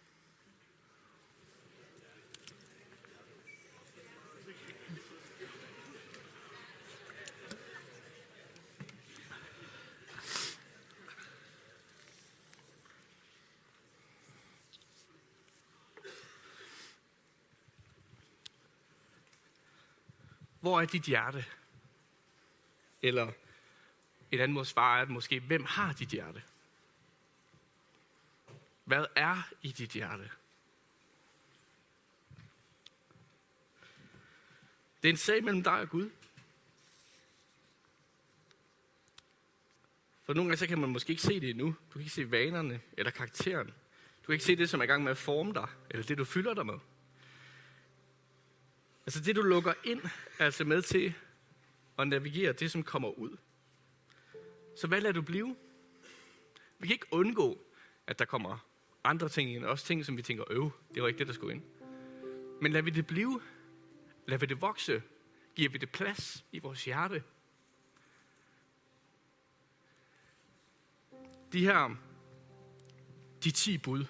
Hvor 20.59 20.81
er 20.81 20.85
dit 20.85 21.03
hjerte? 21.03 21.45
Eller 23.01 23.31
et 24.31 24.39
andet 24.39 24.53
måde 24.53 24.65
svare 24.65 25.01
er 25.01 25.05
måske, 25.05 25.39
hvem 25.39 25.65
har 25.65 25.93
dit 25.93 26.09
hjerte? 26.09 26.43
Hvad 28.83 29.05
er 29.15 29.49
i 29.61 29.71
dit 29.71 29.89
hjerte? 29.89 30.29
Det 35.01 35.09
er 35.09 35.13
en 35.13 35.17
sag 35.17 35.43
mellem 35.43 35.63
dig 35.63 35.79
og 35.79 35.89
Gud. 35.89 36.09
For 40.23 40.33
nogle 40.33 40.49
gange 40.49 40.57
så 40.57 40.67
kan 40.67 40.79
man 40.79 40.89
måske 40.89 41.09
ikke 41.09 41.21
se 41.21 41.39
det 41.39 41.49
endnu. 41.49 41.65
Du 41.65 41.93
kan 41.93 42.01
ikke 42.01 42.13
se 42.13 42.31
vanerne 42.31 42.81
eller 42.97 43.11
karakteren. 43.11 43.67
Du 43.67 44.25
kan 44.25 44.33
ikke 44.33 44.45
se 44.45 44.55
det, 44.55 44.69
som 44.69 44.79
er 44.79 44.83
i 44.83 44.87
gang 44.87 45.03
med 45.03 45.11
at 45.11 45.17
forme 45.17 45.53
dig, 45.53 45.67
eller 45.89 46.05
det, 46.05 46.17
du 46.17 46.25
fylder 46.25 46.53
dig 46.53 46.65
med. 46.65 46.79
Altså 49.09 49.21
det, 49.21 49.35
du 49.35 49.41
lukker 49.41 49.73
ind, 49.83 50.01
er 50.39 50.45
altså 50.45 50.63
med 50.63 50.81
til 50.81 51.13
at 51.99 52.07
navigere 52.07 52.53
det, 52.53 52.71
som 52.71 52.83
kommer 52.83 53.09
ud. 53.09 53.37
Så 54.77 54.87
hvad 54.87 55.01
lader 55.01 55.13
du 55.13 55.21
blive? 55.21 55.55
Vi 56.79 56.87
kan 56.87 56.93
ikke 56.93 57.07
undgå, 57.11 57.65
at 58.07 58.19
der 58.19 58.25
kommer 58.25 58.65
andre 59.03 59.29
ting 59.29 59.55
ind. 59.55 59.65
Også 59.65 59.85
ting, 59.85 60.05
som 60.05 60.17
vi 60.17 60.21
tænker, 60.21 60.43
øv, 60.49 60.71
det 60.93 61.01
var 61.01 61.07
ikke 61.07 61.17
det, 61.17 61.27
der 61.27 61.33
skulle 61.33 61.55
ind. 61.55 61.63
Men 62.61 62.71
lad 62.71 62.81
vi 62.81 62.89
det 62.89 63.07
blive. 63.07 63.41
Lad 64.27 64.37
vi 64.37 64.45
det 64.45 64.61
vokse. 64.61 65.03
Giver 65.55 65.69
vi 65.69 65.77
det 65.77 65.89
plads 65.89 66.45
i 66.51 66.59
vores 66.59 66.85
hjerte. 66.85 67.23
De 71.53 71.65
her, 71.65 71.95
de 73.43 73.51
ti 73.51 73.77
bud, 73.77 74.05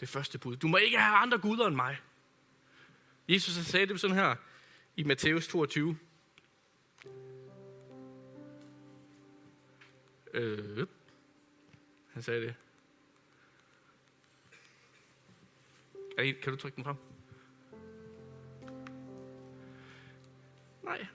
det 0.00 0.08
første 0.08 0.38
bud. 0.38 0.56
Du 0.56 0.68
må 0.68 0.76
ikke 0.76 0.98
have 0.98 1.16
andre 1.16 1.38
guder 1.38 1.66
end 1.66 1.76
mig. 1.76 1.96
Jesus 3.28 3.56
han 3.56 3.64
sagde 3.64 3.86
det 3.86 4.00
sådan 4.00 4.16
her 4.16 4.36
i 4.96 5.02
Matthæus 5.02 5.48
22. 5.48 5.98
Øh, 10.34 10.86
han 12.12 12.22
sagde 12.22 12.40
det. 12.40 12.54
Kan 16.42 16.52
du 16.52 16.56
trykke 16.56 16.76
den 16.76 16.84
frem? 16.84 16.96
Nej. 20.82 21.06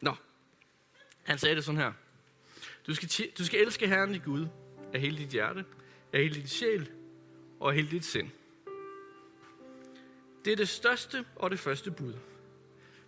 Nå. 0.00 0.14
Han 1.22 1.38
sagde 1.38 1.56
det 1.56 1.64
sådan 1.64 1.80
her. 1.80 1.92
Du 2.86 2.94
skal, 2.94 3.30
du 3.38 3.44
skal 3.44 3.60
elske 3.60 3.88
Herren 3.88 4.12
din 4.12 4.22
Gud 4.22 4.46
af 4.92 5.00
hele 5.00 5.18
dit 5.18 5.28
hjerte, 5.28 5.64
af 6.12 6.20
hele 6.20 6.34
din 6.34 6.46
sjæl 6.46 6.90
og 7.60 7.68
af 7.68 7.74
hele 7.74 7.90
dit 7.90 8.04
sind. 8.04 8.30
Det 10.48 10.52
er 10.52 10.56
det 10.56 10.68
største 10.68 11.24
og 11.36 11.50
det 11.50 11.58
første 11.58 11.90
bud. 11.90 12.14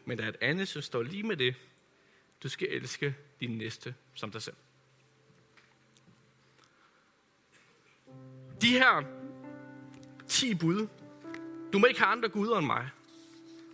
Men 0.04 0.18
der 0.18 0.24
er 0.24 0.28
et 0.28 0.36
andet, 0.40 0.68
som 0.68 0.82
står 0.82 1.02
lige 1.02 1.22
med 1.22 1.36
det. 1.36 1.54
Du 2.42 2.48
skal 2.48 2.68
elske 2.70 3.16
din 3.40 3.58
næste 3.58 3.94
som 4.14 4.30
dig 4.30 4.42
selv. 4.42 4.56
De 8.62 8.68
her 8.68 9.02
10 10.26 10.54
bud. 10.54 10.88
Du 11.72 11.78
må 11.78 11.86
ikke 11.86 12.00
have 12.00 12.12
andre 12.12 12.28
guder 12.28 12.58
end 12.58 12.66
mig. 12.66 12.88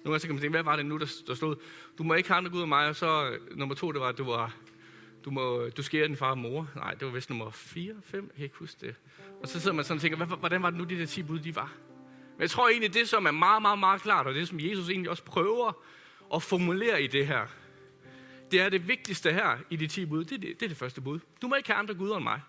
Nu 0.04 0.18
kan 0.18 0.30
man 0.30 0.40
tænke, 0.40 0.48
hvad 0.48 0.62
var 0.62 0.76
det 0.76 0.86
nu, 0.86 0.98
der, 0.98 1.12
der 1.26 1.34
stod? 1.34 1.56
Du 1.98 2.02
må 2.02 2.14
ikke 2.14 2.28
have 2.28 2.36
andre 2.36 2.50
guder 2.50 2.64
end 2.64 2.68
mig. 2.68 2.88
Og 2.88 2.96
så 2.96 3.30
øh, 3.30 3.58
nummer 3.58 3.74
to, 3.74 3.92
det 3.92 4.00
var, 4.00 4.08
at 4.08 4.18
du 4.18 4.24
var 4.24 4.56
du, 5.24 5.30
må, 5.30 5.68
du 5.76 5.82
skærer 5.82 6.06
din 6.06 6.16
far 6.16 6.30
og 6.30 6.38
mor. 6.38 6.68
Nej, 6.74 6.94
det 6.94 7.06
var 7.06 7.12
vist 7.12 7.30
nummer 7.30 7.50
4, 7.50 7.94
5, 8.02 8.22
jeg 8.24 8.34
kan 8.36 8.44
ikke 8.44 8.56
huske 8.56 8.86
det. 8.86 8.94
Og 9.42 9.48
så 9.48 9.60
sidder 9.60 9.76
man 9.76 9.84
sådan 9.84 9.96
og 9.96 10.02
tænker, 10.02 10.36
hvordan 10.36 10.62
var 10.62 10.70
det 10.70 10.78
nu, 10.78 10.84
de 10.84 10.98
der 10.98 11.06
10 11.06 11.22
bud, 11.22 11.38
de 11.38 11.56
var? 11.56 11.72
Men 12.36 12.40
jeg 12.40 12.50
tror 12.50 12.68
egentlig, 12.68 12.94
det 12.94 13.08
som 13.08 13.26
er 13.26 13.30
meget, 13.30 13.62
meget, 13.62 13.78
meget 13.78 14.02
klart, 14.02 14.26
og 14.26 14.34
det 14.34 14.48
som 14.48 14.60
Jesus 14.60 14.88
egentlig 14.88 15.10
også 15.10 15.22
prøver 15.22 15.72
at 16.34 16.42
formulere 16.42 17.02
i 17.02 17.06
det 17.06 17.26
her, 17.26 17.46
det 18.50 18.60
er 18.60 18.68
det 18.68 18.88
vigtigste 18.88 19.32
her 19.32 19.58
i 19.70 19.76
de 19.76 19.86
10 19.86 20.06
bud. 20.06 20.24
Det 20.24 20.34
er 20.34 20.38
det, 20.38 20.60
det, 20.60 20.62
er 20.62 20.68
det 20.68 20.76
første 20.76 21.00
bud. 21.00 21.20
Du 21.42 21.48
må 21.48 21.54
ikke 21.54 21.68
have 21.68 21.78
andre 21.78 21.94
guder 21.94 22.16
end 22.16 22.24
mig. 22.24 22.40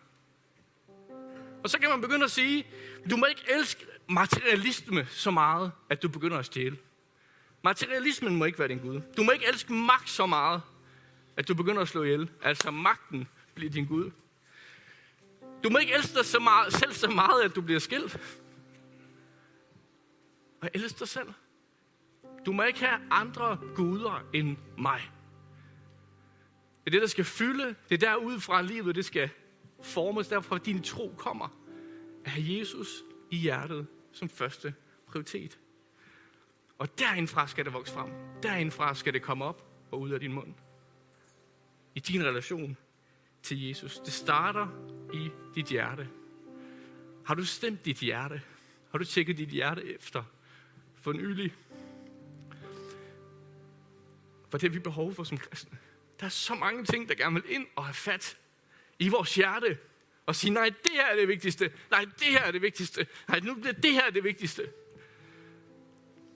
Og 1.64 1.70
så 1.70 1.80
kan 1.80 1.90
man 1.90 2.02
begynde 2.02 2.24
at 2.24 2.32
sige, 2.32 2.68
du 3.10 3.18
må 3.18 3.26
ikke 3.26 3.42
elske 3.60 3.86
materialisme 4.10 5.08
så 5.10 5.32
meget, 5.32 5.72
at 5.90 6.04
du 6.04 6.10
begynder 6.10 6.38
at 6.38 6.46
stjæle. 6.46 6.78
Materialismen 7.64 8.36
må 8.36 8.46
ikke 8.46 8.60
være 8.60 8.68
din 8.68 8.80
Gud. 8.80 9.02
Du 9.18 9.24
må 9.24 9.32
ikke 9.32 9.46
elske 9.48 9.74
magt 9.74 10.10
så 10.10 10.26
meget, 10.26 10.62
at 11.38 11.48
du 11.48 11.54
begynder 11.54 11.82
at 11.82 11.88
slå 11.88 12.04
ihjel. 12.04 12.30
Altså 12.44 12.72
magten 12.72 13.28
bliver 13.56 13.72
din 13.72 13.86
Gud. 13.86 14.12
Du 15.64 15.70
må 15.70 15.78
ikke 15.78 15.94
elske 15.94 16.14
dig 16.18 16.26
så 16.26 16.40
meget, 16.40 16.74
selv 16.74 16.94
så 16.94 17.10
meget, 17.10 17.42
at 17.42 17.56
du 17.56 17.62
bliver 17.62 17.80
skilt. 17.80 18.20
Og 20.62 20.70
elsk 20.74 21.00
dig 21.00 21.08
selv. 21.08 21.34
Du 22.46 22.52
må 22.52 22.64
ikke 22.64 22.80
have 22.80 23.02
andre 23.12 23.60
guder 23.76 24.30
end 24.34 24.58
mig. 24.78 25.02
Det 26.86 26.88
er 26.88 26.92
det, 26.92 27.02
der 27.02 27.08
skal 27.08 27.26
fylde. 27.26 27.76
Det 27.90 28.04
er 28.04 28.10
derudfra 28.10 28.62
livet, 28.62 28.96
det 28.96 29.06
skal 29.06 29.30
formes. 29.84 30.28
Derfor 30.28 30.58
din 30.58 30.84
tro 30.84 31.14
kommer. 31.18 31.48
At 32.26 32.32
have 32.32 32.60
Jesus 32.60 33.04
i 33.32 33.38
hjertet 33.38 33.88
som 34.12 34.30
første 34.30 34.74
prioritet. 35.08 35.60
Og 36.78 37.00
derindfra 37.00 37.48
skal 37.48 37.66
det 37.66 37.74
vokse 37.74 37.94
frem. 37.94 38.12
Derindfra 38.44 38.96
skal 38.96 39.14
det 39.14 39.22
komme 39.22 39.46
op 39.46 39.64
og 39.92 40.02
ud 40.02 40.10
af 40.10 40.20
din 40.20 40.34
mund. 40.34 40.54
I 41.96 42.00
din 42.00 42.24
relation 42.24 42.78
til 43.44 43.68
Jesus. 43.68 44.00
Det 44.00 44.14
starter 44.14 44.68
i 45.14 45.30
dit 45.56 45.66
hjerte. 45.66 46.10
Har 47.26 47.36
du 47.36 47.46
stemt 47.46 47.86
dit 47.86 47.98
hjerte? 47.98 48.42
Har 48.92 48.98
du 48.98 49.04
tjekket 49.04 49.38
dit 49.38 49.50
hjerte 49.50 49.96
efter? 49.96 50.24
For 51.08 51.14
nylig. 51.14 51.56
For 54.50 54.58
det 54.58 54.62
har 54.62 54.74
vi 54.74 54.80
behov 54.80 55.14
for 55.14 55.24
som 55.24 55.38
kristne. 55.38 55.78
Der 56.20 56.26
er 56.26 56.30
så 56.30 56.56
mange 56.56 56.86
ting, 56.86 57.10
der 57.10 57.16
gerne 57.16 57.42
vil 57.42 57.52
ind 57.52 57.68
og 57.76 57.86
have 57.86 57.94
fat 57.94 58.38
i 59.00 59.10
vores 59.10 59.36
hjerte. 59.36 59.78
Og 60.26 60.36
sige, 60.36 60.54
nej, 60.54 60.70
det 60.84 60.92
her 60.92 61.06
er 61.06 61.16
det 61.16 61.28
vigtigste. 61.28 61.74
Nej, 61.92 62.06
det 62.20 62.28
her 62.28 62.40
er 62.40 62.52
det 62.52 62.62
vigtigste. 62.62 63.08
Nej, 63.28 63.40
nu 63.40 63.56
bliver 63.56 63.74
det 63.74 63.92
her 63.92 64.10
det 64.10 64.24
vigtigste. 64.24 64.70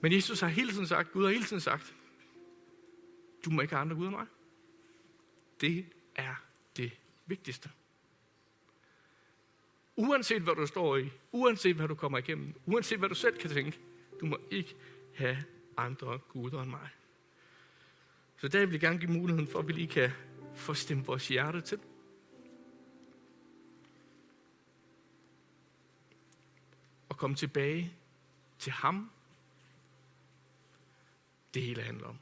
Men 0.00 0.12
Jesus 0.12 0.40
har 0.40 0.48
hele 0.48 0.72
tiden 0.72 0.86
sagt, 0.86 1.12
Gud 1.12 1.24
har 1.24 1.32
hele 1.32 1.44
tiden 1.44 1.60
sagt, 1.60 1.94
du 3.44 3.50
må 3.50 3.60
ikke 3.60 3.74
have 3.74 3.80
andre 3.80 3.96
Gud 3.96 4.06
end 4.06 4.16
mig. 4.16 4.26
Det 5.60 5.86
er 6.16 6.34
det 6.76 6.92
vigtigste. 7.26 7.70
Uanset 9.96 10.42
hvad 10.42 10.54
du 10.54 10.66
står 10.66 10.96
i, 10.96 11.10
uanset 11.32 11.76
hvad 11.76 11.88
du 11.88 11.94
kommer 11.94 12.18
igennem, 12.18 12.54
uanset 12.66 12.98
hvad 12.98 13.08
du 13.08 13.14
selv 13.14 13.38
kan 13.38 13.50
tænke, 13.50 13.78
du 14.22 14.26
må 14.26 14.38
ikke 14.50 14.76
have 15.14 15.44
andre 15.76 16.18
guder 16.18 16.62
end 16.62 16.70
mig. 16.70 16.88
Så 18.36 18.48
der 18.48 18.60
vil 18.60 18.70
jeg 18.70 18.80
gerne 18.80 18.98
give 18.98 19.10
muligheden 19.10 19.48
for, 19.48 19.58
at 19.58 19.68
vi 19.68 19.72
lige 19.72 19.86
kan 19.86 20.10
få 20.54 20.74
stemt 20.74 21.06
vores 21.06 21.28
hjerte 21.28 21.60
til. 21.60 21.78
Og 27.08 27.16
komme 27.16 27.36
tilbage 27.36 27.92
til 28.58 28.72
ham. 28.72 29.10
Det 31.54 31.62
hele 31.62 31.82
handler 31.82 32.06
om. 32.06 32.18